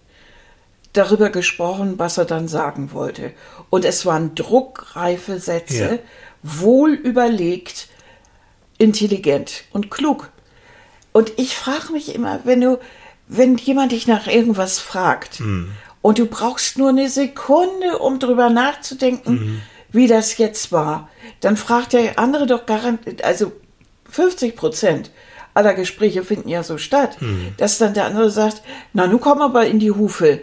darüber 0.93 1.31
gesprochen, 1.31 1.99
was 1.99 2.19
er 2.19 2.25
dann 2.25 2.49
sagen 2.49 2.93
wollte. 2.93 3.33
Und 3.71 3.85
es 3.85 4.05
waren 4.07 4.35
druckreife 4.35 5.39
Sätze, 5.39 5.91
Ja. 5.95 5.99
wohl 6.43 6.93
überlegt, 6.93 7.89
intelligent 8.79 9.65
und 9.73 9.91
klug. 9.91 10.31
Und 11.13 11.33
ich 11.37 11.57
frage 11.57 11.93
mich 11.93 12.15
immer, 12.15 12.41
wenn 12.45 12.61
du, 12.61 12.79
wenn 13.29 13.57
jemand 13.57 13.93
dich 13.93 14.07
nach 14.07 14.27
irgendwas 14.27 14.79
fragt 14.79 15.41
und 16.03 16.19
du 16.19 16.27
brauchst 16.27 16.79
nur 16.79 16.89
eine 16.91 17.09
Sekunde, 17.09 17.99
um 17.99 18.19
drüber 18.19 18.49
nachzudenken, 18.49 19.63
wie 19.93 20.07
das 20.07 20.39
jetzt 20.39 20.73
war, 20.73 21.09
dann 21.41 21.57
fragt 21.57 21.93
der 21.93 22.19
andere 22.19 22.47
doch 22.47 22.65
garantiert, 22.67 23.23
also 23.25 23.53
50 24.09 24.57
Prozent 24.57 25.11
aller 25.55 25.75
Gespräche 25.75 26.23
finden 26.25 26.49
ja 26.49 26.63
so 26.63 26.79
statt, 26.79 27.17
dass 27.57 27.79
dann 27.79 27.95
der 27.95 28.07
andere 28.07 28.31
sagt, 28.31 28.63
na, 28.93 29.07
nun 29.07 29.21
komm 29.21 29.41
aber 29.43 29.67
in 29.67 29.79
die 29.79 29.91
Hufe. 29.91 30.41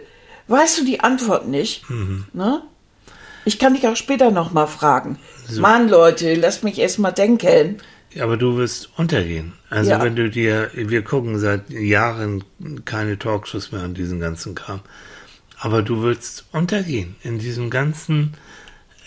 Weißt 0.48 0.78
du 0.80 0.84
die 0.84 1.00
Antwort 1.00 1.46
nicht? 1.48 1.84
Ne? 2.32 2.62
Ich 3.44 3.58
kann 3.58 3.74
dich 3.74 3.86
auch 3.88 3.96
später 3.96 4.30
noch 4.30 4.52
mal 4.52 4.66
fragen. 4.66 5.18
Mann, 5.58 5.88
Leute, 5.88 6.34
lasst 6.34 6.64
mich 6.64 6.78
erst 6.78 6.98
mal 6.98 7.12
denken. 7.12 7.78
aber 8.20 8.36
du 8.36 8.56
wirst 8.56 8.90
untergehen. 8.98 9.52
Also 9.70 9.90
Ja. 9.92 10.02
wenn 10.02 10.16
du 10.16 10.28
dir, 10.30 10.70
wir 10.74 11.02
gucken 11.02 11.38
seit 11.38 11.70
Jahren 11.70 12.42
keine 12.84 13.18
Talkshows 13.18 13.70
mehr 13.72 13.82
an 13.82 13.94
diesen 13.94 14.18
ganzen 14.20 14.54
Kram. 14.54 14.80
Aber 15.60 15.82
du 15.82 16.02
wirst 16.02 16.46
untergehen 16.52 17.16
in 17.22 17.38
diesem 17.38 17.68
ganzen, 17.70 18.34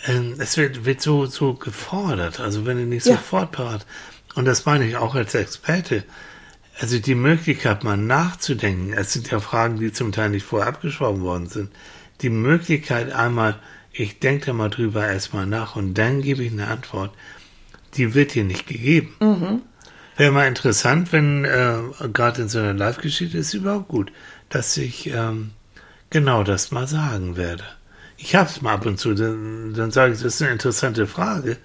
ähm, 0.07 0.35
es 0.37 0.57
wird, 0.57 0.85
wird 0.85 1.01
so, 1.01 1.25
so 1.25 1.53
gefordert. 1.55 2.39
Also 2.39 2.65
wenn 2.65 2.77
du 2.77 2.85
nicht 2.85 3.05
Ja. 3.05 3.15
sofort 3.15 3.51
parat, 3.51 3.85
und 4.35 4.45
das 4.45 4.65
meine 4.65 4.87
ich 4.87 4.97
auch 4.97 5.15
als 5.15 5.35
Experte, 5.35 6.03
also 6.79 6.97
die 6.99 7.15
Möglichkeit 7.15 7.83
mal 7.83 7.97
nachzudenken, 7.97 8.93
es 8.93 9.13
sind 9.13 9.29
ja 9.29 9.39
Fragen, 9.39 9.79
die 9.79 9.91
zum 9.91 10.11
Teil 10.11 10.29
nicht 10.29 10.45
vorher 10.45 10.69
abgesprochen 10.69 11.21
worden 11.21 11.47
sind, 11.47 11.71
die 12.21 12.29
Möglichkeit 12.29 13.11
einmal, 13.11 13.59
ich 13.91 14.19
denke 14.19 14.47
da 14.47 14.53
mal 14.53 14.69
drüber 14.69 15.07
erstmal 15.07 15.45
nach 15.45 15.75
und 15.75 15.95
dann 15.95 16.21
gebe 16.21 16.43
ich 16.43 16.51
eine 16.51 16.67
Antwort, 16.67 17.11
die 17.95 18.13
wird 18.13 18.33
dir 18.33 18.43
nicht 18.43 18.67
gegeben. 18.67 19.15
Wäre 20.17 20.31
mal 20.31 20.47
interessant, 20.47 21.11
wenn 21.11 21.45
äh, 21.45 21.79
gerade 22.13 22.43
in 22.43 22.49
so 22.49 22.59
einer 22.59 22.73
Live-Geschichte 22.73 23.37
ist 23.37 23.53
überhaupt 23.53 23.87
gut, 23.87 24.11
dass 24.49 24.77
ich 24.77 25.07
ähm, 25.07 25.51
genau 26.09 26.43
das 26.43 26.71
mal 26.71 26.87
sagen 26.87 27.37
werde. 27.37 27.63
Ich 28.17 28.35
habe 28.35 28.49
es 28.49 28.61
mal 28.61 28.73
ab 28.73 28.85
und 28.85 28.99
zu, 28.99 29.13
dann, 29.13 29.73
dann 29.73 29.91
sage 29.91 30.13
ich, 30.13 30.21
das 30.21 30.35
ist 30.35 30.41
eine 30.41 30.51
interessante 30.51 31.07
Frage, 31.07 31.57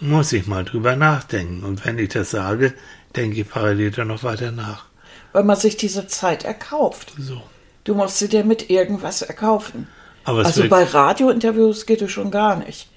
muss 0.00 0.32
ich 0.32 0.46
mal 0.46 0.64
drüber 0.64 0.96
nachdenken. 0.96 1.64
Und 1.64 1.84
wenn 1.84 1.98
ich 1.98 2.10
das 2.10 2.30
sage, 2.30 2.74
denke 3.16 3.40
ich 3.40 3.48
parallel 3.48 3.90
dann 3.90 4.08
noch 4.08 4.22
weiter 4.22 4.50
nach. 4.50 4.86
weil 5.32 5.44
man 5.44 5.56
sich 5.56 5.76
diese 5.76 6.06
Zeit 6.06 6.44
erkauft. 6.44 7.12
So. 7.18 7.42
Du 7.84 7.94
musst 7.94 8.18
sie 8.18 8.28
dir 8.28 8.44
mit 8.44 8.70
irgendwas 8.70 9.22
erkaufen. 9.22 9.88
Aber 10.24 10.44
Also 10.46 10.68
bei 10.68 10.84
Radiointerviews 10.84 11.86
geht 11.86 12.00
es 12.02 12.10
schon 12.12 12.30
gar 12.30 12.56
nicht. 12.56 12.88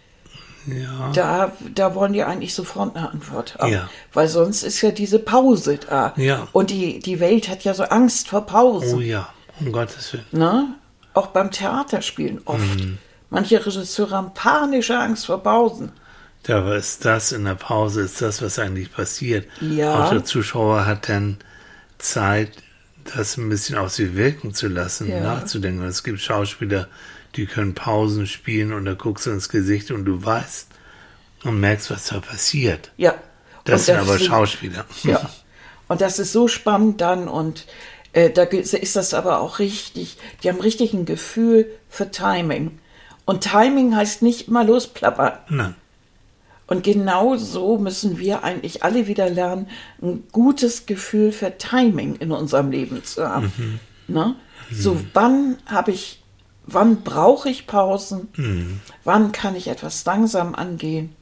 ja, 0.65 1.11
Da, 1.13 1.51
da 1.73 1.93
wollen 1.95 2.13
die 2.13 2.23
eigentlich 2.23 2.53
sofort 2.53 2.95
eine 2.95 3.09
Antwort 3.09 3.55
haben. 3.59 3.71
Ja. 3.73 3.89
Weil 4.13 4.27
sonst 4.27 4.63
ist 4.63 4.81
ja 4.81 4.91
diese 4.91 5.19
Pause 5.19 5.77
da. 5.89 6.13
Ja. 6.15 6.47
Und 6.53 6.69
die, 6.69 6.99
die 6.99 7.19
Welt 7.19 7.49
hat 7.49 7.63
ja 7.63 7.73
so 7.73 7.83
Angst 7.83 8.29
vor 8.29 8.45
Pausen. 8.45 8.97
oh 8.97 9.01
ja, 9.01 9.29
um 9.59 9.71
Gottes 9.71 10.13
Willen. 10.13 10.25
Ne? 10.31 10.67
Auch 11.13 11.27
beim 11.27 11.51
Theaterspielen 11.51 12.41
oft. 12.45 12.59
Mhm. 12.79 12.97
Manche 13.29 13.65
Regisseure 13.65 14.11
haben 14.15 14.33
panische 14.33 14.97
Angst 14.97 15.25
vor 15.25 15.43
Pausen. 15.43 15.91
Da 16.47 16.59
aber 16.59 16.75
ist 16.77 17.03
das 17.05 17.31
in 17.33 17.43
der 17.45 17.55
Pause, 17.55 18.01
ist 18.01 18.21
das, 18.21 18.41
was 18.41 18.57
eigentlich 18.57 18.91
passiert. 18.91 19.47
Ja. 19.61 20.05
Auch 20.05 20.09
der 20.11 20.23
Zuschauer 20.23 20.85
hat 20.85 21.09
dann 21.09 21.37
Zeit, 21.97 22.51
das 23.15 23.37
ein 23.37 23.49
bisschen 23.49 23.77
auf 23.77 23.91
sie 23.91 24.15
wirken 24.15 24.53
zu 24.53 24.67
lassen, 24.67 25.09
Ja. 25.09 25.19
nachzudenken. 25.21 25.81
Und 25.81 25.87
es 25.87 26.03
gibt 26.03 26.19
Schauspieler, 26.21 26.87
die 27.35 27.45
können 27.45 27.75
Pausen 27.75 28.27
spielen 28.27 28.73
und 28.73 28.85
da 28.85 28.93
guckst 28.93 29.25
du 29.25 29.31
ins 29.31 29.49
Gesicht 29.49 29.91
und 29.91 30.05
du 30.05 30.23
weißt 30.23 30.69
und 31.43 31.59
merkst, 31.59 31.91
was 31.91 32.07
da 32.07 32.19
passiert. 32.19 32.91
Ja. 32.97 33.15
Das 33.65 33.81
Und 33.81 33.85
sind 33.87 33.97
aber 33.97 34.17
Schauspieler. 34.19 34.85
Ja. 35.03 35.29
Und 35.89 36.01
das 36.01 36.19
ist 36.19 36.33
so 36.33 36.49
spannend 36.49 36.99
dann 36.99 37.29
und 37.29 37.65
äh, 38.11 38.29
da 38.29 38.43
ist 38.43 38.97
das 38.97 39.13
aber 39.13 39.39
auch 39.39 39.59
richtig, 39.59 40.17
die 40.43 40.49
haben 40.49 40.59
richtig 40.59 40.91
ein 40.91 41.05
Gefühl 41.05 41.65
für 41.87 42.11
Timing. 42.11 42.77
Und 43.23 43.49
Timing 43.49 43.95
heißt 43.95 44.21
nicht 44.21 44.49
immer 44.49 44.65
losplappern. 44.65 45.37
Nein. 45.47 45.75
Und 46.67 46.83
genau 46.83 47.37
so 47.37 47.77
müssen 47.77 48.19
wir 48.19 48.43
eigentlich 48.43 48.83
alle 48.83 49.07
wieder 49.07 49.29
lernen, 49.29 49.67
ein 50.01 50.23
gutes 50.33 50.85
Gefühl 50.85 51.31
für 51.31 51.57
Timing 51.57 52.17
in 52.17 52.31
unserem 52.31 52.71
Leben 52.71 53.03
zu 53.05 53.27
haben. 53.27 53.79
Ne? 54.07 54.35
So, 54.69 54.99
wann 55.13 55.57
habe 55.65 55.91
ich, 55.91 56.21
wann 56.65 57.03
brauche 57.03 57.49
ich 57.49 57.67
Pausen? 57.67 58.27
Wann 59.05 59.31
kann 59.31 59.55
ich 59.55 59.69
etwas 59.69 60.03
langsam 60.03 60.55
angehen? 60.55 61.15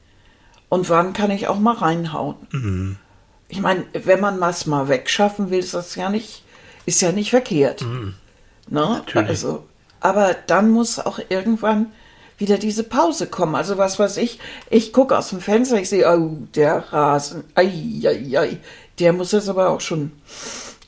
Und 0.68 0.90
wann 0.90 1.12
kann 1.12 1.30
ich 1.30 1.46
auch 1.46 1.60
mal 1.60 1.76
reinhauen? 1.76 2.98
Ich 3.48 3.60
meine, 3.60 3.84
wenn 3.92 4.20
man 4.20 4.40
was 4.40 4.66
mal 4.66 4.88
wegschaffen 4.88 5.50
will, 5.50 5.60
ist 5.60 5.74
das 5.74 5.94
ja 5.94 6.10
nicht, 6.10 6.42
ist 6.86 7.00
ja 7.00 7.12
nicht 7.12 7.30
verkehrt. 7.30 7.82
Ne? 7.82 8.14
Natürlich. 8.68 9.28
Also, 9.28 9.64
aber 10.00 10.34
dann 10.48 10.70
muss 10.70 10.98
auch 10.98 11.20
irgendwann 11.28 11.92
wieder 12.38 12.58
diese 12.58 12.84
Pause 12.84 13.26
kommen. 13.26 13.54
Also 13.54 13.78
was 13.78 13.98
weiß 13.98 14.16
ich, 14.18 14.38
ich 14.70 14.92
gucke 14.92 15.16
aus 15.16 15.30
dem 15.30 15.40
Fenster, 15.40 15.80
ich 15.80 15.88
sehe, 15.88 16.08
oh, 16.08 16.36
der 16.54 16.92
Rasen, 16.92 17.44
ei, 17.54 17.70
ei, 18.04 18.38
ei, 18.38 18.58
der 18.98 19.12
muss 19.12 19.32
jetzt 19.32 19.48
aber 19.48 19.70
auch 19.70 19.80
schon 19.80 20.12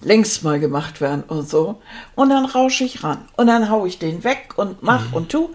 längst 0.01 0.45
mal 0.45 0.61
gemacht 0.61 1.01
werden 1.01 1.25
und 1.27 1.49
so. 1.49 1.81
Und 2.15 2.31
dann 2.31 2.45
rausche 2.45 2.85
ich 2.85 3.03
ran 3.03 3.27
und 3.37 3.47
dann 3.47 3.71
hau 3.71 3.87
ich 3.87 3.99
den 3.99 4.25
weg 4.25 4.55
und 4.57 4.83
mach 4.83 5.13
und 5.13 5.31
tu. 5.31 5.51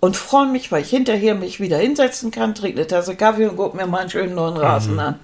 und 0.00 0.16
freue 0.16 0.46
mich, 0.46 0.70
weil 0.70 0.82
ich 0.82 0.90
hinterher 0.90 1.34
mich 1.34 1.60
wieder 1.60 1.78
hinsetzen 1.78 2.30
kann, 2.30 2.54
trinke 2.54 2.78
eine 2.78 2.86
Tasse 2.86 3.16
Kaffee 3.16 3.46
und 3.46 3.56
gucke 3.56 3.76
mir 3.76 3.86
mal 3.86 4.00
einen 4.00 4.10
schönen 4.10 4.34
neuen 4.34 4.56
Rasen 4.56 4.98
an. 4.98 5.18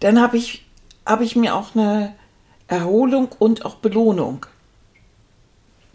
Dann 0.00 0.20
habe 0.20 0.36
ich, 0.36 0.64
hab 1.06 1.20
ich 1.20 1.36
mir 1.36 1.54
auch 1.54 1.74
eine 1.74 2.14
Erholung 2.68 3.28
und 3.38 3.64
auch 3.64 3.76
Belohnung 3.76 4.46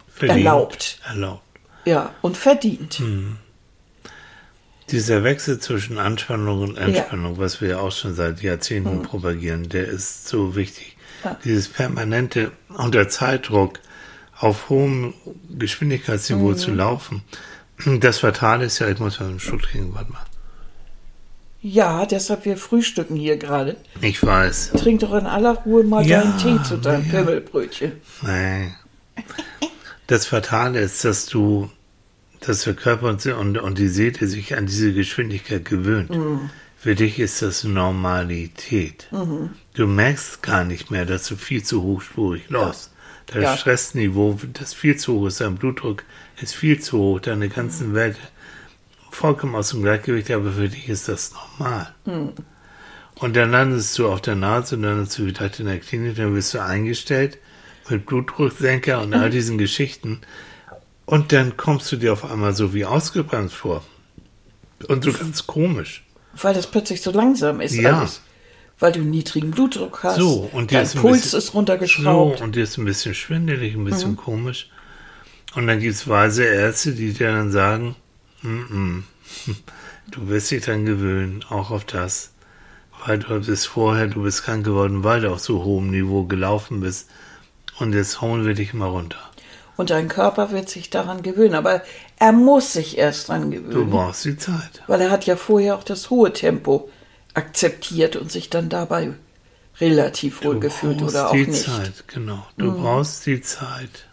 Verdient. 0.08 0.38
erlaubt. 0.38 1.00
Erlaubt. 1.08 1.42
Ja, 1.84 2.14
und 2.22 2.36
verdient. 2.36 3.02
Dieser 4.90 5.24
Wechsel 5.24 5.58
zwischen 5.60 5.98
Anspannung 5.98 6.62
und 6.62 6.76
Entspannung, 6.76 7.38
was 7.38 7.60
wir 7.60 7.68
ja 7.70 7.78
auch 7.78 7.92
schon 7.92 8.14
seit 8.14 8.42
Jahrzehnten 8.42 9.02
propagieren, 9.02 9.68
der 9.68 9.86
ist 9.86 10.28
so 10.28 10.56
wichtig. 10.56 10.96
Ja. 11.24 11.36
Dieses 11.44 11.68
permanente 11.68 12.50
unter 12.68 13.08
Zeitdruck 13.08 13.78
auf 14.38 14.68
hohem 14.68 15.14
Geschwindigkeitsniveau 15.50 16.54
zu 16.54 16.72
laufen. 16.72 17.22
Das 18.00 18.18
Fatale 18.18 18.66
ist 18.66 18.78
ja, 18.78 18.88
ich 18.88 18.98
muss 18.98 19.20
mal 19.20 19.28
einen 19.28 19.40
Schluck 19.40 19.62
trinken, 19.62 19.94
warte 19.94 20.12
mal. 20.12 20.24
Ja, 21.62 22.06
deshalb 22.06 22.46
wir 22.46 22.56
frühstücken 22.56 23.16
hier 23.16 23.36
gerade. 23.36 23.76
Ich 24.00 24.24
weiß. 24.24 24.72
Trink 24.78 25.00
doch 25.00 25.14
in 25.14 25.26
aller 25.26 25.54
Ruhe 25.58 25.84
mal 25.84 26.06
Ja, 26.06 26.22
deinen 26.22 26.38
Tee 26.38 26.62
zu 26.62 26.78
deinem 26.78 27.04
ja. 27.04 27.10
Pimmelbrötchen. 27.10 27.92
Nein. 28.22 28.74
Das 30.10 30.26
Fatale 30.26 30.80
ist, 30.80 31.04
dass 31.04 31.26
du, 31.26 31.70
dass 32.40 32.64
der 32.64 32.74
Körper 32.74 33.06
und, 33.10 33.24
und, 33.26 33.58
und 33.58 33.78
die 33.78 33.86
Seele 33.86 34.26
sich 34.26 34.56
an 34.56 34.66
diese 34.66 34.92
Geschwindigkeit 34.92 35.64
gewöhnt. 35.64 36.10
Für 36.76 36.96
dich 36.96 37.20
ist 37.20 37.42
das 37.42 37.62
Normalität. 37.62 39.06
Du 39.74 39.86
merkst 39.86 40.42
gar 40.42 40.64
nicht 40.64 40.90
mehr, 40.90 41.06
dass 41.06 41.28
du 41.28 41.36
viel 41.36 41.62
zu 41.62 41.84
hochspurig 41.84 42.50
läufst. 42.50 42.90
Dein 43.26 43.42
Ja. 43.42 43.56
Stressniveau, 43.56 44.36
das 44.52 44.74
viel 44.74 44.96
zu 44.96 45.20
hoch 45.20 45.26
ist, 45.28 45.40
dein 45.40 45.54
Blutdruck 45.54 46.02
ist 46.42 46.56
viel 46.56 46.80
zu 46.80 46.98
hoch, 46.98 47.20
deine 47.20 47.48
ganzen 47.48 47.94
Welt 47.94 48.16
vollkommen 49.12 49.54
aus 49.54 49.70
dem 49.70 49.82
Gleichgewicht, 49.82 50.32
aber 50.32 50.50
für 50.50 50.68
dich 50.68 50.88
ist 50.88 51.06
das 51.08 51.32
normal. 51.32 51.94
Und 53.14 53.36
dann 53.36 53.52
landest 53.52 53.96
du 53.96 54.08
auf 54.08 54.20
der 54.20 54.34
Nase 54.34 54.74
und 54.74 54.82
dann 54.82 54.96
landest 54.96 55.16
du 55.20 55.26
vielleicht 55.26 55.60
in 55.60 55.66
der 55.66 55.78
Klinik, 55.78 56.16
dann 56.16 56.34
wirst 56.34 56.52
du 56.54 56.58
eingestellt 56.60 57.38
mit 57.88 58.06
Blutdrucksenker 58.06 59.00
und 59.02 59.14
all 59.14 59.30
diesen 59.30 59.58
Geschichten. 59.58 60.20
Und 61.06 61.32
dann 61.32 61.56
kommst 61.56 61.90
du 61.90 61.96
dir 61.96 62.12
auf 62.12 62.24
einmal 62.30 62.54
so 62.54 62.72
wie 62.74 62.84
ausgebremst 62.84 63.54
vor. 63.54 63.82
Und 64.88 65.04
so 65.04 65.12
ganz 65.12 65.46
komisch. 65.46 66.04
Weil 66.40 66.54
das 66.54 66.66
plötzlich 66.68 67.02
so 67.02 67.10
langsam 67.10 67.60
ist 67.60 67.74
Ja. 67.74 67.98
alles. 68.00 68.22
Weil 68.78 68.92
du 68.92 69.00
niedrigen 69.00 69.50
Blutdruck 69.50 70.02
hast. 70.04 70.16
So, 70.16 70.48
und 70.52 70.72
dein 70.72 70.84
ist 70.84 70.96
Puls 70.96 71.22
bisschen- 71.22 71.38
ist 71.38 71.54
runtergeschraubt. 71.54 72.38
So, 72.38 72.44
und 72.44 72.54
dir 72.56 72.62
ist 72.62 72.78
ein 72.78 72.84
bisschen 72.84 73.14
schwindelig, 73.14 73.74
ein 73.74 73.84
bisschen 73.84 74.16
komisch. 74.16 74.70
Und 75.54 75.66
dann 75.66 75.80
gibt 75.80 75.94
es 75.96 76.06
weise 76.08 76.44
Ärzte, 76.44 76.92
die 76.92 77.12
dir 77.12 77.32
dann 77.32 77.50
sagen, 77.50 77.96
"Mm-mm, 78.42 79.02
du 80.12 80.28
wirst 80.28 80.50
dich 80.52 80.64
dann 80.64 80.86
gewöhnen, 80.86 81.44
auch 81.50 81.70
auf 81.72 81.84
das. 81.84 82.32
Weil 83.04 83.18
du 83.18 83.40
bist 83.40 83.66
vorher, 83.66 84.06
du 84.06 84.22
bist 84.22 84.44
krank 84.44 84.64
geworden, 84.64 85.02
weil 85.04 85.22
du 85.22 85.30
auf 85.32 85.40
so 85.40 85.64
hohem 85.64 85.90
Niveau 85.90 86.24
gelaufen 86.24 86.80
bist. 86.80 87.10
Und 87.80 87.92
jetzt 87.94 88.20
hauen 88.20 88.46
wir 88.46 88.54
dich 88.54 88.72
mal 88.74 88.88
runter. 88.88 89.18
Und 89.76 89.90
dein 89.90 90.08
Körper 90.08 90.50
wird 90.52 90.68
sich 90.68 90.90
daran 90.90 91.22
gewöhnen. 91.22 91.54
Aber 91.54 91.82
er 92.18 92.32
muss 92.32 92.72
sich 92.74 92.98
erst 92.98 93.28
dran 93.28 93.50
Du 93.50 93.62
gewöhnen. 93.62 93.90
brauchst 93.90 94.24
die 94.26 94.36
Zeit. 94.36 94.82
Weil 94.86 95.00
er 95.00 95.10
hat 95.10 95.24
ja 95.26 95.36
vorher 95.36 95.74
auch 95.76 95.82
das 95.82 96.10
hohe 96.10 96.32
Tempo 96.32 96.90
akzeptiert 97.34 98.16
und 98.16 98.30
sich 98.30 98.50
dann 98.50 98.68
dabei 98.68 99.14
relativ 99.80 100.44
wohl 100.44 100.54
Du 100.54 100.60
gefühlt 100.60 100.98
brauchst 100.98 101.14
oder 101.14 101.28
auch 101.28 101.32
die 101.32 101.46
nicht. 101.46 101.64
Zeit, 101.64 102.04
genau. 102.08 102.46
Du 102.58 102.72
brauchst 102.78 103.24
die 103.24 103.40
Zeit. 103.40 104.06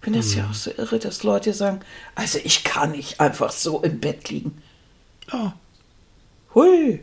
Ich 0.00 0.04
finde 0.04 0.18
das 0.20 0.32
Mhm. 0.32 0.38
ja 0.38 0.48
auch 0.50 0.54
so 0.54 0.70
irre, 0.76 0.98
dass 0.98 1.22
Leute 1.22 1.52
sagen, 1.52 1.80
also 2.16 2.38
ich 2.42 2.64
kann 2.64 2.90
nicht 2.92 3.20
einfach 3.20 3.52
so 3.52 3.80
im 3.82 4.00
Bett 4.00 4.28
liegen. 4.30 4.60
Ja, 5.32 5.54
Hui. 6.54 7.00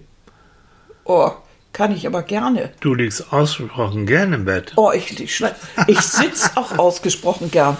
Oh, 1.06 1.32
kann 1.74 1.92
ich 1.92 2.08
aber 2.08 2.22
gerne. 2.24 2.70
du 2.80 2.94
liegst 2.94 3.34
ausgesprochen 3.34 4.06
gern 4.06 4.32
im 4.34 4.46
Bett. 4.46 4.74
Oh, 4.76 4.92
ich, 4.94 5.20
ich, 5.20 5.44
ich 5.88 6.00
sitze 6.02 6.52
auch 6.56 6.78
ausgesprochen 6.78 7.52
gern. 7.52 7.78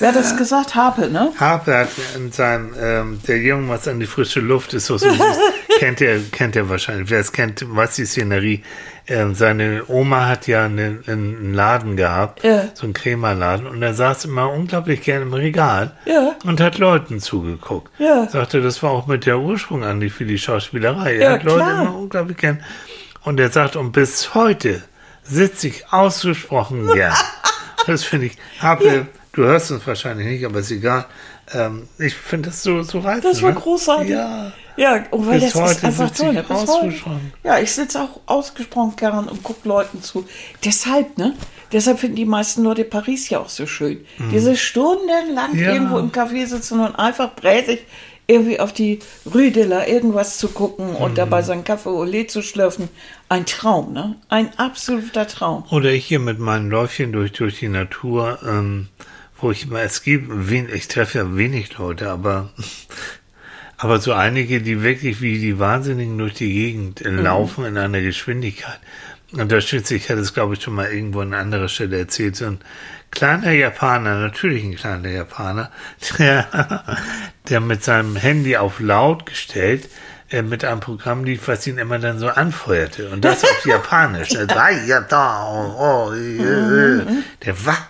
Wer 0.00 0.10
das 0.10 0.36
gesagt 0.36 0.74
habe, 0.74 1.08
ne? 1.08 1.30
Harpe 1.38 1.76
hat 1.76 1.88
in 2.16 2.32
seinem, 2.32 2.74
ähm, 2.80 3.20
der 3.28 3.38
Junge 3.38 3.68
was 3.68 3.86
an 3.86 4.00
die 4.00 4.06
frische 4.06 4.40
Luft 4.40 4.74
ist 4.74 4.86
so 4.86 4.98
süß. 4.98 5.16
kennt 5.78 6.00
er, 6.00 6.18
kennt 6.32 6.56
er 6.56 6.68
wahrscheinlich. 6.68 7.10
Wer 7.10 7.20
es 7.20 7.30
kennt, 7.30 7.64
weiß 7.64 7.94
die 7.94 8.04
Szenerie. 8.04 8.64
Ähm, 9.06 9.36
seine 9.36 9.84
Oma 9.86 10.26
hat 10.26 10.48
ja 10.48 10.64
einen, 10.64 11.04
einen 11.06 11.54
Laden 11.54 11.94
gehabt, 11.96 12.42
Ja. 12.42 12.64
so 12.74 12.84
einen 12.84 12.92
Krämerladen, 12.94 13.66
und 13.68 13.82
er 13.82 13.94
saß 13.94 14.24
immer 14.24 14.50
unglaublich 14.50 15.02
gern 15.02 15.22
im 15.22 15.34
Regal 15.34 15.92
Ja. 16.06 16.34
und 16.44 16.60
hat 16.60 16.78
Leuten 16.78 17.20
zugeguckt. 17.20 17.92
Ja. 18.00 18.26
Sagte, 18.28 18.62
das 18.62 18.82
war 18.82 18.90
auch 18.90 19.06
mit 19.06 19.26
der 19.26 19.38
Ursprung 19.38 19.84
an 19.84 20.00
die 20.00 20.10
für 20.10 20.24
die 20.24 20.38
Schauspielerei. 20.38 21.18
Er 21.18 21.34
hat 21.34 21.44
Leute 21.44 21.56
klar. 21.58 21.82
immer 21.82 21.96
unglaublich 21.96 22.36
gern. 22.38 22.64
Und 23.24 23.40
er 23.40 23.50
sagt, 23.50 23.76
und 23.76 23.92
bis 23.92 24.34
heute 24.34 24.82
sitze 25.22 25.68
ich 25.68 25.92
ausgesprochen 25.92 26.86
gern. 26.94 27.14
das 27.86 28.04
finde 28.04 28.26
ich. 28.26 28.36
Harpe, 28.60 29.06
du 29.32 29.42
hörst 29.44 29.70
uns 29.70 29.86
wahrscheinlich 29.86 30.26
nicht, 30.26 30.44
aber 30.44 30.60
ist 30.60 30.70
egal. 30.70 31.06
Ähm, 31.52 31.88
ich 31.98 32.14
finde 32.14 32.48
das 32.50 32.62
so, 32.62 32.82
so 32.82 33.00
reizend. 33.00 33.24
Das 33.26 33.42
war 33.42 33.50
ne? 33.52 33.56
großartig. 33.60 34.10
Ja. 34.10 34.52
Ja, 34.76 35.04
und 35.12 35.26
weil 35.28 35.38
Bis 35.38 35.52
das 35.52 35.62
heute 35.62 35.72
ist 35.74 35.84
einfach 35.84 36.10
toll. 36.10 36.36
ich 36.36 36.50
ausgesprochen. 36.50 37.32
Ja, 37.44 37.60
ich 37.60 37.70
sitze 37.72 38.00
auch 38.02 38.20
ausgesprochen 38.26 38.94
gern 38.96 39.28
und 39.28 39.42
gucke 39.44 39.68
Leuten 39.68 40.02
zu. 40.02 40.26
Deshalb, 40.64 41.16
ne? 41.16 41.34
Deshalb 41.70 42.00
finden 42.00 42.16
die 42.16 42.24
meisten 42.24 42.64
Leute 42.64 42.82
Paris 42.84 43.28
ja 43.28 43.38
auch 43.38 43.48
so 43.48 43.66
schön. 43.66 44.04
Diese 44.32 44.56
stundenlang 44.56 45.52
Mhm. 45.52 45.58
Ja. 45.60 45.72
irgendwo 45.74 45.98
im 45.98 46.10
Café 46.10 46.46
sitzen 46.46 46.80
und 46.80 46.96
einfach 46.96 47.34
bräsig 47.36 47.86
irgendwie 48.26 48.58
auf 48.60 48.72
die 48.72 49.00
Rue 49.32 49.50
de 49.50 49.64
la 49.64 49.86
irgendwas 49.86 50.38
zu 50.38 50.48
gucken 50.48 50.90
Mhm. 50.90 50.96
und 50.96 51.18
dabei 51.18 51.42
seinen 51.42 51.64
Kaffee 51.64 51.90
au 51.90 52.04
lait 52.04 52.30
zu 52.30 52.42
schlürfen. 52.42 52.88
Ein 53.28 53.46
Traum, 53.46 53.92
ne? 53.92 54.16
Ein 54.28 54.50
absoluter 54.58 55.26
Traum. 55.26 55.64
Oder 55.70 55.92
ich 55.92 56.06
hier 56.06 56.20
mit 56.20 56.38
meinen 56.38 56.70
Läufchen 56.70 57.12
durch, 57.12 57.32
durch 57.32 57.58
die 57.58 57.68
Natur, 57.68 58.38
ähm, 58.46 58.88
wo 59.40 59.50
ich 59.50 59.64
immer, 59.64 59.80
es 59.82 60.02
gibt, 60.02 60.26
wen, 60.30 60.68
ich 60.72 60.88
treffe 60.88 61.18
ja 61.18 61.36
wenig 61.36 61.76
Leute, 61.76 62.10
aber, 62.10 62.50
aber 63.76 63.98
so 63.98 64.12
einige, 64.12 64.60
die 64.62 64.82
wirklich 64.82 65.20
wie 65.20 65.38
die 65.38 65.58
Wahnsinnigen 65.58 66.16
durch 66.16 66.34
die 66.34 66.52
Gegend 66.52 67.02
äh, 67.02 67.10
laufen 67.10 67.64
in 67.64 67.76
einer 67.76 68.00
Geschwindigkeit. 68.00 68.78
Und 69.36 69.50
da 69.50 69.60
steht 69.60 69.86
sich, 69.86 70.04
ich 70.04 70.10
hatte 70.10 70.20
es 70.20 70.34
glaube 70.34 70.54
ich 70.54 70.62
schon 70.62 70.74
mal 70.74 70.90
irgendwo 70.90 71.20
an 71.20 71.34
anderer 71.34 71.68
Stelle 71.68 71.98
erzählt, 71.98 72.36
so 72.36 72.46
ein 72.46 72.60
kleiner 73.10 73.52
Japaner, 73.52 74.16
natürlich 74.16 74.64
ein 74.64 74.76
kleiner 74.76 75.08
Japaner, 75.08 75.70
der, 76.18 76.98
der 77.48 77.60
mit 77.60 77.82
seinem 77.82 78.16
Handy 78.16 78.56
auf 78.56 78.80
laut 78.80 79.26
gestellt, 79.26 79.88
äh, 80.30 80.42
mit 80.42 80.64
einem 80.64 80.80
Programm 80.80 81.24
lief, 81.24 81.48
was 81.48 81.66
ihn 81.66 81.78
immer 81.78 81.98
dann 81.98 82.18
so 82.18 82.28
anfeuerte. 82.28 83.10
Und 83.10 83.24
das 83.24 83.44
auf 83.44 83.64
Japanisch. 83.66 84.30
Ja. 87.06 87.22
Der 87.44 87.66
war, 87.66 87.88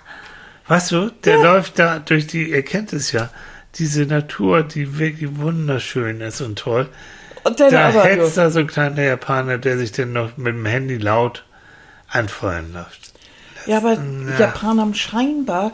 weißt 0.69 0.93
du, 0.93 1.11
der 1.25 1.39
läuft 1.39 1.79
da 1.79 1.99
durch 1.99 2.27
die, 2.27 2.53
er 2.53 2.63
kennt 2.63 2.93
es 2.93 3.13
ja, 3.13 3.31
diese 3.77 4.07
Natur, 4.07 4.63
die 4.63 4.99
wirklich 4.99 5.37
wunderschön 5.37 6.21
ist 6.21 6.41
und 6.41 6.59
toll. 6.59 6.89
Und 7.45 7.61
dann 7.61 7.71
Da 7.71 7.89
aber 7.89 8.05
hetzt 8.05 8.37
da 8.37 8.51
so 8.51 8.61
ein 8.61 8.67
kleiner 8.67 9.03
Japaner, 9.03 9.59
der 9.59 9.79
sich 9.79 9.93
dann 9.93 10.13
noch 10.13 10.37
mit 10.37 10.55
dem 10.55 10.67
Handy 10.67 10.97
laut 10.97 11.45
anfeuern 12.09 12.73
läuft. 12.73 13.13
Ja, 13.67 13.79
aber 13.79 13.95
Ja. 13.95 14.39
Japaner 14.39 14.83
haben 14.83 14.95
scheinbar 14.95 15.73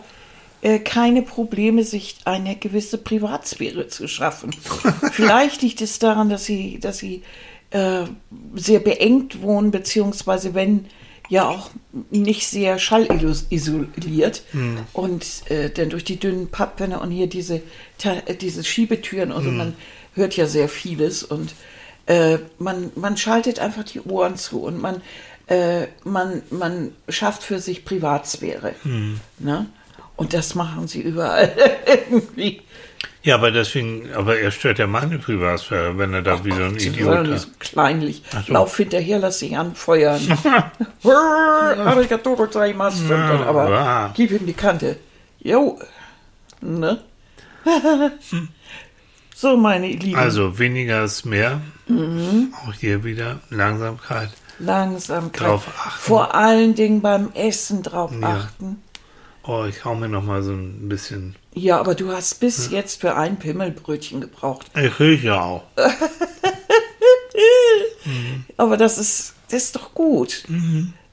äh, 0.62 0.78
keine 0.78 1.22
Probleme, 1.22 1.84
sich 1.84 2.16
eine 2.24 2.56
gewisse 2.56 2.98
Privatsphäre 2.98 3.88
zu 3.88 4.08
schaffen. 4.08 4.50
Vielleicht 5.12 5.62
liegt 5.62 5.80
es 5.80 5.98
daran, 5.98 6.28
dass 6.28 6.44
sie, 6.44 6.78
dass 6.80 6.98
sie 6.98 7.22
äh, 7.70 8.04
sehr 8.54 8.80
beengt 8.80 9.42
wohnen, 9.42 9.70
beziehungsweise 9.70 10.54
wenn 10.54 10.86
ja 11.28 11.48
auch 11.48 11.70
nicht 12.10 12.48
sehr 12.48 12.78
schallisoliert 12.80 14.42
und 14.92 15.24
äh, 15.48 15.70
dann 15.70 15.88
durch 15.90 16.02
die 16.02 16.18
dünnen 16.18 16.48
Pappwände 16.50 16.98
und 16.98 17.12
hier 17.12 17.28
diese, 17.28 17.62
äh, 18.02 18.34
diese 18.34 18.64
Schiebetüren 18.64 19.30
und 19.30 19.44
so, 19.44 19.50
man 19.52 19.74
hört 20.14 20.36
ja 20.36 20.46
sehr 20.46 20.68
vieles 20.68 21.22
und 21.22 21.54
äh, 22.06 22.38
man, 22.58 22.90
man 22.96 23.16
schaltet 23.16 23.61
einfach 23.61 23.84
die 23.84 24.00
Ohren 24.00 24.36
zu 24.36 24.62
und 24.62 24.80
man, 24.80 25.02
äh, 25.46 25.86
man, 26.04 26.42
man 26.50 26.92
schafft 27.08 27.42
für 27.42 27.61
sich 27.61 27.84
Privatsphäre. 27.84 28.74
Ne? 29.38 29.66
Und 30.16 30.34
das 30.34 30.54
machen 30.54 30.88
sie 30.88 31.00
überall 31.00 31.52
irgendwie. 31.86 32.62
Ja, 33.22 33.34
aber 33.34 33.50
deswegen, 33.50 34.12
aber 34.14 34.38
er 34.38 34.50
stört 34.50 34.78
ja 34.78 34.86
meine 34.86 35.18
Privatsphäre, 35.18 35.98
wenn 35.98 36.14
er 36.14 36.22
da 36.22 36.42
wie 36.44 36.52
so 36.52 36.62
ein 36.62 36.78
Sie 36.78 36.88
Idiot 36.88 37.26
nicht 37.26 37.40
so 37.42 37.48
kleinlich. 37.58 38.22
Ach 38.34 38.46
so. 38.46 38.52
Lauf 38.54 38.76
hinterher, 38.76 39.18
lass 39.18 39.38
dich 39.38 39.56
anfeuern. 39.56 40.20
Arigato 41.04 42.34
gozaimasu. 42.34 43.12
Ja, 43.12 43.44
aber 43.44 44.12
gib 44.14 44.30
ihm 44.30 44.46
die 44.46 44.54
Kante. 44.54 44.96
Jo. 45.38 45.78
Ne? 46.62 46.98
So, 49.41 49.57
meine 49.57 49.88
Lieben. 49.88 50.18
Also 50.18 50.59
weniger 50.59 51.05
ist 51.05 51.24
mehr. 51.24 51.61
Auch 51.88 52.72
hier 52.74 53.03
wieder 53.05 53.41
Langsamkeit. 53.51 54.30
Langsamkeit. 54.59 55.41
drauf 55.49 55.66
achten. 55.78 55.99
Vor 56.01 56.34
allen 56.34 56.74
Dingen 56.74 57.01
beim 57.01 57.32
Essen 57.32 57.82
drauf 57.82 58.12
Ja. 58.20 58.36
achten. 58.36 58.82
Oh, 59.43 59.64
ich 59.66 59.84
hau 59.84 59.95
mir 59.95 60.09
noch 60.09 60.22
mal 60.22 60.43
so 60.43 60.53
ein 60.53 60.88
bisschen 60.91 61.34
Ja, 61.55 61.80
aber 61.80 61.95
du 61.95 62.12
hast 62.12 62.41
bis 62.41 62.70
jetzt 62.70 63.01
für 63.01 63.16
ein 63.16 63.38
Pimmelbrötchen 63.38 64.20
gebraucht. 64.20 64.66
Ich 64.76 65.01
rieche 65.01 65.41
auch. 65.41 65.62
Aber 68.57 68.76
das 68.76 68.99
ist, 68.99 69.34
das 69.49 69.64
ist 69.64 69.76
doch 69.76 69.95
gut. 69.95 70.45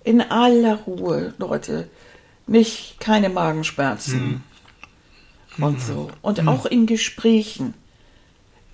In 0.04 0.22
aller 0.22 0.76
Ruhe, 0.76 1.34
Leute. 1.38 1.90
Nicht 2.46 3.00
keine 3.00 3.30
Magenschmerzen. 3.30 4.44
Und 5.58 5.82
so. 5.82 6.10
Und 6.22 6.48
auch 6.48 6.66
in 6.66 6.86
Gesprächen. 6.86 7.74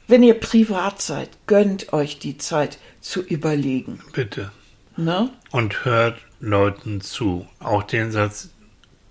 Wenn 0.07 0.23
ihr 0.23 0.39
privat 0.39 1.01
seid, 1.01 1.29
gönnt 1.47 1.93
euch 1.93 2.19
die 2.19 2.37
Zeit 2.37 2.77
zu 3.01 3.21
überlegen. 3.21 4.01
Bitte. 4.13 4.51
Ne? 4.97 5.29
Und 5.51 5.85
hört 5.85 6.19
Leuten 6.39 7.01
zu. 7.01 7.47
Auch 7.59 7.83
den 7.83 8.11
Satz 8.11 8.49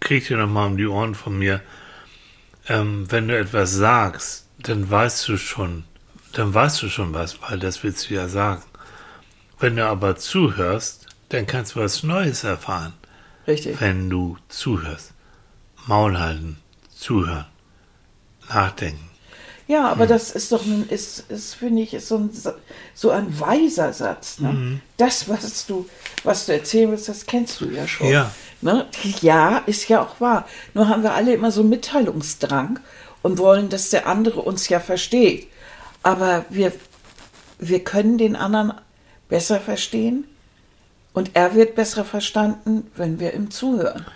kriegt 0.01 0.30
ihr 0.30 0.36
nochmal 0.36 0.66
um 0.66 0.76
die 0.76 0.86
Ohren 0.86 1.14
von 1.14 1.38
mir. 1.38 1.61
Ähm, 2.68 3.11
wenn 3.11 3.28
du 3.28 3.38
etwas 3.38 3.72
sagst, 3.72 4.47
dann 4.59 4.88
weißt 4.88 5.28
du 5.28 5.36
schon, 5.36 5.84
dann 6.32 6.53
weißt 6.55 6.82
du 6.82 6.88
schon 6.88 7.14
was, 7.14 7.40
weil 7.43 7.59
das 7.59 7.82
willst 7.82 8.09
du 8.09 8.14
ja 8.14 8.28
sagen. 8.28 8.62
Wenn 9.59 9.76
du 9.76 9.86
aber 9.86 10.16
zuhörst, 10.16 11.07
dann 11.30 11.47
kannst 11.47 11.74
du 11.74 11.80
was 11.80 12.03
Neues 12.03 12.45
erfahren, 12.45 12.93
Richtig. 13.47 13.80
wenn 13.80 14.11
du 14.11 14.36
zuhörst. 14.49 15.14
Maul 15.86 16.18
halten, 16.18 16.59
zuhören, 16.95 17.47
nachdenken. 18.49 19.11
Ja, 19.68 19.88
aber 19.88 20.06
das 20.06 20.32
ist 20.32 20.52
doch 20.52 20.64
ein, 20.64 20.88
ist, 20.88 21.30
ist 21.30 21.54
finde 21.54 21.82
ich, 21.82 21.94
ist 21.94 22.08
so 22.08 22.18
ein, 22.18 22.30
so 22.94 23.10
ein 23.10 23.40
weiser 23.40 23.92
Satz. 23.92 24.38
Ne? 24.40 24.80
Das, 24.96 25.28
was 25.28 25.66
du, 25.66 25.86
was 26.24 26.46
du 26.46 26.52
erzählen 26.52 26.90
willst, 26.90 27.08
das 27.08 27.26
kennst 27.26 27.60
du 27.60 27.70
ja 27.70 27.86
schon. 27.86 28.08
Ja. 28.08 28.32
Ne? 28.60 28.86
Ja, 29.20 29.58
ist 29.66 29.88
ja 29.88 30.02
auch 30.02 30.20
wahr. 30.20 30.46
Nur 30.74 30.88
haben 30.88 31.02
wir 31.02 31.14
alle 31.14 31.32
immer 31.32 31.50
so 31.50 31.62
Mitteilungsdrang 31.62 32.80
und 33.22 33.38
wollen, 33.38 33.68
dass 33.68 33.90
der 33.90 34.06
andere 34.06 34.40
uns 34.40 34.68
ja 34.68 34.80
versteht. 34.80 35.48
Aber 36.02 36.44
wir, 36.48 36.72
wir 37.58 37.84
können 37.84 38.18
den 38.18 38.36
anderen 38.36 38.74
besser 39.28 39.60
verstehen 39.60 40.24
und 41.12 41.30
er 41.34 41.54
wird 41.54 41.74
besser 41.74 42.04
verstanden, 42.04 42.90
wenn 42.96 43.20
wir 43.20 43.34
ihm 43.34 43.50
zuhören. 43.50 44.06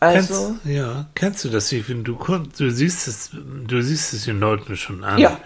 Also, 0.00 0.56
kennst, 0.62 0.64
ja, 0.64 1.06
kennst 1.14 1.44
du 1.44 1.50
das? 1.50 1.70
Ich 1.72 1.84
finde, 1.84 2.04
du, 2.04 2.18
du 2.58 2.70
siehst 2.70 3.06
es, 3.06 3.30
du 3.32 3.82
siehst 3.82 4.14
es 4.14 4.24
den 4.24 4.40
Leuten 4.40 4.76
schon 4.76 5.04
an. 5.04 5.18
Ja. 5.18 5.38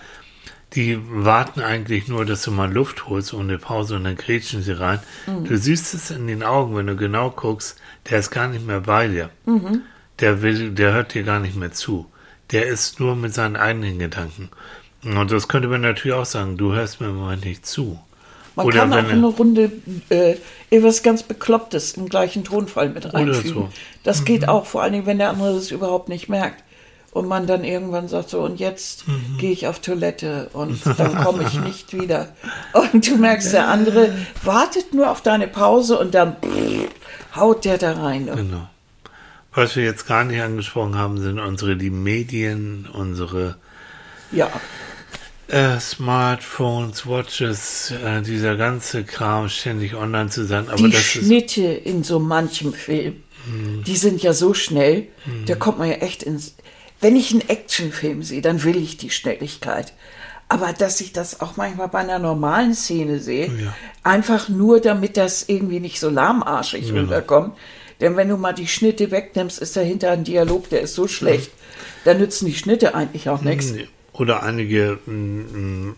Die 0.75 0.99
warten 1.09 1.61
eigentlich 1.61 2.09
nur, 2.09 2.25
dass 2.25 2.43
du 2.43 2.51
mal 2.51 2.73
Luft 2.73 3.07
holst 3.07 3.35
ohne 3.35 3.59
Pause 3.59 3.97
und 3.97 4.05
dann 4.05 4.17
grätschen 4.17 4.63
sie 4.63 4.79
rein. 4.79 5.01
Mhm. 5.27 5.45
Du 5.45 5.59
siehst 5.59 5.95
es 5.95 6.11
in 6.11 6.27
den 6.27 6.43
Augen, 6.43 6.77
wenn 6.77 6.87
du 6.87 6.97
genau 6.97 7.31
guckst, 7.31 7.81
der 8.09 8.21
ist 8.21 8.31
gar 8.31 8.49
nicht 8.49 8.67
mehr 8.67 8.81
bei 8.81 9.09
dir. 9.09 9.31
Mhm. 9.45 9.83
Der 10.21 10.43
will, 10.43 10.71
der 10.71 10.93
hört 10.93 11.15
dir 11.15 11.25
gar 11.25 11.41
nicht 11.41 11.57
mehr 11.57 11.73
zu. 11.73 12.07
Der 12.51 12.67
ist 12.67 13.01
nur 13.01 13.17
mit 13.17 13.35
seinen 13.35 13.57
eigenen 13.57 13.99
Gedanken. 13.99 14.51
Und 15.05 15.31
das 15.31 15.49
könnte 15.49 15.69
man 15.69 15.81
natürlich 15.81 16.17
auch 16.17 16.25
sagen, 16.25 16.57
du 16.57 16.73
hörst 16.73 17.01
mir 17.01 17.09
im 17.09 17.17
Moment 17.17 17.45
nicht 17.45 17.67
zu. 17.67 18.01
Man 18.57 18.67
Oder 18.67 18.81
kann 18.81 18.93
auch 18.93 19.09
eine 19.11 19.27
Runde 19.27 19.73
äh, 20.11 20.37
etwas 20.71 21.03
ganz 21.03 21.23
Beklopptes 21.23 21.93
im 21.97 22.09
gleichen 22.09 22.45
Tonfall 22.45 22.89
mit 22.91 23.13
reinfügen. 23.13 23.49
so. 23.53 23.69
Das 24.03 24.21
Mhm. 24.21 24.25
geht 24.27 24.49
auch, 24.49 24.67
vor 24.67 24.83
allen 24.83 24.93
Dingen, 24.93 25.07
wenn 25.07 25.19
der 25.19 25.31
andere 25.31 25.55
das 25.55 25.71
überhaupt 25.71 26.09
nicht 26.09 26.29
merkt. 26.29 26.63
Und 27.13 27.29
man 27.29 27.47
dann 27.47 27.63
irgendwann 27.63 28.09
sagt 28.09 28.29
so, 28.31 28.41
und 28.41 28.59
jetzt 28.59 29.07
Mhm. 29.07 29.39
gehe 29.39 29.53
ich 29.53 29.69
auf 29.69 29.79
Toilette 29.79 30.51
und 30.53 30.81
dann 30.99 31.15
komme 31.17 31.45
ich 31.45 31.61
nicht 31.61 31.93
wieder. 31.99 32.29
Und 32.73 33.07
du 33.09 33.17
merkst, 33.17 33.53
der 33.53 33.69
andere 33.69 34.13
wartet 34.43 34.93
nur 34.95 35.11
auf 35.11 35.21
deine 35.21 35.47
Pause 35.47 35.97
und 35.99 36.13
dann 36.15 36.35
haut 37.37 37.65
der 37.65 37.79
da 37.79 37.93
rein. 37.93 38.27
Genau. 38.27 38.69
Was 39.55 39.77
wir 39.77 39.85
jetzt 39.85 40.09
gar 40.09 40.25
nicht 40.25 40.43
angesprochen 40.43 40.97
haben, 40.99 41.19
sind 41.23 41.39
unsere 41.39 41.77
die 41.77 41.91
Medien, 41.91 42.89
unsere 42.93 43.55
Ja, 44.33 44.51
äh, 45.49 45.79
Smartphones, 45.79 47.07
Watches, 47.07 47.91
äh, 47.93 48.23
dieser 48.23 48.57
ganze 48.57 49.05
Kram 49.05 49.49
ständig 49.49 49.95
online 49.95 50.31
zu 50.31 50.45
sein. 50.47 50.69
Aber 50.69 50.77
die 50.77 50.91
das 50.91 51.01
ist 51.01 51.17
Mhm. 51.17 51.27
Schnitte 51.27 51.63
in 51.65 52.03
so 52.03 52.19
manchem 52.19 52.73
Film, 52.73 53.23
die 53.87 53.97
sind 53.97 54.23
ja 54.23 54.33
so 54.33 54.55
schnell, 54.55 55.09
da 55.47 55.55
kommt 55.55 55.79
man 55.79 55.89
ja 55.89 55.97
echt 55.97 56.23
ins. 56.23 56.55
Wenn 57.01 57.15
ich 57.15 57.31
einen 57.33 57.47
Actionfilm 57.47 58.23
sehe, 58.23 58.41
dann 58.41 58.65
will 58.65 58.77
ich 58.77 58.97
die 58.97 59.11
Schnelligkeit. 59.11 59.93
Aber 60.49 60.73
dass 60.73 61.01
ich 61.03 61.13
das 61.13 61.41
auch 61.43 61.57
manchmal 61.59 61.89
bei 61.89 61.99
einer 61.99 62.19
normalen 62.19 62.75
Szene 62.75 63.19
sehe, 63.19 63.47
Ja. 63.49 63.75
einfach 64.03 64.49
nur 64.49 64.81
damit 64.81 65.19
das 65.19 65.45
irgendwie 65.49 65.81
nicht 65.81 66.01
so 66.01 66.09
lahmarschig 66.09 66.91
rüberkommt. 66.93 67.55
Denn 68.01 68.17
wenn 68.17 68.29
du 68.31 68.37
mal 68.39 68.53
die 68.55 68.67
Schnitte 68.69 69.11
wegnimmst, 69.11 69.59
ist 69.59 69.77
dahinter 69.77 70.11
ein 70.13 70.25
Dialog, 70.25 70.69
der 70.71 70.81
ist 70.81 70.95
so 70.95 71.07
schlecht. 71.07 71.51
Da 72.05 72.15
nützen 72.15 72.47
die 72.47 72.55
Schnitte 72.55 72.95
eigentlich 72.95 73.29
auch 73.29 73.43
nichts. 73.43 73.73
Nee. 73.73 73.89
Oder 74.15 74.43
einige 74.43 74.99
mm, 75.07 75.13
mm, 75.13 75.95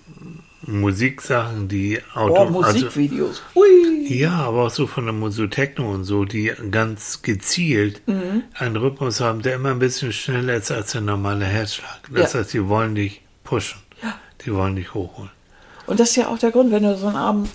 Musiksachen, 0.66 1.68
die 1.68 2.00
Auto, 2.14 2.42
Oh, 2.46 2.50
Musikvideos. 2.50 3.42
Ui. 3.54 3.64
Also, 4.02 4.14
ja, 4.14 4.32
aber 4.32 4.66
auch 4.66 4.70
so 4.70 4.86
von 4.86 5.04
der 5.04 5.12
Musik 5.12 5.50
Techno 5.52 5.92
und 5.92 6.04
so, 6.04 6.24
die 6.24 6.52
ganz 6.70 7.22
gezielt 7.22 8.02
Mhm. 8.08 8.42
einen 8.54 8.76
Rhythmus 8.76 9.20
haben, 9.20 9.42
der 9.42 9.56
immer 9.56 9.70
ein 9.70 9.78
bisschen 9.78 10.12
schneller 10.12 10.54
ist 10.54 10.70
als 10.72 10.92
der 10.92 11.02
normale 11.02 11.44
Herzschlag. 11.44 12.00
Das 12.12 12.32
Ja. 12.32 12.40
heißt, 12.40 12.52
die 12.54 12.66
wollen 12.68 12.94
dich 12.94 13.20
pushen. 13.44 13.78
Die 14.44 14.52
wollen 14.54 14.76
dich 14.76 14.92
hochholen. 14.94 15.30
Und 15.86 16.00
das 16.00 16.10
ist 16.10 16.16
ja 16.16 16.28
auch 16.28 16.38
der 16.38 16.50
Grund, 16.50 16.70
wenn 16.72 16.82
du 16.82 16.96
so 16.96 17.06
einen 17.06 17.16
Abend 17.16 17.48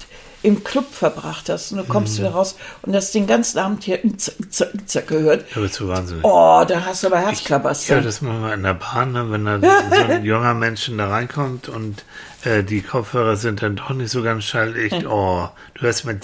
im 0.43 0.63
Club 0.63 0.91
verbracht 0.91 1.49
hast 1.49 1.71
und 1.71 1.77
du 1.79 1.83
kommst 1.83 2.15
Mhm. 2.17 2.23
wieder 2.23 2.31
raus 2.31 2.55
und 2.81 2.95
hast 2.95 3.13
den 3.13 3.27
ganzen 3.27 3.59
Abend 3.59 3.83
hier 3.83 3.99
zack, 4.17 4.33
zack, 4.49 4.69
zack 4.85 5.07
gehört. 5.07 5.45
Bist 5.53 5.79
du 5.79 5.87
wahnsinnig. 5.87 6.23
Oh, 6.23 6.63
da 6.67 6.85
hast 6.85 7.03
du 7.03 7.07
aber 7.07 7.19
höre 7.19 7.27
Herzklabaster. 7.27 8.01
das 8.01 8.21
manchmal 8.21 8.53
in 8.53 8.63
der 8.63 8.73
Bahn, 8.73 9.11
ne, 9.11 9.29
wenn 9.31 9.45
da 9.45 9.59
so 9.59 10.01
ein 10.11 10.25
junger 10.25 10.53
Mensch 10.53 10.89
da 10.97 11.07
reinkommt 11.09 11.69
und 11.69 12.03
äh, 12.43 12.63
die 12.63 12.81
Kopfhörer 12.81 13.35
sind 13.35 13.61
dann 13.61 13.75
doch 13.75 13.91
nicht 13.91 14.09
so 14.11 14.23
ganz 14.23 14.43
schallig. 14.45 14.93
Oh, 15.07 15.47
du 15.75 15.81
hörst 15.81 16.05
mal 16.05 16.19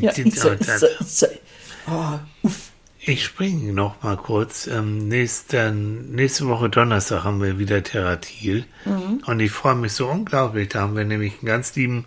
Ja. 0.00 0.12
Oh. 1.88 2.50
Ich 3.08 3.24
springe 3.24 3.72
noch 3.72 4.02
mal 4.02 4.16
kurz. 4.16 4.66
Ähm, 4.66 5.06
nächsten, 5.08 6.12
nächste 6.12 6.48
Woche 6.48 6.68
Donnerstag 6.68 7.22
haben 7.22 7.40
wir 7.40 7.58
wieder 7.58 7.82
Theratil. 7.82 8.64
Und 9.26 9.40
ich 9.40 9.52
freue 9.52 9.76
mich 9.76 9.92
so 9.92 10.08
unglaublich. 10.08 10.70
Da 10.70 10.80
haben 10.80 10.96
wir 10.96 11.04
nämlich 11.04 11.34
einen 11.34 11.46
ganz 11.46 11.76
lieben 11.76 12.06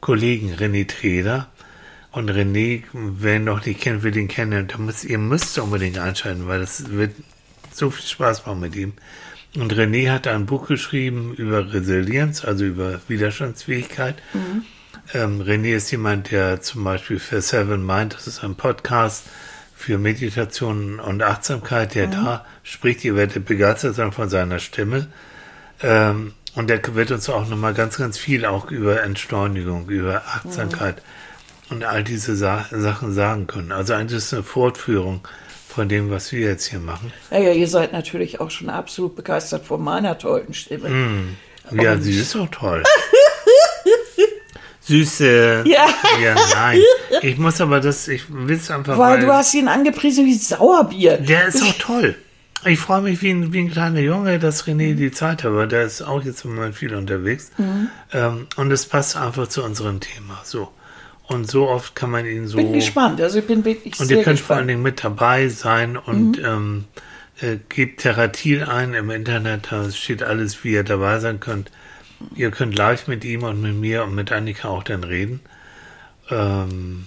Kollegen, 0.00 0.54
René 0.54 0.86
Treder. 0.86 1.48
Und 2.10 2.30
René, 2.30 2.84
wer 2.92 3.36
ihn 3.36 3.44
noch 3.44 3.64
nicht 3.64 3.80
kennt, 3.80 4.02
will 4.02 4.16
ihn 4.16 4.28
kennen. 4.28 4.66
Da 4.66 4.78
müsst, 4.78 5.04
ihr 5.04 5.18
müsst 5.18 5.58
unbedingt 5.58 5.98
einschalten, 5.98 6.46
weil 6.48 6.60
das 6.60 6.90
wird 6.90 7.12
so 7.72 7.90
viel 7.90 8.06
Spaß 8.06 8.46
machen 8.46 8.60
mit 8.60 8.74
ihm. 8.76 8.94
Und 9.56 9.72
René 9.74 10.10
hat 10.10 10.26
ein 10.26 10.46
Buch 10.46 10.68
geschrieben 10.68 11.34
über 11.34 11.72
Resilienz, 11.72 12.44
also 12.44 12.64
über 12.64 13.00
Widerstandsfähigkeit. 13.08 14.16
Ähm, 15.14 15.40
René 15.40 15.74
ist 15.76 15.90
jemand, 15.90 16.30
der 16.30 16.60
zum 16.60 16.84
Beispiel 16.84 17.18
für 17.18 17.40
Seven 17.40 17.84
Mind, 17.84 18.14
das 18.14 18.26
ist 18.26 18.44
ein 18.44 18.56
Podcast 18.56 19.24
für 19.74 19.96
Meditation 19.96 21.00
und 21.00 21.22
Achtsamkeit, 21.22 21.94
der 21.94 22.08
da 22.08 22.44
spricht. 22.62 23.04
Ihr 23.04 23.16
werdet 23.16 23.44
begeistert 23.44 23.94
sein 23.94 24.12
von 24.12 24.28
seiner 24.28 24.58
Stimme. 24.58 25.06
Ähm, 25.82 26.34
und 26.58 26.68
der 26.68 26.80
wird 26.94 27.10
uns 27.12 27.28
auch 27.30 27.48
nochmal 27.48 27.72
ganz, 27.72 27.96
ganz 27.96 28.18
viel 28.18 28.44
auch 28.44 28.70
über 28.70 29.02
Entschleunigung, 29.02 29.88
über 29.88 30.22
Achtsamkeit 30.26 31.00
und 31.70 31.84
all 31.84 32.02
diese 32.02 32.34
Sa 32.36 32.66
Sachen 32.72 33.14
sagen 33.14 33.46
können. 33.46 33.70
Also 33.72 33.94
eigentlich 33.94 34.18
ist 34.18 34.34
eine 34.34 34.42
Fortführung 34.42 35.20
von 35.68 35.88
dem, 35.88 36.10
was 36.10 36.32
wir 36.32 36.40
jetzt 36.40 36.66
hier 36.66 36.80
machen. 36.80 37.12
Naja, 37.30 37.52
ihr 37.52 37.68
seid 37.68 37.92
natürlich 37.92 38.40
auch 38.40 38.50
schon 38.50 38.68
absolut 38.70 39.14
begeistert 39.14 39.64
von 39.66 39.82
meiner 39.82 40.18
tollen 40.18 40.52
Stimme. 40.52 40.88
Mhm. 40.88 41.36
Ja, 41.80 41.92
Und- 41.92 42.02
sie 42.02 42.18
ist 42.18 42.34
auch 42.34 42.48
toll. 42.50 42.82
Süße. 44.80 45.64
Ja. 45.66 45.86
Ja, 46.22 46.34
nein. 46.54 46.80
Ich 47.22 47.36
muss 47.36 47.60
aber 47.60 47.78
das, 47.80 48.08
ich 48.08 48.24
will 48.30 48.56
es 48.56 48.70
einfach, 48.70 48.96
Weil 48.98 49.20
du 49.20 49.30
hast 49.32 49.52
ihn 49.54 49.68
angepriesen 49.68 50.24
wie 50.24 50.34
Sauerbier. 50.34 51.18
Der 51.18 51.46
ist 51.48 51.62
auch 51.62 51.74
toll. 51.78 52.14
Ich 52.64 52.78
freue 52.80 53.02
mich 53.02 53.22
wie 53.22 53.30
ein, 53.30 53.52
wie 53.52 53.60
ein 53.60 53.70
kleiner 53.70 54.00
Junge, 54.00 54.38
dass 54.38 54.64
René 54.66 54.94
die 54.94 55.10
Zeit 55.12 55.44
hat, 55.44 55.52
weil 55.54 55.68
der 55.68 55.84
ist 55.84 56.02
auch 56.02 56.22
jetzt 56.24 56.44
im 56.44 56.54
Moment 56.54 56.74
viel 56.74 56.94
unterwegs. 56.94 57.50
Mhm. 57.56 57.88
Ähm, 58.12 58.46
und 58.56 58.70
es 58.72 58.86
passt 58.86 59.16
einfach 59.16 59.48
zu 59.48 59.62
unserem 59.62 60.00
Thema. 60.00 60.40
So. 60.44 60.68
Und 61.28 61.48
so 61.50 61.68
oft 61.68 61.94
kann 61.94 62.10
man 62.10 62.26
ihn 62.26 62.46
so. 62.46 62.56
Bin 62.56 62.72
gespannt. 62.72 63.20
Also 63.20 63.38
ich 63.40 63.46
bin 63.46 63.64
wirklich 63.64 64.00
Und 64.00 64.10
ihr 64.10 64.22
könnt 64.22 64.40
vor 64.40 64.56
allen 64.56 64.66
gespannt. 64.66 64.70
Dingen 64.70 64.82
mit 64.82 65.04
dabei 65.04 65.48
sein 65.48 65.96
und 65.96 66.38
Mhm. 66.38 66.44
ähm, 66.44 66.84
äh, 67.40 67.58
gebt 67.68 68.00
Theratil 68.00 68.64
ein 68.64 68.94
im 68.94 69.10
Internet, 69.10 69.68
da 69.70 69.88
steht 69.90 70.22
alles, 70.22 70.64
wie 70.64 70.72
ihr 70.72 70.82
dabei 70.84 71.20
sein 71.20 71.38
könnt. 71.38 71.70
Ihr 72.34 72.50
könnt 72.50 72.76
live 72.76 73.06
mit 73.06 73.24
ihm 73.24 73.44
und 73.44 73.62
mit 73.62 73.74
mir 73.76 74.02
und 74.02 74.14
mit 74.14 74.32
Annika 74.32 74.68
auch 74.68 74.82
dann 74.82 75.04
reden. 75.04 75.40
Ähm, 76.30 77.06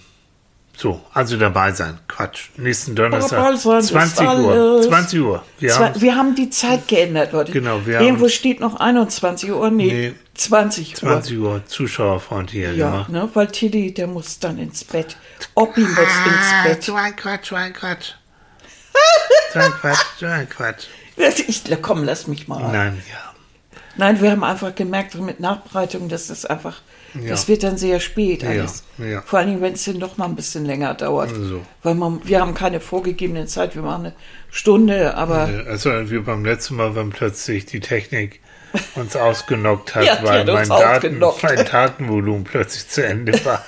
so, 0.82 1.00
also 1.14 1.38
dabei 1.38 1.72
sein. 1.74 2.00
Quatsch. 2.08 2.50
Nächsten 2.58 2.96
Donnerstag. 2.96 3.38
Dabei 3.40 3.56
sein 3.56 3.80
ist 3.80 3.88
20 3.90 4.20
Uhr. 4.28 4.30
alles. 4.52 4.88
20 4.88 5.20
Uhr. 5.22 5.44
Wir 5.60 5.70
Zwei, 5.70 5.86
haben 5.86 6.02
wir 6.02 6.16
haben 6.16 6.36
die 6.36 6.50
Zeit 6.50 6.88
geändert, 6.88 7.34
Leute. 7.34 7.52
Genau, 7.52 7.86
wir 7.86 8.02
Irgendwo 8.02 8.24
haben- 8.26 8.32
steht 8.32 8.60
noch 8.60 8.80
21 8.80 9.52
Uhr. 9.52 9.70
Nee, 9.70 9.86
Nee. 10.10 10.14
20 10.34 10.90
Uhr. 10.94 10.96
20 11.00 11.38
Uhr 11.38 11.62
zuschauerfreundlicher 11.68 12.72
Ja, 12.72 12.90
gemacht. 12.92 13.10
ne, 13.10 13.30
weil 13.34 13.48
Tilly, 13.48 13.94
der 13.94 14.08
muss 14.08 14.40
dann 14.40 14.58
ins 14.58 14.84
Bett. 14.84 15.18
Oppi 15.54 15.82
muss 15.82 15.98
ins 16.00 16.64
Bett. 16.64 16.84
So 16.84 16.96
ein 16.96 17.16
Quatsch, 17.16 17.50
so 17.50 17.56
ein 17.56 17.74
Quatsch. 17.74 18.14
so 19.54 19.60
ein 19.60 19.72
Quatsch, 19.72 20.06
so 20.20 20.26
ein 20.26 20.50
Quatsch. 20.50 20.86
Ich, 21.48 21.62
komm, 21.84 22.04
lass 22.04 22.26
mich 22.28 22.48
mal. 22.48 22.72
Nein, 22.72 23.02
ja. 23.12 23.18
Nein, 23.98 24.20
wir 24.22 24.32
haben 24.32 24.44
einfach 24.44 24.74
gemerkt, 24.74 25.14
mit 25.16 25.40
Nachbereitung, 25.40 26.10
dass 26.10 26.28
das 26.28 26.46
einfach, 26.46 26.82
Ja. 27.14 27.30
das 27.30 27.48
wird 27.48 27.64
dann 27.64 27.78
sehr 27.78 28.00
spät 28.00 28.44
alles. 28.44 28.84
Ja, 28.98 29.06
ja. 29.06 29.22
Vor 29.22 29.40
allem, 29.40 29.60
wenn 29.62 29.74
es 29.74 29.84
dann 29.84 30.00
doch 30.00 30.18
mal 30.18 30.26
ein 30.26 30.36
bisschen 30.36 30.66
länger 30.66 30.94
dauert. 30.94 31.30
So. 31.30 31.62
Weil 31.84 31.96
man, 31.96 32.22
wir 32.24 32.40
haben 32.40 32.54
keine 32.54 32.80
vorgegebene 32.80 33.46
Zeit, 33.48 33.76
wir 33.76 33.82
machen 33.82 34.06
eine 34.06 34.14
Stunde, 34.50 35.16
aber 35.16 35.50
Also 35.68 35.90
wie 36.10 36.20
beim 36.20 36.46
letzten 36.46 36.76
Mal, 36.78 36.96
wenn 36.96 37.10
plötzlich 37.10 37.66
die 37.66 37.82
Technik 37.82 38.40
uns 38.96 39.16
ausgenockt 39.18 39.96
hat, 39.96 40.06
Ja, 40.06 40.20
weil 40.24 40.46
mein, 40.46 40.70
Daten, 40.70 41.20
mein 41.20 41.66
Datenvolumen 41.66 42.44
plötzlich 42.46 42.88
zu 42.88 43.06
Ende 43.06 43.34
war. 43.44 43.64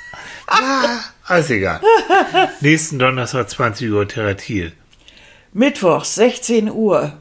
ah, 0.46 1.00
alles 1.24 1.50
egal. 1.50 1.80
Nächsten 2.60 2.98
Donnerstag 2.98 3.50
20 3.50 3.90
Uhr 3.90 4.08
Theratil. 4.08 4.72
Mittwoch, 5.52 6.04
16 6.04 6.70
Uhr. 6.70 7.12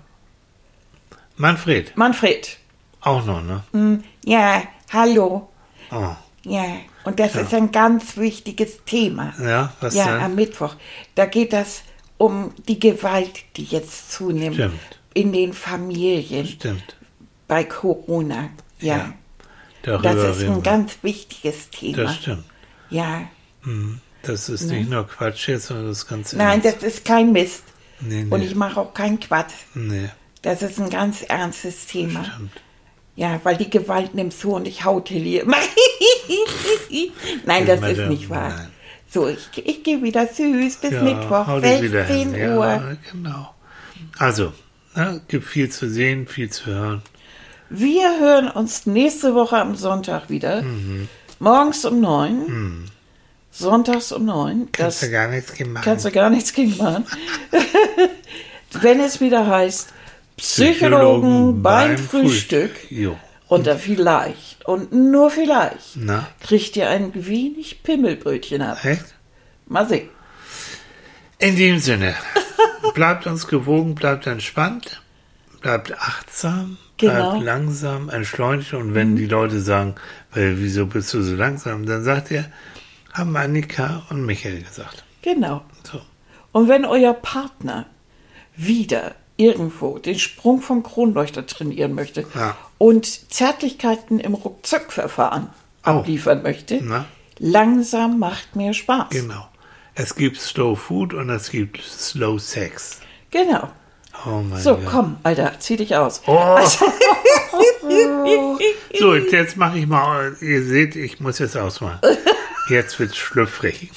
Manfred, 1.38 1.98
Manfred. 1.98 2.58
auch 3.02 3.26
noch, 3.26 3.42
ne? 3.44 4.02
Ja, 4.26 4.64
hallo. 4.94 5.50
Oh. 5.92 6.16
Ja, 6.44 6.64
und 7.06 7.20
das 7.20 7.36
ist 7.36 7.54
ein 7.54 7.72
ganz 7.72 8.18
wichtiges 8.18 8.84
Thema. 8.86 9.34
Ja, 9.42 9.74
was 9.82 9.96
ja, 9.96 10.06
denn? 10.06 10.22
am 10.24 10.36
Mittwoch. 10.36 10.76
Da 11.16 11.26
geht 11.26 11.54
das 11.54 11.82
um 12.18 12.54
die 12.68 12.80
Gewalt, 12.80 13.40
die 13.58 13.64
jetzt 13.64 14.12
zunimmt 14.12 14.56
Stimmt. 14.56 14.80
in 15.16 15.34
den 15.34 15.54
Familien 15.54 16.46
Stimmt. 16.46 16.96
bei 17.48 17.64
Corona. 17.64 18.50
Ja, 18.80 19.14
Darüber 19.82 20.14
das 20.14 20.38
ist 20.38 20.44
ein 20.48 20.62
ganz 20.64 20.98
wichtiges 21.02 21.70
Thema. 21.72 21.98
Das 22.04 22.16
stimmt. 22.16 22.44
Ja, 22.90 23.28
Das 24.22 24.50
ist 24.50 24.64
nicht 24.64 24.90
nur 24.90 25.08
Quatsch 25.08 25.48
jetzt, 25.48 25.68
sondern 25.68 25.88
das 25.88 26.06
Ganze. 26.08 26.38
nein, 26.38 26.62
das 26.62 26.76
ist 26.84 27.06
kein 27.06 27.32
Mist. 27.32 27.64
nee, 28.02 28.24
nee, 28.24 28.32
Und 28.34 28.42
ich 28.42 28.56
mache 28.56 28.80
auch 28.80 28.94
keinen 28.94 29.20
Quatsch. 29.20 29.54
nee, 29.74 30.10
Das 30.44 30.62
ist 30.62 30.80
ein 30.80 30.90
ganz 30.90 31.24
ernstes 31.24 31.88
Thema. 31.88 32.24
stimmt. 32.24 32.52
Ja, 33.18 33.40
weil 33.44 33.56
die 33.58 33.70
Gewalt 33.70 34.14
nimmt 34.14 34.34
zu 34.34 34.52
und 34.54 34.68
ich 34.68 34.84
hau 34.84 35.00
till 35.00 35.22
hier. 35.24 35.46
Nein, 37.46 37.66
das 37.66 37.82
ist 37.82 38.10
nicht 38.10 38.30
wahr. 38.30 38.50
nein. 38.50 38.68
So, 39.10 39.28
ich, 39.30 39.50
ich 39.66 39.84
gehe 39.84 40.04
wieder 40.04 40.28
süß 40.28 40.76
bis 40.78 40.92
Ja, 40.92 41.02
Mittwoch, 41.02 41.48
hau 41.48 41.60
dich 41.60 41.82
wieder 41.84 42.06
16 42.06 42.34
hin. 42.34 42.50
Uhr. 42.52 42.66
Ja, 42.68 42.98
genau. 43.12 43.54
Also, 44.18 44.52
ne, 44.96 45.22
gibt 45.30 45.46
viel 45.46 45.70
zu 45.70 45.90
sehen, 45.90 46.28
viel 46.28 46.50
zu 46.50 46.66
hören. 46.66 47.02
Wir 47.70 48.20
hören 48.20 48.50
uns 48.50 48.86
nächste 48.86 49.34
Woche 49.34 49.58
am 49.58 49.76
Sonntag 49.76 50.30
wieder. 50.30 50.62
Mhm. 50.64 51.08
Morgens 51.40 51.86
um 51.86 52.02
neun. 52.02 52.90
Sonntags 53.52 54.12
um 54.12 54.26
neun. 54.26 54.68
Kannst 54.74 55.02
Das 55.02 55.10
du 55.10 55.14
gar 55.14 55.30
nichts 55.30 55.54
gegen 55.54 55.72
machen. 55.72 55.84
kannst 55.86 56.06
du 56.06 56.12
gar 56.12 56.30
nichts 56.30 56.52
gegen 56.54 56.76
machen. 56.78 57.06
Wenn 58.82 59.00
es 59.00 59.22
wieder 59.22 59.48
heißt 59.48 59.94
Psychologen, 60.38 61.62
beim, 61.62 61.98
Frühstück. 61.98 62.72
Und 63.48 63.68
da 63.68 63.76
vielleicht 63.76 64.66
und 64.66 64.92
nur 64.92 65.30
vielleicht 65.30 65.96
Na, 65.96 66.28
kriegt 66.42 66.76
ihr 66.76 66.90
ein 66.90 67.12
wenig 67.14 67.84
Pimmelbrötchen 67.84 68.62
ab. 68.62 68.84
echt? 68.84 69.14
Mal 69.68 69.88
sehen. 69.88 70.10
In 71.38 71.56
dem 71.56 71.80
Sinne, 71.80 72.16
bleibt 72.96 73.28
uns 73.28 73.48
gewogen, 73.48 73.94
bleibt 73.96 74.26
entspannt, 74.28 75.02
bleibt 75.62 75.92
achtsam, 75.94 76.78
Genau. 76.98 77.32
bleibt 77.32 77.46
langsam, 77.46 78.10
entschleunigt. 78.10 78.74
Und 78.74 78.94
wenn 78.96 79.16
die 79.16 79.26
Leute 79.26 79.60
sagen, 79.60 79.96
weil, 80.32 80.60
wieso 80.60 80.86
bist 80.86 81.14
du 81.14 81.22
so 81.22 81.36
langsam, 81.36 81.86
dann 81.86 82.04
sagt 82.04 82.32
ihr, 82.32 82.46
haben 83.14 83.36
Annika 83.36 84.04
und 84.10 84.26
Michael 84.26 84.62
gesagt. 84.64 85.04
Genau. 85.22 85.64
So. 85.84 86.02
Und 86.52 86.70
wenn 86.70 86.86
euer 86.86 87.14
Partner 87.14 87.86
wieder 88.56 89.16
irgendwo 89.38 89.98
den 90.00 90.18
Sprung 90.20 90.62
vom 90.62 90.84
Kronleuchter 90.84 91.46
trainieren 91.46 91.94
möchte 91.94 92.26
Ja. 92.36 92.56
und 92.78 93.32
Zärtlichkeiten 93.34 94.20
im 94.20 94.34
Ruckzuckverfahren 94.34 95.48
Oh. 95.86 95.90
abliefern 95.90 96.42
möchte, 96.42 96.80
Na? 96.82 97.06
langsam 97.38 98.18
macht 98.20 98.56
mehr 98.56 98.74
Spaß. 98.74 99.10
Genau. 99.10 99.48
Es 99.94 100.16
gibt 100.16 100.40
Slow 100.42 100.76
Food 100.76 101.14
und 101.14 101.30
es 101.30 101.52
gibt 101.52 101.80
Slow 101.82 102.40
Sex. 102.40 103.00
Genau. 103.32 103.70
Oh 104.26 104.42
mein 104.42 104.62
So, 104.62 104.76
Gott. 104.76 104.86
komm, 104.90 105.18
Alter, 105.24 105.54
zieh 105.60 105.78
dich 105.78 105.96
aus. 105.96 106.22
Oh. 106.26 106.58
so, 109.00 109.16
jetzt 109.16 109.58
mache 109.58 109.80
ich 109.80 109.88
mal. 109.88 110.36
Ihr 110.42 110.64
seht, 110.64 110.96
ich 110.96 111.20
muss 111.20 111.40
jetzt 111.40 111.58
ausmachen. 111.58 112.00
Jetzt 112.70 113.00
wird's 113.00 113.18
schlüpfrig. 113.18 113.92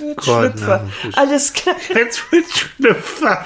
Fritz 0.00 0.24
Schlüpfer. 0.24 0.88
Alles 1.14 1.52
klar. 1.52 1.76
Fritz 1.78 2.16
Fritz 2.18 2.50
Schlüpfer. 2.50 3.44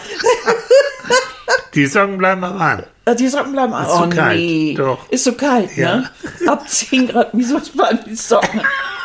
Die 1.74 1.86
Socken 1.86 2.18
bleiben 2.18 2.44
aber 2.44 2.60
an. 2.60 2.82
Ah, 3.04 3.14
die 3.14 3.28
Socken 3.28 3.52
bleiben 3.52 3.72
an. 3.72 3.84
Ist 3.84 3.92
oh 3.92 4.04
so 4.04 4.08
kalt. 4.08 4.38
nee. 4.38 4.74
Doch. 4.76 5.10
Ist 5.10 5.24
so 5.24 5.32
kalt, 5.32 5.76
ne? 5.76 5.82
ja. 5.82 5.96
ne? 5.96 6.10
Ab 6.46 6.68
10 6.68 7.08
Grad, 7.08 7.30
wieso 7.32 7.58
bleiben 7.58 7.98
die 8.06 8.14
Socken? 8.14 8.60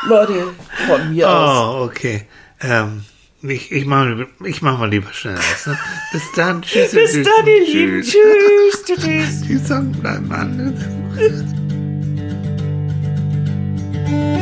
Leute, 0.07 0.53
von 0.87 1.11
mir 1.11 1.27
oh, 1.27 1.31
aus. 1.31 1.75
Oh, 1.75 1.83
okay. 1.85 2.27
Ähm, 2.61 3.03
ich, 3.41 3.71
ich 3.71 3.85
mache 3.85 4.27
ich 4.43 4.61
mach 4.61 4.77
mal 4.77 4.89
lieber 4.89 5.11
schnell 5.11 5.37
aus. 5.37 5.65
Ne? 5.65 5.79
Bis 6.11 6.23
dann. 6.35 6.61
Tschüss. 6.65 6.91
Bis 6.91 7.11
tschüss, 7.13 7.27
dann, 7.27 7.47
ihr 7.47 7.65
Lieben. 7.65 8.01
Tschüss. 8.03 8.85
Tschüss. 8.85 9.41
Die 9.41 9.57
Socken 9.57 9.91
bleiben 9.93 10.31
an. 10.31 10.57
Ne? 10.57 11.55